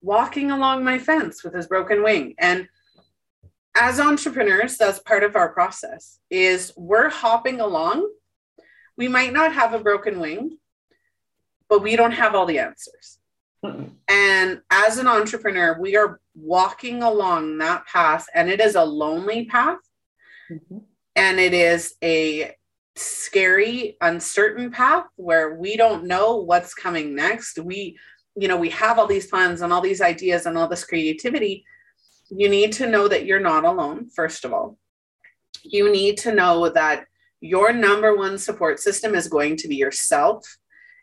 walking 0.00 0.50
along 0.50 0.84
my 0.84 0.98
fence 0.98 1.44
with 1.44 1.54
his 1.54 1.66
broken 1.66 2.02
wing. 2.02 2.34
And 2.38 2.68
as 3.76 4.00
entrepreneurs, 4.00 4.78
that's 4.78 5.00
part 5.00 5.22
of 5.22 5.36
our 5.36 5.52
process 5.52 6.20
is 6.30 6.72
we're 6.76 7.10
hopping 7.10 7.60
along 7.60 8.08
we 8.96 9.08
might 9.08 9.32
not 9.32 9.52
have 9.52 9.74
a 9.74 9.78
broken 9.78 10.20
wing, 10.20 10.58
but 11.68 11.82
we 11.82 11.96
don't 11.96 12.12
have 12.12 12.34
all 12.34 12.46
the 12.46 12.58
answers. 12.58 13.18
And 14.08 14.60
as 14.70 14.98
an 14.98 15.08
entrepreneur, 15.08 15.78
we 15.80 15.96
are 15.96 16.20
walking 16.34 17.02
along 17.02 17.58
that 17.58 17.86
path, 17.86 18.26
and 18.34 18.50
it 18.50 18.60
is 18.60 18.74
a 18.74 18.84
lonely 18.84 19.46
path. 19.46 19.78
Mm-hmm. 20.50 20.78
And 21.16 21.40
it 21.40 21.54
is 21.54 21.94
a 22.02 22.54
scary, 22.96 23.96
uncertain 24.00 24.70
path 24.70 25.06
where 25.16 25.54
we 25.54 25.76
don't 25.76 26.04
know 26.04 26.36
what's 26.36 26.74
coming 26.74 27.14
next. 27.14 27.58
We, 27.58 27.98
you 28.36 28.48
know, 28.48 28.56
we 28.56 28.70
have 28.70 28.98
all 28.98 29.06
these 29.06 29.26
plans 29.26 29.62
and 29.62 29.72
all 29.72 29.80
these 29.80 30.00
ideas 30.00 30.46
and 30.46 30.56
all 30.56 30.68
this 30.68 30.84
creativity. 30.84 31.64
You 32.30 32.48
need 32.48 32.72
to 32.74 32.88
know 32.88 33.08
that 33.08 33.26
you're 33.26 33.40
not 33.40 33.64
alone, 33.64 34.08
first 34.14 34.44
of 34.44 34.52
all. 34.52 34.78
You 35.62 35.90
need 35.90 36.18
to 36.18 36.34
know 36.34 36.68
that 36.68 37.06
your 37.40 37.72
number 37.72 38.16
one 38.16 38.38
support 38.38 38.80
system 38.80 39.14
is 39.14 39.28
going 39.28 39.56
to 39.56 39.68
be 39.68 39.76
yourself 39.76 40.46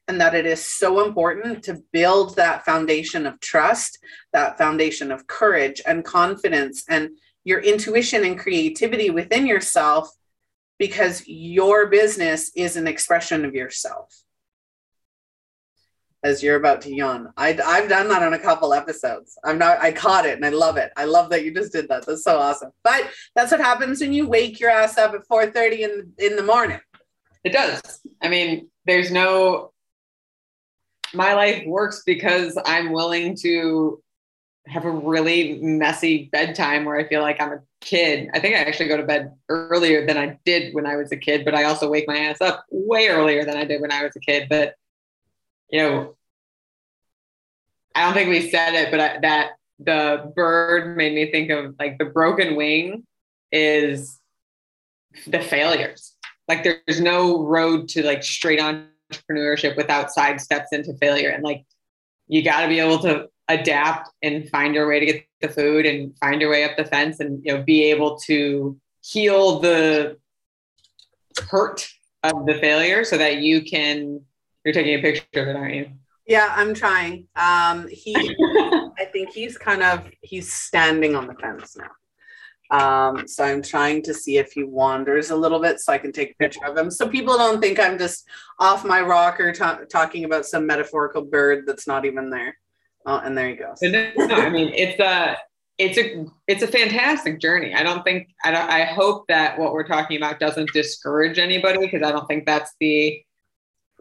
and 0.08 0.20
that 0.20 0.34
it 0.34 0.46
is 0.46 0.64
so 0.64 1.06
important 1.06 1.64
to 1.64 1.82
build 1.94 2.36
that 2.36 2.66
foundation 2.66 3.26
of 3.26 3.40
trust, 3.40 4.00
that 4.34 4.58
foundation 4.58 5.12
of 5.12 5.28
courage 5.28 5.82
and 5.86 6.04
confidence 6.04 6.84
and 6.90 7.10
your 7.44 7.60
intuition 7.60 8.24
and 8.24 8.40
creativity 8.40 9.10
within 9.10 9.46
yourself 9.46 10.10
because 10.82 11.22
your 11.28 11.86
business 11.90 12.52
is 12.56 12.76
an 12.76 12.88
expression 12.88 13.46
of 13.46 13.54
yourself 13.54 14.12
as 16.24 16.42
you're 16.42 16.56
about 16.56 16.82
to 16.82 16.92
yawn. 16.92 17.32
I, 17.38 17.56
I've 17.64 17.88
done 17.88 18.10
that 18.10 18.24
on 18.24 18.34
a 18.34 18.40
couple 18.40 18.74
episodes. 18.74 19.38
I'm 19.44 19.60
not, 19.60 19.78
I 19.78 19.92
caught 19.92 20.26
it 20.26 20.38
and 20.38 20.44
I 20.44 20.50
love 20.50 20.78
it. 20.78 20.92
I 20.98 21.06
love 21.06 21.30
that 21.30 21.46
you 21.46 21.54
just 21.54 21.72
did 21.72 21.88
that. 21.90 22.08
That's 22.08 22.24
so 22.24 22.40
awesome. 22.40 22.72
But 22.84 23.12
that's 23.36 23.52
what 23.52 23.62
happens 23.62 24.02
when 24.02 24.12
you 24.12 24.28
wake 24.28 24.60
your 24.60 24.72
ass 24.72 24.98
up 24.98 25.14
at 25.14 25.28
4.30 25.28 25.80
in, 25.82 26.14
in 26.18 26.36
the 26.36 26.42
morning. 26.42 26.80
It 27.44 27.54
does. 27.54 28.02
I 28.20 28.28
mean, 28.28 28.68
there's 28.88 29.12
no, 29.12 29.74
my 31.14 31.36
life 31.36 31.64
works 31.68 32.02
because 32.08 32.58
I'm 32.66 32.92
willing 32.92 33.38
to 33.44 34.02
have 34.72 34.86
a 34.86 34.92
really 34.92 35.60
messy 35.62 36.30
bedtime 36.32 36.86
where 36.86 36.98
I 36.98 37.06
feel 37.08 37.22
like 37.22 37.42
I'm 37.42 37.52
a 37.52 37.60
kid. 37.82 38.30
I 38.34 38.40
think 38.40 38.56
I 38.56 38.60
actually 38.60 38.88
go 38.88 38.96
to 38.96 39.04
bed 39.04 39.34
earlier 39.50 40.06
than 40.06 40.18
I 40.18 40.40
did 40.46 40.74
when 40.74 40.86
I 40.86 40.96
was 40.96 41.12
a 41.12 41.18
kid, 41.18 41.44
but 41.44 41.54
I 41.54 41.66
also 41.66 41.90
wake 41.90 42.08
my 42.08 42.18
ass 42.18 42.40
up 42.40 42.66
way 42.72 43.10
earlier 43.10 43.44
than 43.44 43.58
I 43.58 43.66
did 43.66 43.82
when 43.82 43.92
I 43.92 44.04
was 44.04 44.16
a 44.16 44.22
kid. 44.22 44.48
But 44.50 44.76
you 45.70 45.82
know, 45.82 46.16
I 47.94 48.06
don't 48.06 48.14
think 48.14 48.30
we 48.30 48.50
said 48.50 48.74
it, 48.74 48.92
but 48.92 49.00
I, 49.02 49.20
that 49.20 49.52
the 49.80 50.32
bird 50.36 50.96
made 50.96 51.14
me 51.14 51.30
think 51.32 51.50
of 51.50 51.76
like 51.78 51.98
the 51.98 52.06
broken 52.06 52.56
wing 52.56 53.06
is 53.52 54.20
the 55.28 55.42
failures. 55.42 56.16
Like 56.48 56.64
there's 56.64 57.02
no 57.02 57.44
road 57.44 57.90
to 57.90 58.06
like 58.06 58.24
straight 58.24 58.60
entrepreneurship 58.60 59.76
without 59.76 60.12
side 60.12 60.40
steps 60.40 60.72
into 60.72 60.94
failure. 60.98 61.30
And 61.30 61.44
like 61.44 61.66
you 62.28 62.42
got 62.42 62.62
to 62.62 62.70
be 62.70 62.80
able 62.80 63.00
to 63.00 63.28
adapt 63.54 64.10
and 64.22 64.50
find 64.50 64.76
your 64.76 64.88
way 64.88 65.00
to 65.00 65.06
get 65.06 65.26
the 65.42 65.50
food 65.50 65.86
and 65.86 66.18
find 66.18 66.42
your 66.42 66.50
way 66.50 66.64
up 66.64 66.78
the 66.78 66.86
fence 66.86 67.20
and 67.20 67.44
you 67.44 67.54
know 67.54 67.64
be 67.64 67.84
able 67.84 68.18
to 68.20 68.78
heal 69.02 69.60
the 69.60 70.18
hurt 71.50 71.88
of 72.24 72.46
the 72.46 72.56
failure 72.56 73.04
so 73.04 73.18
that 73.18 73.38
you 73.38 73.64
can 73.64 74.22
you're 74.64 74.74
taking 74.74 75.00
a 75.00 75.02
picture 75.02 75.42
of 75.42 75.48
it, 75.48 75.56
aren't 75.56 75.76
you? 75.76 75.90
Yeah, 76.28 76.54
I'm 76.56 76.74
trying. 76.74 77.28
Um, 77.36 77.88
he, 77.90 78.16
I 79.00 79.06
think 79.12 79.32
he's 79.32 79.58
kind 79.58 79.82
of 79.82 80.10
he's 80.22 80.54
standing 80.54 81.16
on 81.16 81.28
the 81.28 81.34
fence 81.36 81.76
now. 81.76 81.90
Um, 82.72 83.28
so 83.28 83.44
I'm 83.44 83.62
trying 83.62 84.02
to 84.04 84.14
see 84.14 84.38
if 84.38 84.54
he 84.54 84.64
wanders 84.64 85.30
a 85.30 85.36
little 85.36 85.60
bit 85.60 85.80
so 85.80 85.92
I 85.92 85.98
can 85.98 86.14
take 86.14 86.32
a 86.32 86.36
picture 86.36 86.66
of 86.66 86.78
him. 86.78 86.90
So 86.90 87.10
people 87.10 87.38
don't 87.38 87.60
think 87.60 87.80
I'm 87.80 87.98
just 87.98 88.26
off 88.60 88.86
my 88.86 89.02
rocker 89.02 89.52
t- 89.52 89.86
talking 89.90 90.24
about 90.24 90.46
some 90.46 90.66
metaphorical 90.66 91.26
bird 91.26 91.66
that's 91.68 91.86
not 91.86 92.06
even 92.06 92.30
there. 92.30 92.58
Oh, 93.06 93.18
and 93.18 93.38
there 93.38 93.50
he 93.50 93.56
goes. 93.56 93.80
no, 93.82 94.36
I 94.36 94.50
mean, 94.50 94.72
it's 94.76 95.00
a, 95.00 95.38
it's 95.78 95.98
a, 95.98 96.26
it's 96.48 96.62
a 96.62 96.68
fantastic 96.68 97.40
journey. 97.40 97.74
I 97.74 97.84
don't 97.84 98.04
think, 98.04 98.30
I 98.44 98.52
don't, 98.52 98.70
I 98.70 98.84
hope 98.84 99.28
that 99.28 99.58
what 99.58 99.74
we're 99.74 99.88
talking 99.88 100.18
about 100.18 100.40
doesn't 100.40 100.72
discourage 100.74 101.40
anybody 101.40 101.80
because 101.80 102.04
I 102.04 102.12
don't 102.12 102.28
think 102.28 102.46
that's 102.46 102.76
the, 102.80 103.24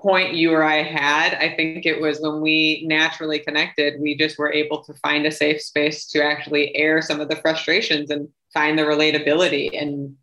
point 0.00 0.34
you 0.34 0.52
or 0.52 0.64
I 0.64 0.82
had. 0.82 1.34
I 1.34 1.54
think 1.54 1.86
it 1.86 2.00
was 2.00 2.20
when 2.20 2.40
we 2.40 2.84
naturally 2.86 3.38
connected, 3.38 4.00
we 4.00 4.16
just 4.16 4.38
were 4.38 4.52
able 4.52 4.82
to 4.84 4.94
find 4.94 5.26
a 5.26 5.30
safe 5.30 5.60
space 5.60 6.06
to 6.08 6.24
actually 6.24 6.74
air 6.74 7.02
some 7.02 7.20
of 7.20 7.28
the 7.28 7.36
frustrations 7.36 8.10
and 8.10 8.28
find 8.52 8.78
the 8.78 8.82
relatability. 8.82 9.80
And 9.80 10.16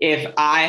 if 0.00 0.32
I 0.36 0.62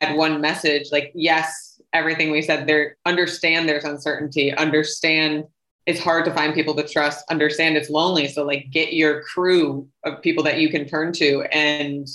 had 0.00 0.16
one 0.16 0.40
message, 0.40 0.88
like, 0.92 1.12
yes, 1.14 1.80
everything 1.92 2.30
we 2.30 2.42
said 2.42 2.66
there, 2.66 2.96
understand 3.04 3.68
there's 3.68 3.84
uncertainty, 3.84 4.54
understand 4.54 5.44
it's 5.90 5.98
hard 5.98 6.24
to 6.24 6.32
find 6.32 6.54
people 6.54 6.72
to 6.76 6.86
trust, 6.86 7.24
understand 7.30 7.76
it's 7.76 7.90
lonely. 7.90 8.28
So, 8.28 8.44
like, 8.44 8.70
get 8.70 8.92
your 8.92 9.22
crew 9.24 9.88
of 10.04 10.22
people 10.22 10.44
that 10.44 10.58
you 10.58 10.68
can 10.68 10.86
turn 10.86 11.12
to 11.14 11.42
and 11.52 12.06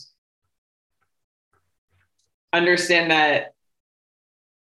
understand 2.54 3.12
that 3.12 3.54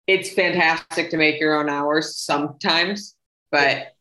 it's 0.07 0.29
fantastic 0.29 1.09
to 1.11 1.17
make 1.17 1.39
your 1.39 1.57
own 1.57 1.69
hours 1.69 2.17
sometimes, 2.17 3.15
but 3.49 3.93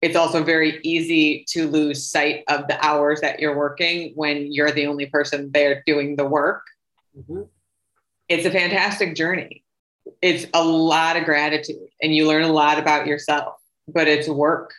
it's 0.00 0.16
also 0.16 0.42
very 0.42 0.80
easy 0.82 1.44
to 1.48 1.68
lose 1.68 2.10
sight 2.10 2.44
of 2.48 2.66
the 2.66 2.82
hours 2.82 3.20
that 3.20 3.40
you're 3.40 3.56
working 3.56 4.12
when 4.14 4.50
you're 4.50 4.70
the 4.70 4.86
only 4.86 5.04
person 5.04 5.50
there 5.52 5.82
doing 5.86 6.16
the 6.16 6.24
work. 6.24 6.62
Mm-hmm. 7.18 7.42
It's 8.30 8.46
a 8.46 8.50
fantastic 8.50 9.16
journey. 9.16 9.64
It's 10.22 10.46
a 10.54 10.64
lot 10.64 11.18
of 11.18 11.24
gratitude 11.24 11.88
and 12.00 12.14
you 12.14 12.26
learn 12.26 12.42
a 12.42 12.52
lot 12.52 12.78
about 12.78 13.06
yourself, 13.06 13.56
but 13.88 14.08
it's 14.08 14.28
work. 14.28 14.72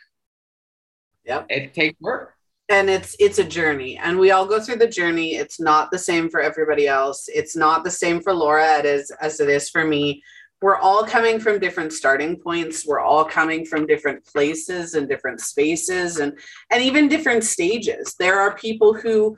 Yep. 1.24 1.46
It 1.50 1.74
takes 1.74 2.00
work. 2.00 2.34
And 2.68 2.90
it's 2.90 3.14
it's 3.20 3.38
a 3.38 3.44
journey. 3.44 3.96
And 3.96 4.18
we 4.18 4.32
all 4.32 4.46
go 4.46 4.60
through 4.60 4.76
the 4.76 4.88
journey. 4.88 5.36
It's 5.36 5.60
not 5.60 5.90
the 5.90 5.98
same 5.98 6.28
for 6.28 6.40
everybody 6.40 6.88
else. 6.88 7.28
It's 7.28 7.54
not 7.54 7.84
the 7.84 7.90
same 7.90 8.20
for 8.20 8.32
laura 8.32 8.82
as 8.82 9.10
as 9.20 9.38
it 9.40 9.48
is 9.48 9.70
for 9.70 9.84
me. 9.84 10.22
We're 10.62 10.78
all 10.78 11.04
coming 11.04 11.38
from 11.38 11.60
different 11.60 11.92
starting 11.92 12.40
points. 12.40 12.86
We're 12.86 13.00
all 13.00 13.24
coming 13.24 13.64
from 13.66 13.86
different 13.86 14.24
places 14.24 14.94
and 14.94 15.08
different 15.08 15.40
spaces 15.40 16.18
and 16.18 16.36
and 16.70 16.82
even 16.82 17.08
different 17.08 17.44
stages. 17.44 18.16
There 18.18 18.40
are 18.40 18.56
people 18.56 18.94
who 18.94 19.36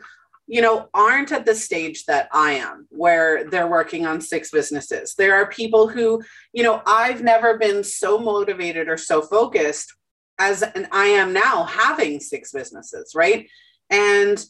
you 0.48 0.62
know 0.62 0.88
aren't 0.94 1.30
at 1.30 1.44
the 1.44 1.54
stage 1.54 2.04
that 2.06 2.28
i 2.32 2.52
am 2.52 2.86
where 2.90 3.48
they're 3.50 3.68
working 3.68 4.06
on 4.06 4.20
six 4.20 4.50
businesses 4.50 5.14
there 5.14 5.34
are 5.34 5.46
people 5.46 5.86
who 5.86 6.22
you 6.52 6.62
know 6.62 6.82
i've 6.86 7.22
never 7.22 7.58
been 7.58 7.84
so 7.84 8.18
motivated 8.18 8.88
or 8.88 8.96
so 8.96 9.22
focused 9.22 9.94
as 10.38 10.62
and 10.62 10.88
i 10.90 11.06
am 11.06 11.32
now 11.32 11.64
having 11.64 12.18
six 12.18 12.50
businesses 12.50 13.12
right 13.14 13.48
and 13.90 14.46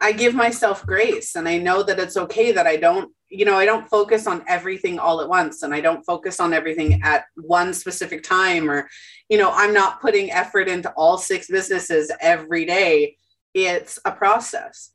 i 0.00 0.12
give 0.12 0.34
myself 0.34 0.84
grace 0.84 1.34
and 1.34 1.48
i 1.48 1.56
know 1.56 1.82
that 1.82 1.98
it's 1.98 2.16
okay 2.16 2.52
that 2.52 2.66
i 2.66 2.76
don't 2.76 3.10
you 3.30 3.44
know, 3.44 3.56
I 3.56 3.66
don't 3.66 3.88
focus 3.88 4.26
on 4.26 4.42
everything 4.48 4.98
all 4.98 5.20
at 5.20 5.28
once 5.28 5.62
and 5.62 5.74
I 5.74 5.80
don't 5.80 6.04
focus 6.04 6.40
on 6.40 6.54
everything 6.54 7.02
at 7.02 7.26
one 7.34 7.74
specific 7.74 8.22
time 8.22 8.70
or, 8.70 8.88
you 9.28 9.36
know, 9.36 9.50
I'm 9.52 9.74
not 9.74 10.00
putting 10.00 10.30
effort 10.30 10.68
into 10.68 10.90
all 10.92 11.18
six 11.18 11.46
businesses 11.48 12.10
every 12.20 12.64
day. 12.64 13.16
It's 13.52 13.98
a 14.04 14.12
process. 14.12 14.92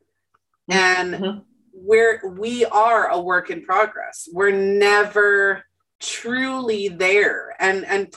And 0.68 1.14
mm-hmm. 1.14 1.38
we're 1.72 2.34
we 2.36 2.64
are 2.66 3.08
a 3.08 3.20
work 3.20 3.50
in 3.50 3.62
progress. 3.62 4.28
We're 4.32 4.52
never 4.52 5.64
truly 6.00 6.88
there. 6.88 7.54
And 7.58 7.84
and 7.84 8.14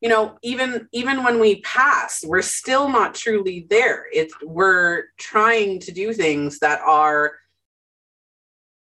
you 0.00 0.08
know, 0.08 0.38
even 0.42 0.88
even 0.92 1.22
when 1.22 1.38
we 1.38 1.60
pass, 1.60 2.24
we're 2.24 2.42
still 2.42 2.88
not 2.88 3.14
truly 3.14 3.66
there. 3.68 4.06
It's 4.12 4.34
we're 4.42 5.04
trying 5.18 5.80
to 5.80 5.92
do 5.92 6.12
things 6.12 6.58
that 6.60 6.80
are 6.80 7.32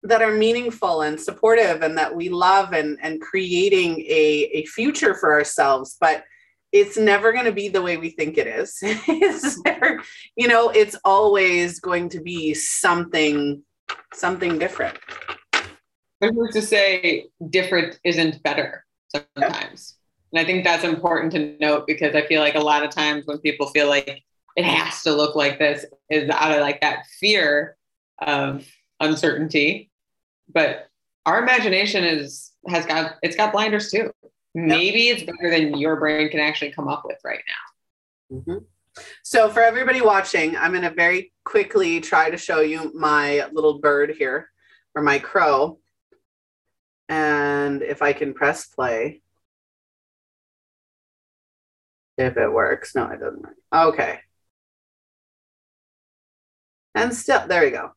that 0.02 0.22
are 0.22 0.34
meaningful 0.34 1.02
and 1.02 1.20
supportive 1.20 1.82
and 1.82 1.96
that 1.98 2.14
we 2.14 2.28
love 2.28 2.72
and, 2.72 2.98
and 3.02 3.20
creating 3.20 4.00
a, 4.00 4.48
a 4.52 4.64
future 4.64 5.14
for 5.14 5.32
ourselves 5.32 5.96
but 6.00 6.24
it's 6.72 6.96
never 6.96 7.32
going 7.32 7.44
to 7.44 7.52
be 7.52 7.68
the 7.68 7.82
way 7.82 7.96
we 7.96 8.10
think 8.10 8.38
it 8.38 8.46
is 8.46 8.78
it's 8.82 9.62
never, 9.64 10.02
you 10.36 10.48
know 10.48 10.70
it's 10.70 10.96
always 11.04 11.80
going 11.80 12.08
to 12.08 12.20
be 12.20 12.54
something 12.54 13.62
something 14.12 14.58
different 14.58 14.96
but 16.20 16.32
who's 16.34 16.52
to 16.52 16.62
say 16.62 17.26
different 17.50 17.98
isn't 18.04 18.42
better 18.42 18.84
sometimes 19.08 19.96
And 20.32 20.40
I 20.40 20.44
think 20.44 20.64
that's 20.64 20.84
important 20.84 21.32
to 21.32 21.56
note 21.60 21.86
because 21.86 22.14
I 22.14 22.26
feel 22.26 22.40
like 22.40 22.54
a 22.54 22.60
lot 22.60 22.84
of 22.84 22.90
times 22.90 23.26
when 23.26 23.38
people 23.38 23.66
feel 23.68 23.88
like 23.88 24.22
it 24.56 24.64
has 24.64 25.02
to 25.02 25.12
look 25.12 25.34
like 25.34 25.58
this 25.58 25.84
is 26.08 26.28
out 26.30 26.52
of 26.52 26.60
like 26.60 26.80
that 26.80 27.06
fear 27.18 27.76
of 28.20 28.66
uncertainty. 29.00 29.90
But 30.52 30.88
our 31.26 31.42
imagination 31.42 32.04
is 32.04 32.52
has 32.68 32.86
got 32.86 33.16
it's 33.22 33.36
got 33.36 33.52
blinders 33.52 33.90
too. 33.90 34.12
Maybe 34.54 35.08
it's 35.08 35.22
better 35.22 35.50
than 35.50 35.78
your 35.78 35.96
brain 35.96 36.28
can 36.28 36.40
actually 36.40 36.72
come 36.72 36.88
up 36.88 37.04
with 37.04 37.18
right 37.24 37.42
now. 37.46 38.36
Mm-hmm. 38.36 38.64
So 39.22 39.48
for 39.48 39.62
everybody 39.62 40.00
watching, 40.00 40.56
I'm 40.56 40.72
going 40.72 40.82
to 40.82 40.90
very 40.90 41.32
quickly 41.44 42.00
try 42.00 42.30
to 42.30 42.36
show 42.36 42.60
you 42.60 42.92
my 42.94 43.46
little 43.52 43.78
bird 43.78 44.16
here 44.18 44.50
or 44.94 45.02
my 45.02 45.18
crow. 45.18 45.78
And 47.08 47.82
if 47.82 48.02
I 48.02 48.12
can 48.12 48.34
press 48.34 48.66
play, 48.66 49.22
if 52.20 52.36
it 52.36 52.52
works. 52.52 52.94
No, 52.94 53.06
it 53.06 53.20
doesn't 53.20 53.42
work. 53.42 53.56
Okay. 53.72 54.20
And 56.94 57.14
still, 57.14 57.46
there 57.46 57.62
we 57.62 57.70
go. 57.70 57.92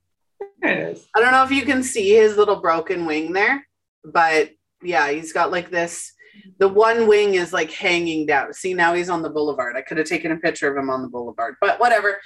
There 0.61 0.71
it 0.71 0.97
is. 0.97 1.07
I 1.15 1.19
don't 1.19 1.31
know 1.31 1.43
if 1.43 1.51
you 1.51 1.63
can 1.63 1.83
see 1.83 2.11
his 2.11 2.37
little 2.37 2.57
broken 2.57 3.05
wing 3.05 3.33
there, 3.33 3.67
but 4.03 4.51
yeah, 4.81 5.09
he's 5.09 5.33
got 5.33 5.51
like 5.51 5.69
this. 5.69 6.12
The 6.59 6.67
one 6.67 7.07
wing 7.07 7.35
is 7.35 7.53
like 7.53 7.71
hanging 7.71 8.25
down. 8.25 8.53
See, 8.53 8.73
now 8.73 8.93
he's 8.93 9.09
on 9.09 9.21
the 9.21 9.29
boulevard. 9.29 9.75
I 9.75 9.81
could 9.81 9.97
have 9.97 10.07
taken 10.07 10.31
a 10.31 10.37
picture 10.37 10.71
of 10.71 10.77
him 10.77 10.89
on 10.89 11.01
the 11.01 11.09
boulevard, 11.09 11.55
but 11.61 11.79
whatever. 11.79 12.19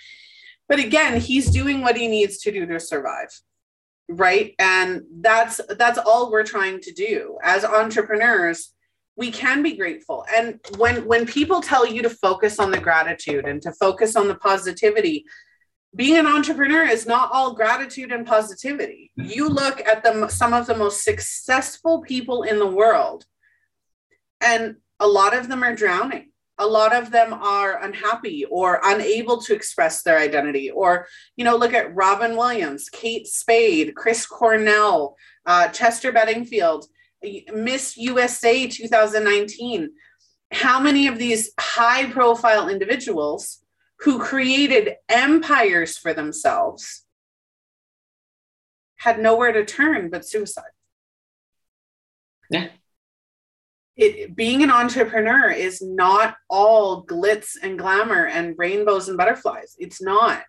But 0.70 0.80
again, 0.80 1.20
he's 1.20 1.50
doing 1.50 1.82
what 1.82 1.98
he 1.98 2.08
needs 2.08 2.40
to 2.40 2.52
do 2.52 2.66
to 2.66 2.80
survive. 2.80 3.30
Right. 4.10 4.54
And 4.60 5.04
that's 5.22 5.60
that's 5.78 5.98
all 5.98 6.32
we're 6.32 6.44
trying 6.44 6.80
to 6.82 6.94
do 6.94 7.38
as 7.44 7.66
entrepreneurs 7.66 8.74
we 9.18 9.32
can 9.32 9.64
be 9.64 9.76
grateful 9.76 10.26
and 10.34 10.60
when 10.78 11.06
when 11.06 11.26
people 11.26 11.60
tell 11.60 11.86
you 11.86 12.02
to 12.02 12.10
focus 12.10 12.60
on 12.60 12.72
the 12.72 12.80
gratitude 12.80 13.46
and 13.46 13.62
to 13.62 13.72
focus 13.74 14.16
on 14.16 14.28
the 14.28 14.36
positivity 14.36 15.26
being 15.96 16.18
an 16.18 16.28
entrepreneur 16.28 16.84
is 16.84 17.08
not 17.08 17.30
all 17.34 17.54
gratitude 17.54 18.12
and 18.12 18.26
positivity 18.26 19.12
you 19.18 19.50
look 19.50 19.82
at 19.82 20.04
the 20.04 20.28
some 20.30 20.54
of 20.54 20.68
the 20.68 20.78
most 20.78 21.04
successful 21.04 22.02
people 22.02 22.44
in 22.44 22.60
the 22.60 22.68
world 22.68 23.26
and 24.42 24.76
a 25.00 25.08
lot 25.08 25.36
of 25.36 25.48
them 25.48 25.64
are 25.64 25.76
drowning 25.76 26.32
a 26.60 26.66
lot 26.66 26.92
of 26.92 27.12
them 27.12 27.34
are 27.34 27.84
unhappy 27.84 28.44
or 28.46 28.82
unable 28.84 29.40
to 29.40 29.54
express 29.54 30.02
their 30.02 30.18
identity 30.18 30.72
or 30.72 31.08
you 31.36 31.46
know 31.46 31.56
look 31.56 31.74
at 31.74 31.96
robin 31.96 32.36
williams 32.36 32.90
kate 32.90 33.28
spade 33.28 33.96
chris 33.96 34.26
cornell 34.26 35.16
uh, 35.46 35.68
chester 35.70 36.12
bennington 36.12 36.82
Miss 37.54 37.98
USA 37.98 38.68
2019. 38.68 39.90
How 40.52 40.80
many 40.80 41.08
of 41.08 41.18
these 41.18 41.52
high 41.60 42.10
profile 42.12 42.70
individuals 42.70 43.60
who 44.00 44.20
created 44.20 44.96
empires 45.10 45.98
for 45.98 46.14
themselves 46.14 47.04
had 48.98 49.20
nowhere 49.20 49.52
to 49.52 49.66
turn 49.66 50.10
but 50.10 50.26
suicide? 50.26 50.64
Yeah. 52.50 52.70
It, 53.98 54.36
being 54.36 54.62
an 54.64 54.72
entrepreneur 54.72 55.50
is 55.50 55.82
not 55.82 56.36
all 56.50 57.06
glitz 57.06 57.56
and 57.62 57.80
glamour 57.80 58.28
and 58.28 58.56
rainbows 58.58 59.10
and 59.10 59.18
butterflies. 59.18 59.76
It's 59.80 60.02
not. 60.02 60.44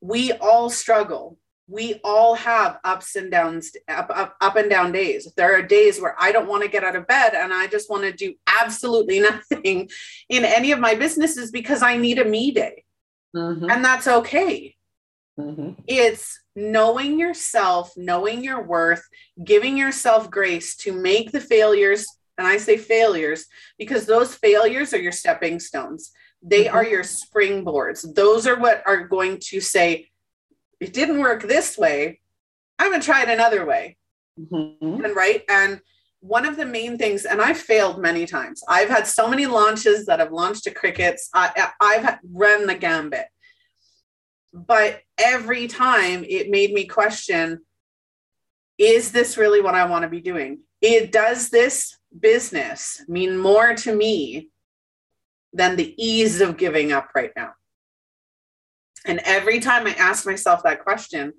We 0.00 0.32
all 0.32 0.68
struggle 0.68 1.38
we 1.68 2.00
all 2.02 2.34
have 2.34 2.78
ups 2.82 3.14
and 3.14 3.30
downs 3.30 3.72
up, 3.88 4.10
up, 4.12 4.36
up 4.40 4.56
and 4.56 4.70
down 4.70 4.90
days 4.90 5.30
there 5.36 5.54
are 5.54 5.62
days 5.62 6.00
where 6.00 6.16
i 6.18 6.32
don't 6.32 6.48
want 6.48 6.62
to 6.62 6.68
get 6.68 6.82
out 6.82 6.96
of 6.96 7.06
bed 7.06 7.34
and 7.34 7.52
i 7.52 7.66
just 7.66 7.90
want 7.90 8.02
to 8.02 8.12
do 8.12 8.34
absolutely 8.60 9.20
nothing 9.52 9.88
in 10.28 10.44
any 10.44 10.72
of 10.72 10.80
my 10.80 10.94
businesses 10.94 11.50
because 11.50 11.82
i 11.82 11.96
need 11.96 12.18
a 12.18 12.24
me 12.24 12.50
day 12.50 12.84
mm-hmm. 13.36 13.70
and 13.70 13.84
that's 13.84 14.08
okay 14.08 14.74
mm-hmm. 15.38 15.72
it's 15.86 16.40
knowing 16.56 17.20
yourself 17.20 17.92
knowing 17.96 18.42
your 18.42 18.62
worth 18.62 19.06
giving 19.44 19.76
yourself 19.76 20.30
grace 20.30 20.74
to 20.74 20.92
make 20.92 21.30
the 21.30 21.40
failures 21.40 22.06
and 22.38 22.46
i 22.46 22.56
say 22.56 22.76
failures 22.76 23.46
because 23.78 24.06
those 24.06 24.34
failures 24.34 24.94
are 24.94 25.00
your 25.00 25.12
stepping 25.12 25.60
stones 25.60 26.12
they 26.40 26.64
mm-hmm. 26.64 26.76
are 26.76 26.86
your 26.86 27.02
springboards 27.02 28.06
those 28.14 28.46
are 28.46 28.58
what 28.58 28.82
are 28.86 29.06
going 29.06 29.38
to 29.40 29.60
say 29.60 30.08
it 30.80 30.92
didn't 30.92 31.20
work 31.20 31.42
this 31.42 31.76
way. 31.76 32.20
I'm 32.78 32.90
going 32.90 33.00
to 33.00 33.06
try 33.06 33.22
it 33.22 33.28
another 33.28 33.66
way. 33.66 33.96
Mm-hmm. 34.38 35.04
And 35.04 35.16
right. 35.16 35.42
And 35.48 35.80
one 36.20 36.44
of 36.44 36.56
the 36.56 36.66
main 36.66 36.98
things, 36.98 37.24
and 37.24 37.40
I've 37.40 37.58
failed 37.58 38.00
many 38.00 38.26
times. 38.26 38.62
I've 38.68 38.88
had 38.88 39.06
so 39.06 39.28
many 39.28 39.46
launches 39.46 40.06
that 40.06 40.20
have 40.20 40.32
launched 40.32 40.64
to 40.64 40.70
crickets. 40.70 41.28
I, 41.34 41.70
I've 41.80 42.18
run 42.32 42.66
the 42.66 42.74
gambit. 42.74 43.26
But 44.52 45.00
every 45.18 45.68
time 45.68 46.24
it 46.28 46.50
made 46.50 46.72
me 46.72 46.86
question 46.86 47.60
is 48.78 49.10
this 49.10 49.36
really 49.36 49.60
what 49.60 49.74
I 49.74 49.86
want 49.86 50.04
to 50.04 50.08
be 50.08 50.20
doing? 50.20 50.60
It 50.80 51.10
does 51.10 51.50
this 51.50 51.97
business 52.18 53.02
mean 53.08 53.36
more 53.36 53.74
to 53.74 53.94
me 53.94 54.50
than 55.52 55.76
the 55.76 55.94
ease 56.02 56.40
of 56.40 56.56
giving 56.56 56.92
up 56.92 57.10
right 57.14 57.32
now? 57.36 57.52
And 59.04 59.20
every 59.24 59.60
time 59.60 59.86
I 59.86 59.92
asked 59.92 60.26
myself 60.26 60.62
that 60.62 60.82
question, 60.82 61.32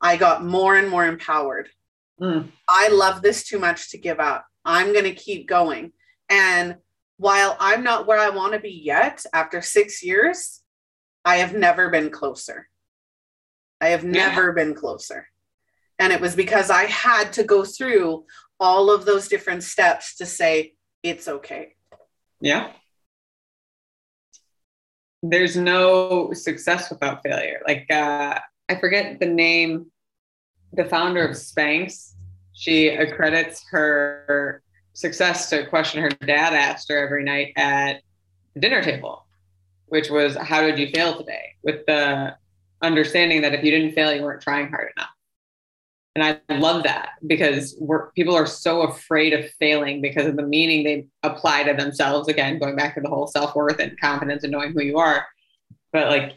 I 0.00 0.16
got 0.16 0.44
more 0.44 0.76
and 0.76 0.88
more 0.88 1.06
empowered. 1.06 1.68
Mm. 2.20 2.48
I 2.68 2.88
love 2.88 3.22
this 3.22 3.44
too 3.44 3.58
much 3.58 3.90
to 3.90 3.98
give 3.98 4.20
up. 4.20 4.46
I'm 4.64 4.92
going 4.92 5.04
to 5.04 5.14
keep 5.14 5.46
going. 5.46 5.92
And 6.28 6.76
while 7.18 7.56
I'm 7.60 7.82
not 7.82 8.06
where 8.06 8.18
I 8.18 8.30
want 8.30 8.52
to 8.52 8.58
be 8.58 8.70
yet 8.70 9.24
after 9.32 9.62
six 9.62 10.02
years, 10.02 10.60
I 11.24 11.36
have 11.36 11.54
never 11.54 11.88
been 11.90 12.10
closer. 12.10 12.68
I 13.80 13.88
have 13.88 14.04
never 14.04 14.48
yeah. 14.48 14.64
been 14.64 14.74
closer. 14.74 15.28
And 15.98 16.12
it 16.12 16.20
was 16.20 16.36
because 16.36 16.70
I 16.70 16.84
had 16.84 17.32
to 17.34 17.44
go 17.44 17.64
through 17.64 18.26
all 18.58 18.90
of 18.90 19.04
those 19.04 19.28
different 19.28 19.62
steps 19.62 20.16
to 20.16 20.26
say, 20.26 20.74
it's 21.02 21.28
okay. 21.28 21.74
Yeah 22.40 22.72
there's 25.30 25.56
no 25.56 26.32
success 26.32 26.90
without 26.90 27.22
failure. 27.22 27.60
Like 27.66 27.86
uh, 27.90 28.38
I 28.68 28.74
forget 28.76 29.18
the 29.20 29.26
name, 29.26 29.86
the 30.72 30.84
founder 30.84 31.26
of 31.26 31.32
Spanx. 31.36 32.12
She 32.52 32.88
accredits 32.88 33.64
her 33.70 34.62
success 34.94 35.50
to 35.50 35.62
a 35.62 35.66
question 35.66 36.02
her 36.02 36.08
dad 36.08 36.54
asked 36.54 36.88
her 36.88 36.98
every 36.98 37.22
night 37.22 37.52
at 37.56 38.00
the 38.54 38.60
dinner 38.60 38.82
table, 38.82 39.26
which 39.86 40.10
was, 40.10 40.36
"How 40.36 40.62
did 40.62 40.78
you 40.78 40.88
fail 40.88 41.16
today?" 41.16 41.54
With 41.62 41.84
the 41.86 42.36
understanding 42.82 43.42
that 43.42 43.54
if 43.54 43.62
you 43.62 43.70
didn't 43.70 43.92
fail, 43.92 44.14
you 44.14 44.22
weren't 44.22 44.42
trying 44.42 44.68
hard 44.68 44.92
enough. 44.96 45.10
And 46.16 46.24
I 46.24 46.54
love 46.56 46.82
that 46.84 47.10
because 47.26 47.78
people 48.14 48.34
are 48.34 48.46
so 48.46 48.82
afraid 48.82 49.34
of 49.34 49.50
failing 49.60 50.00
because 50.00 50.26
of 50.26 50.36
the 50.36 50.42
meaning 50.42 50.82
they 50.82 51.08
apply 51.22 51.64
to 51.64 51.74
themselves. 51.74 52.28
Again, 52.28 52.58
going 52.58 52.74
back 52.74 52.94
to 52.94 53.02
the 53.02 53.08
whole 53.10 53.26
self 53.26 53.54
worth 53.54 53.78
and 53.80 54.00
confidence 54.00 54.42
and 54.42 54.50
knowing 54.50 54.72
who 54.72 54.82
you 54.82 54.96
are. 54.96 55.26
But 55.92 56.08
like, 56.08 56.32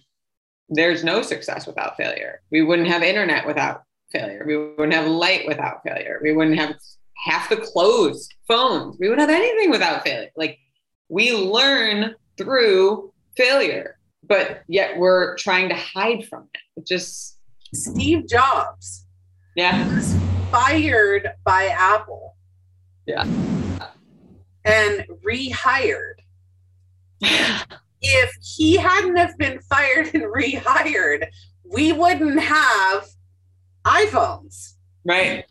there's 0.67 1.05
no 1.05 1.21
success 1.21 1.65
without 1.65 1.95
failure. 1.95 2.41
We 2.51 2.61
wouldn't 2.61 2.89
have 2.89 3.03
internet 3.03 3.47
without 3.47 3.83
failure. 4.11 4.43
We 4.45 4.57
wouldn't 4.57 4.91
have 4.91 5.07
light 5.07 5.47
without 5.47 5.81
failure. 5.87 6.19
We 6.21 6.33
wouldn't 6.33 6.59
have 6.59 6.75
half 7.15 7.47
the 7.47 7.55
clothes, 7.55 8.27
phones. 8.49 8.97
We 8.99 9.07
wouldn't 9.07 9.29
have 9.29 9.39
anything 9.41 9.71
without 9.71 10.03
failure. 10.03 10.29
Like, 10.35 10.59
we 11.07 11.31
learn 11.31 12.15
through 12.37 13.13
failure, 13.37 13.97
but 14.27 14.63
yet 14.67 14.97
we're 14.97 15.37
trying 15.37 15.69
to 15.69 15.75
hide 15.75 16.25
from 16.25 16.49
it. 16.53 16.81
It 16.81 16.85
just 16.85 17.37
Steve 17.73 18.27
Jobs 18.27 19.05
yeah. 19.55 19.83
He 19.83 19.95
was 19.95 20.15
fired 20.51 21.31
by 21.43 21.67
Apple. 21.67 22.35
Yeah. 23.05 23.23
And 24.65 25.05
rehired. 25.25 26.15
if 28.01 28.31
he 28.41 28.77
hadn't 28.77 29.17
have 29.17 29.37
been 29.37 29.59
fired 29.61 30.13
and 30.13 30.23
rehired, 30.23 31.27
we 31.63 31.91
wouldn't 31.91 32.39
have 32.39 33.07
iPhones. 33.85 34.73
Right. 35.05 35.45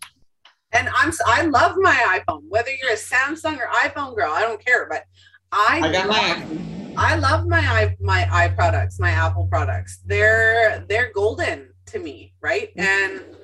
And 0.72 0.88
I'm 0.94 1.12
I 1.26 1.42
love 1.42 1.76
my 1.78 2.20
iPhone. 2.20 2.42
Whether 2.48 2.70
you're 2.70 2.92
a 2.92 2.96
Samsung 2.96 3.58
or 3.58 3.68
iPhone 3.68 4.14
girl, 4.14 4.30
I 4.30 4.42
don't 4.42 4.64
care. 4.64 4.86
But 4.88 5.04
I, 5.50 5.80
I 5.82 5.92
got 5.92 6.08
love, 6.08 6.16
my 6.16 6.94
I 6.96 7.14
love 7.16 7.46
my 7.46 7.60
i 7.60 7.96
my 8.00 8.28
i 8.30 8.48
products, 8.48 8.98
my 9.00 9.10
Apple 9.10 9.48
products. 9.50 10.00
They're 10.04 10.84
they're 10.88 11.10
golden 11.14 11.70
to 11.86 11.98
me, 11.98 12.34
right? 12.42 12.68
Mm-hmm. 12.76 12.80
And 12.80 13.36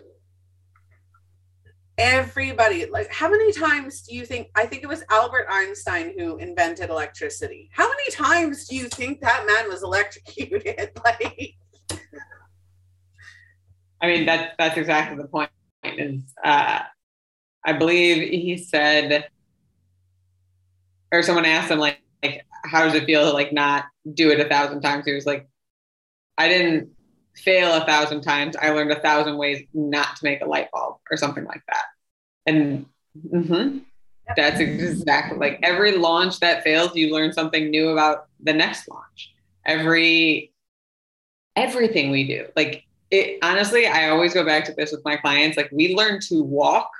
everybody 1.97 2.86
like 2.86 3.12
how 3.12 3.30
many 3.30 3.53
times 3.53 4.03
do 4.03 4.16
you 4.16 4.26
think 4.26 4.49
i 4.57 4.66
think 4.66 4.82
it 4.82 4.88
was 4.88 5.05
albert 5.11 5.47
einstein 5.49 6.12
who 6.18 6.36
invented 6.38 6.90
electricity 6.90 7.70
how 7.72 7.86
many 7.86 8.11
times 8.11 8.66
do 8.66 8.74
you 8.74 8.88
think 8.88 9.20
that 9.20 9.47
man 9.47 9.68
was 9.68 9.84
electrocuted 9.84 10.90
like 11.05 11.55
i 14.01 14.07
mean 14.07 14.26
that 14.26 14.55
that's 14.59 14.76
exactly 14.76 15.16
the 15.16 15.28
point 15.28 15.51
is 15.84 16.20
uh 16.42 16.80
i 17.64 17.72
believe 17.72 18.28
he 18.28 18.57
said 18.57 19.28
or 21.14 21.22
someone 21.22 21.45
asked 21.45 21.70
him 21.70 21.78
like, 21.78 22.01
like 22.22 22.45
how 22.64 22.84
does 22.84 22.95
it 22.95 23.05
feel 23.05 23.24
to 23.24 23.30
like 23.30 23.53
not 23.53 23.84
do 24.12 24.30
it 24.30 24.40
a 24.40 24.49
thousand 24.49 24.80
times? 24.82 25.07
He 25.07 25.12
was 25.12 25.26
like, 25.26 25.49
I 26.36 26.49
didn't 26.49 26.90
fail 27.37 27.74
a 27.74 27.85
thousand 27.85 28.22
times. 28.22 28.57
I 28.57 28.70
learned 28.70 28.93
a 28.93 29.01
thousand 29.01 29.37
ways 29.37 29.64
not 29.72 30.16
to 30.16 30.24
make 30.24 30.41
a 30.41 30.47
light 30.47 30.70
bulb 30.72 30.97
or 31.11 31.16
something 31.16 31.45
like 31.45 31.62
that. 31.68 31.85
And 32.47 32.87
mm-hmm, 33.16 33.78
that's 34.37 34.61
exactly 34.61 35.39
like 35.39 35.61
every 35.62 35.97
launch 35.97 36.41
that 36.41 36.62
fails, 36.62 36.95
you 36.95 37.12
learn 37.12 37.32
something 37.32 37.70
new 37.70 37.91
about 37.91 38.26
the 38.41 38.53
next 38.53 38.89
launch. 38.89 39.35
Every 39.66 40.53
everything 41.57 42.11
we 42.11 42.26
do, 42.26 42.47
like 42.57 42.85
it 43.11 43.39
honestly, 43.43 43.87
I 43.87 44.11
always 44.11 44.35
go 44.35 44.45
back 44.45 44.64
to 44.66 44.72
this 44.72 44.93
with 44.93 45.05
my 45.05 45.16
clients. 45.16 45.57
Like 45.57 45.70
we 45.72 45.95
learn 45.95 46.20
to 46.28 46.43
walk 46.43 46.91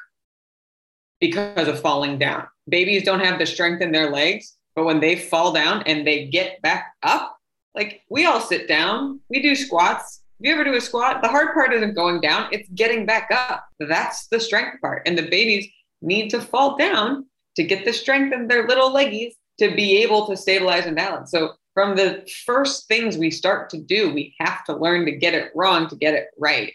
because 1.20 1.68
of 1.68 1.80
falling 1.80 2.18
down. 2.18 2.47
Babies 2.68 3.05
don't 3.05 3.20
have 3.20 3.39
the 3.39 3.47
strength 3.47 3.82
in 3.82 3.93
their 3.93 4.11
legs, 4.11 4.57
but 4.74 4.85
when 4.85 5.01
they 5.01 5.16
fall 5.16 5.53
down 5.53 5.82
and 5.87 6.07
they 6.07 6.26
get 6.26 6.61
back 6.62 6.93
up, 7.03 7.39
like 7.74 8.03
we 8.09 8.26
all 8.26 8.41
sit 8.41 8.68
down, 8.68 9.20
we 9.28 9.43
do 9.43 9.55
squats. 9.55 10.22
If 10.45 10.49
you 10.49 10.55
ever 10.57 10.64
do 10.64 10.76
a 10.76 10.80
squat, 10.82 11.22
the 11.22 11.28
hard 11.30 11.55
part 11.55 11.72
isn't 11.72 11.95
going 11.95 12.20
down, 12.20 12.51
it's 12.53 12.68
getting 12.74 13.07
back 13.07 13.30
up. 13.30 13.64
That's 13.80 14.26
the 14.26 14.38
strength 14.38 14.78
part. 14.82 15.01
And 15.07 15.16
the 15.16 15.22
babies 15.22 15.66
need 16.03 16.28
to 16.32 16.40
fall 16.42 16.76
down 16.76 17.24
to 17.57 17.64
get 17.64 17.86
the 17.86 17.95
strength 17.95 18.34
in 18.34 18.47
their 18.47 18.68
little 18.68 18.90
leggies 18.90 19.32
to 19.59 19.74
be 19.74 20.03
able 20.03 20.26
to 20.26 20.36
stabilize 20.36 20.84
and 20.84 20.97
balance. 20.97 21.30
So 21.30 21.53
from 21.72 21.97
the 21.97 22.28
first 22.45 22.88
things 22.88 23.16
we 23.16 23.30
start 23.30 23.70
to 23.70 23.80
do, 23.80 24.12
we 24.12 24.34
have 24.38 24.62
to 24.66 24.76
learn 24.76 25.07
to 25.07 25.12
get 25.12 25.32
it 25.32 25.51
wrong 25.55 25.88
to 25.88 25.97
get 25.97 26.12
it 26.12 26.26
right. 26.38 26.74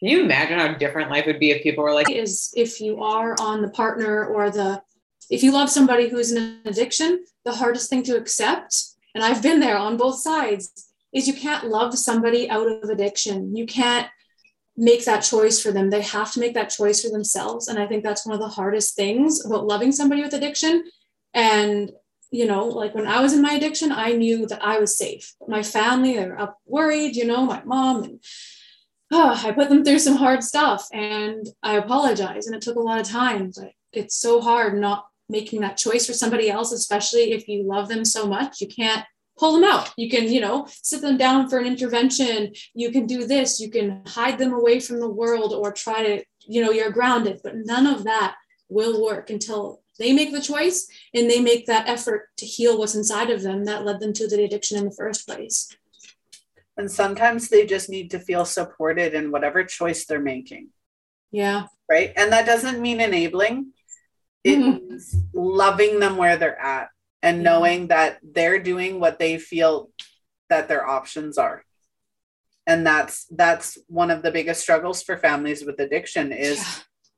Can 0.00 0.08
you 0.08 0.24
imagine 0.24 0.58
how 0.58 0.74
different 0.74 1.12
life 1.12 1.26
would 1.26 1.38
be 1.38 1.52
if 1.52 1.62
people 1.62 1.84
were 1.84 1.94
like, 1.94 2.10
is 2.10 2.52
if 2.56 2.80
you 2.80 3.00
are 3.04 3.36
on 3.40 3.62
the 3.62 3.70
partner 3.70 4.26
or 4.26 4.50
the, 4.50 4.82
if 5.30 5.44
you 5.44 5.52
love 5.52 5.70
somebody 5.70 6.08
who's 6.08 6.32
in 6.32 6.42
an 6.42 6.60
addiction, 6.64 7.24
the 7.44 7.54
hardest 7.54 7.88
thing 7.88 8.02
to 8.02 8.16
accept, 8.16 8.74
and 9.14 9.22
I've 9.22 9.44
been 9.44 9.60
there 9.60 9.78
on 9.78 9.96
both 9.96 10.18
sides, 10.18 10.90
is 11.14 11.28
you 11.28 11.34
can't 11.34 11.68
love 11.68 11.96
somebody 11.96 12.50
out 12.50 12.66
of 12.66 12.90
addiction. 12.90 13.56
You 13.56 13.66
can't 13.66 14.08
make 14.76 15.04
that 15.04 15.20
choice 15.20 15.62
for 15.62 15.70
them. 15.70 15.90
They 15.90 16.02
have 16.02 16.32
to 16.32 16.40
make 16.40 16.54
that 16.54 16.70
choice 16.70 17.02
for 17.02 17.10
themselves. 17.10 17.68
And 17.68 17.78
I 17.78 17.86
think 17.86 18.02
that's 18.02 18.26
one 18.26 18.34
of 18.34 18.40
the 18.40 18.48
hardest 18.48 18.96
things 18.96 19.44
about 19.44 19.66
loving 19.66 19.92
somebody 19.92 20.22
with 20.22 20.34
addiction. 20.34 20.84
And, 21.32 21.92
you 22.32 22.46
know, 22.46 22.66
like 22.66 22.94
when 22.94 23.06
I 23.06 23.20
was 23.20 23.32
in 23.32 23.42
my 23.42 23.52
addiction, 23.52 23.92
I 23.92 24.12
knew 24.12 24.46
that 24.46 24.64
I 24.64 24.80
was 24.80 24.98
safe. 24.98 25.34
My 25.46 25.62
family, 25.62 26.16
they 26.16 26.26
were 26.26 26.40
up 26.40 26.58
worried, 26.66 27.14
you 27.14 27.24
know, 27.24 27.44
my 27.44 27.62
mom 27.64 28.02
and 28.02 28.20
oh, 29.12 29.40
I 29.44 29.52
put 29.52 29.68
them 29.68 29.84
through 29.84 30.00
some 30.00 30.16
hard 30.16 30.42
stuff 30.42 30.88
and 30.92 31.46
I 31.62 31.76
apologize. 31.76 32.48
And 32.48 32.56
it 32.56 32.62
took 32.62 32.76
a 32.76 32.80
lot 32.80 33.00
of 33.00 33.06
time, 33.06 33.52
but 33.54 33.70
it's 33.92 34.16
so 34.16 34.40
hard 34.40 34.80
not 34.80 35.06
making 35.28 35.60
that 35.60 35.76
choice 35.76 36.06
for 36.06 36.12
somebody 36.12 36.50
else, 36.50 36.72
especially 36.72 37.30
if 37.32 37.46
you 37.46 37.62
love 37.62 37.88
them 37.88 38.04
so 38.04 38.26
much. 38.26 38.60
You 38.60 38.66
can't 38.66 39.04
pull 39.38 39.52
them 39.52 39.64
out. 39.64 39.92
You 39.96 40.08
can, 40.08 40.32
you 40.32 40.40
know, 40.40 40.66
sit 40.82 41.00
them 41.00 41.16
down 41.16 41.48
for 41.48 41.58
an 41.58 41.66
intervention. 41.66 42.52
You 42.74 42.90
can 42.90 43.06
do 43.06 43.26
this. 43.26 43.60
You 43.60 43.70
can 43.70 44.02
hide 44.06 44.38
them 44.38 44.52
away 44.52 44.80
from 44.80 45.00
the 45.00 45.08
world 45.08 45.52
or 45.52 45.72
try 45.72 46.02
to, 46.02 46.24
you 46.40 46.62
know, 46.62 46.70
you're 46.70 46.90
grounded. 46.90 47.40
But 47.42 47.56
none 47.56 47.86
of 47.86 48.04
that 48.04 48.36
will 48.68 49.02
work 49.04 49.30
until 49.30 49.82
they 49.98 50.12
make 50.12 50.32
the 50.32 50.40
choice 50.40 50.88
and 51.12 51.30
they 51.30 51.40
make 51.40 51.66
that 51.66 51.88
effort 51.88 52.28
to 52.38 52.46
heal 52.46 52.78
what's 52.78 52.94
inside 52.94 53.30
of 53.30 53.42
them 53.42 53.64
that 53.64 53.84
led 53.84 54.00
them 54.00 54.12
to 54.14 54.28
the 54.28 54.42
addiction 54.42 54.78
in 54.78 54.84
the 54.84 54.96
first 54.96 55.26
place. 55.26 55.68
And 56.76 56.90
sometimes 56.90 57.48
they 57.48 57.66
just 57.66 57.88
need 57.88 58.10
to 58.10 58.18
feel 58.18 58.44
supported 58.44 59.14
in 59.14 59.30
whatever 59.30 59.62
choice 59.62 60.06
they're 60.06 60.20
making. 60.20 60.70
Yeah. 61.30 61.66
Right. 61.88 62.12
And 62.16 62.32
that 62.32 62.46
doesn't 62.46 62.80
mean 62.80 63.00
enabling, 63.00 63.72
it 64.42 64.58
mm-hmm. 64.58 64.88
means 64.88 65.16
loving 65.32 66.00
them 66.00 66.16
where 66.16 66.36
they're 66.36 66.60
at 66.60 66.88
and 67.24 67.42
knowing 67.42 67.88
that 67.88 68.18
they're 68.22 68.62
doing 68.62 69.00
what 69.00 69.18
they 69.18 69.38
feel 69.38 69.90
that 70.50 70.68
their 70.68 70.86
options 70.86 71.38
are. 71.38 71.64
And 72.66 72.86
that's 72.86 73.26
that's 73.30 73.78
one 73.88 74.10
of 74.10 74.22
the 74.22 74.30
biggest 74.30 74.60
struggles 74.60 75.02
for 75.02 75.16
families 75.16 75.64
with 75.64 75.80
addiction 75.80 76.32
is 76.32 76.58
yeah. 76.58 76.64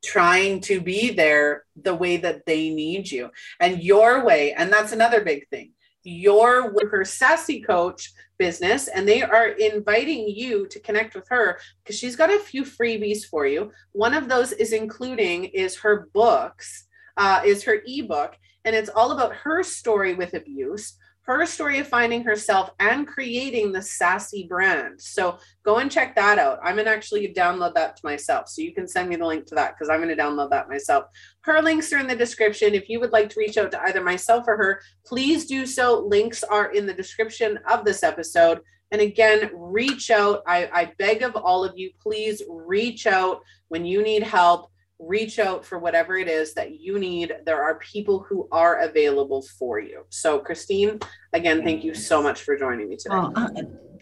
trying 0.05 0.61
to 0.63 0.81
be 0.81 1.11
there 1.11 1.65
the 1.81 1.95
way 1.95 2.17
that 2.19 2.47
they 2.47 2.71
need 2.71 3.11
you 3.11 3.31
and 3.61 3.83
your 3.83 4.25
way. 4.25 4.53
And 4.53 4.73
that's 4.73 4.93
another 4.93 5.23
big 5.25 5.49
thing. 5.49 5.73
Your 6.05 6.73
her 6.89 7.03
SASSI 7.03 7.67
Coach 7.67 8.13
business 8.39 8.87
and 8.89 9.09
they 9.09 9.23
are 9.23 9.49
inviting 9.49 10.29
you 10.29 10.67
to 10.69 10.79
connect 10.81 11.15
with 11.15 11.27
her 11.31 11.59
because 11.83 11.99
she's 11.99 12.17
got 12.17 12.31
a 12.31 12.39
few 12.39 12.65
freebies 12.65 13.25
for 13.25 13.47
you 13.47 13.71
one 13.93 14.13
of 14.13 14.29
those 14.29 14.53
is 14.53 14.75
including 14.75 15.45
is 15.45 15.75
her 15.75 16.11
books 16.13 16.87
uh, 17.17 17.41
is 17.47 17.65
her 17.65 17.81
ebook 17.87 18.37
and 18.67 18.77
it's 18.77 18.91
all 18.91 19.13
about 19.13 19.35
her 19.35 19.63
story 19.63 20.15
with 20.15 20.35
abuse 20.35 20.99
her 21.27 21.45
story 21.45 21.81
of 21.81 21.89
finding 21.89 22.23
herself 22.23 22.71
and 22.79 23.07
creating 23.07 23.73
the 23.73 23.81
SASSI 23.81 24.49
brand. 24.49 25.01
So 25.01 25.39
go 25.65 25.79
and 25.79 25.91
check 25.91 26.15
that 26.15 26.39
out. 26.39 26.61
I'm 26.63 26.77
gonna 26.77 26.91
actually 26.91 27.35
download 27.35 27.75
that 27.75 27.97
to 27.97 28.03
myself. 28.05 28.49
So 28.49 28.63
you 28.63 28.73
can 28.73 28.87
send 28.87 29.09
me 29.09 29.17
the 29.17 29.27
link 29.27 29.45
to 29.47 29.57
that 29.57 29.75
because 29.75 29.89
I'm 29.89 30.01
gonna 30.01 30.15
download 30.15 30.51
that 30.51 30.69
myself. 30.69 31.07
Her 31.41 31.61
links 31.61 31.93
are 31.93 31.99
in 31.99 32.07
the 32.07 32.15
description. 32.15 32.75
If 32.75 32.89
you 32.89 33.01
would 33.01 33.11
like 33.11 33.29
to 33.31 33.41
reach 33.41 33.59
out 33.59 33.73
to 33.73 33.83
either 33.83 34.05
myself 34.05 34.45
or 34.47 34.57
her, 34.57 34.81
please 35.05 35.47
do 35.47 35.67
so. 35.67 36.07
Links 36.07 36.45
are 36.45 36.73
in 36.73 36.87
the 36.87 36.95
description 36.95 37.59
of 37.69 37.85
this 37.85 38.05
episode. 38.05 38.61
And 38.93 39.01
again, 39.01 39.51
reach 39.53 40.13
out. 40.13 40.43
I, 40.47 40.71
I 40.73 40.93
beg 40.97 41.23
of 41.23 41.35
all 41.35 41.65
of 41.65 41.77
you, 41.77 41.91
please 42.01 42.41
reach 42.49 43.09
out 43.09 43.41
when 43.67 43.85
you 43.85 44.01
need 44.01 44.23
help 44.23 44.71
reach 44.99 45.39
out 45.39 45.65
for 45.65 45.79
whatever 45.79 46.17
it 46.17 46.29
is 46.29 46.55
that 46.55 46.81
you 46.81 46.99
need. 46.99 47.35
There 47.45 47.63
are 47.63 47.79
people 47.79 48.25
who 48.29 48.49
are 48.51 48.81
available 48.81 49.43
for 49.59 49.79
you. 49.79 50.05
So, 50.09 50.39
Christine, 50.39 51.01
again, 51.33 51.63
thank 51.63 51.85
you 51.85 51.95
so 51.95 52.23
much 52.23 52.43
for 52.43 52.57
joining 52.57 52.89
me 52.89 52.97
today. 52.97 53.15
Oh, 53.15 53.33
uh, 53.37 53.49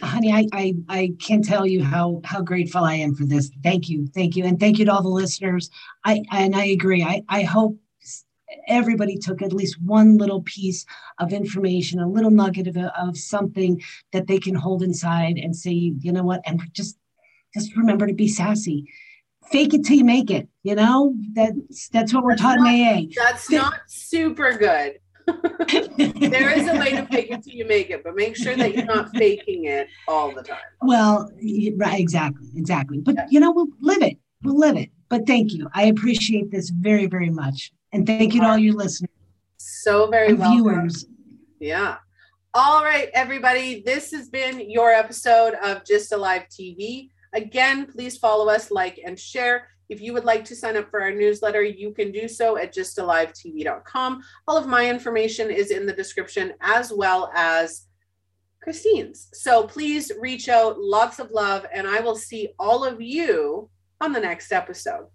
honey, 0.02 0.32
I, 0.32 0.46
I 0.52 0.74
I 0.88 1.12
can't 1.20 1.44
tell 1.44 1.66
you 1.66 1.82
how 1.82 2.20
how 2.24 2.42
grateful 2.42 2.84
I 2.84 2.94
am 2.94 3.14
for 3.14 3.24
this. 3.24 3.50
Thank 3.62 3.88
you, 3.88 4.06
thank 4.14 4.36
you, 4.36 4.44
and 4.44 4.58
thank 4.58 4.78
you 4.78 4.84
to 4.84 4.92
all 4.92 5.02
the 5.02 5.08
listeners. 5.08 5.70
I 6.04 6.22
and 6.30 6.54
I 6.54 6.66
agree. 6.66 7.02
I 7.02 7.22
I 7.28 7.42
hope 7.42 7.78
everybody 8.68 9.16
took 9.16 9.42
at 9.42 9.52
least 9.52 9.82
one 9.82 10.16
little 10.16 10.42
piece 10.42 10.86
of 11.18 11.32
information, 11.32 11.98
a 11.98 12.08
little 12.08 12.30
nugget 12.30 12.68
of, 12.68 12.76
of 12.76 13.16
something 13.16 13.82
that 14.12 14.28
they 14.28 14.38
can 14.38 14.54
hold 14.54 14.82
inside 14.82 15.38
and 15.38 15.56
say, 15.56 15.72
you 15.72 16.12
know 16.12 16.22
what, 16.22 16.40
and 16.46 16.62
just 16.72 16.96
just 17.52 17.76
remember 17.76 18.06
to 18.06 18.14
be 18.14 18.28
sassy 18.28 18.86
fake 19.50 19.74
it 19.74 19.84
till 19.84 19.96
you 19.96 20.04
make 20.04 20.30
it. 20.30 20.48
You 20.62 20.74
know, 20.74 21.14
that's 21.32 21.88
that's 21.88 22.14
what 22.14 22.24
we're 22.24 22.32
that's 22.32 22.42
taught 22.42 22.58
not, 22.58 22.74
in 22.74 23.08
AA. 23.08 23.22
That's 23.22 23.50
not 23.50 23.80
super 23.86 24.56
good. 24.56 24.98
there 25.26 26.50
is 26.50 26.68
a 26.68 26.78
way 26.78 26.90
to 26.90 27.06
fake 27.06 27.30
it 27.30 27.42
till 27.42 27.54
you 27.54 27.66
make 27.66 27.90
it, 27.90 28.04
but 28.04 28.14
make 28.14 28.36
sure 28.36 28.56
that 28.56 28.74
you're 28.74 28.84
not 28.84 29.08
faking 29.16 29.64
it 29.64 29.88
all 30.06 30.30
the 30.30 30.42
time. 30.42 30.58
Well, 30.82 31.30
right, 31.76 31.98
exactly, 31.98 32.48
exactly. 32.56 33.00
But 33.00 33.14
yeah. 33.14 33.26
you 33.30 33.40
know, 33.40 33.50
we'll 33.50 33.68
live 33.80 34.02
it. 34.02 34.18
We'll 34.42 34.58
live 34.58 34.76
it. 34.76 34.90
But 35.08 35.26
thank 35.26 35.52
you. 35.52 35.68
I 35.74 35.84
appreciate 35.84 36.50
this 36.50 36.70
very, 36.70 37.06
very 37.06 37.30
much, 37.30 37.72
and 37.92 38.06
thank 38.06 38.34
you 38.34 38.40
to 38.40 38.46
all 38.46 38.58
your 38.58 38.74
listeners. 38.74 39.10
So 39.56 40.08
very 40.08 40.34
well 40.34 40.52
viewers. 40.52 41.06
Yeah. 41.60 41.96
All 42.52 42.84
right, 42.84 43.08
everybody. 43.14 43.82
This 43.84 44.12
has 44.12 44.28
been 44.28 44.70
your 44.70 44.92
episode 44.92 45.54
of 45.54 45.84
GYSTTA 45.84 46.18
Live 46.18 46.42
TV. 46.48 47.10
Again, 47.34 47.86
please 47.86 48.16
follow 48.16 48.48
us, 48.48 48.70
like, 48.70 49.00
and 49.04 49.18
share. 49.18 49.68
If 49.88 50.00
you 50.00 50.12
would 50.14 50.24
like 50.24 50.44
to 50.46 50.56
sign 50.56 50.76
up 50.76 50.90
for 50.90 51.02
our 51.02 51.12
newsletter, 51.12 51.62
you 51.62 51.92
can 51.92 52.10
do 52.10 52.26
so 52.26 52.56
at 52.56 52.74
gysttalivetv.com. 52.74 54.22
All 54.48 54.56
of 54.56 54.66
my 54.66 54.88
information 54.88 55.50
is 55.50 55.70
in 55.70 55.84
the 55.84 55.92
description 55.92 56.54
as 56.60 56.92
well 56.92 57.30
as 57.34 57.86
Christine's. 58.62 59.28
So 59.34 59.66
please 59.66 60.10
reach 60.18 60.48
out, 60.48 60.80
lots 60.80 61.18
of 61.18 61.30
love, 61.30 61.66
and 61.72 61.86
I 61.86 62.00
will 62.00 62.16
see 62.16 62.54
all 62.58 62.84
of 62.84 63.02
you 63.02 63.68
on 64.00 64.12
the 64.12 64.20
next 64.20 64.52
episode. 64.52 65.08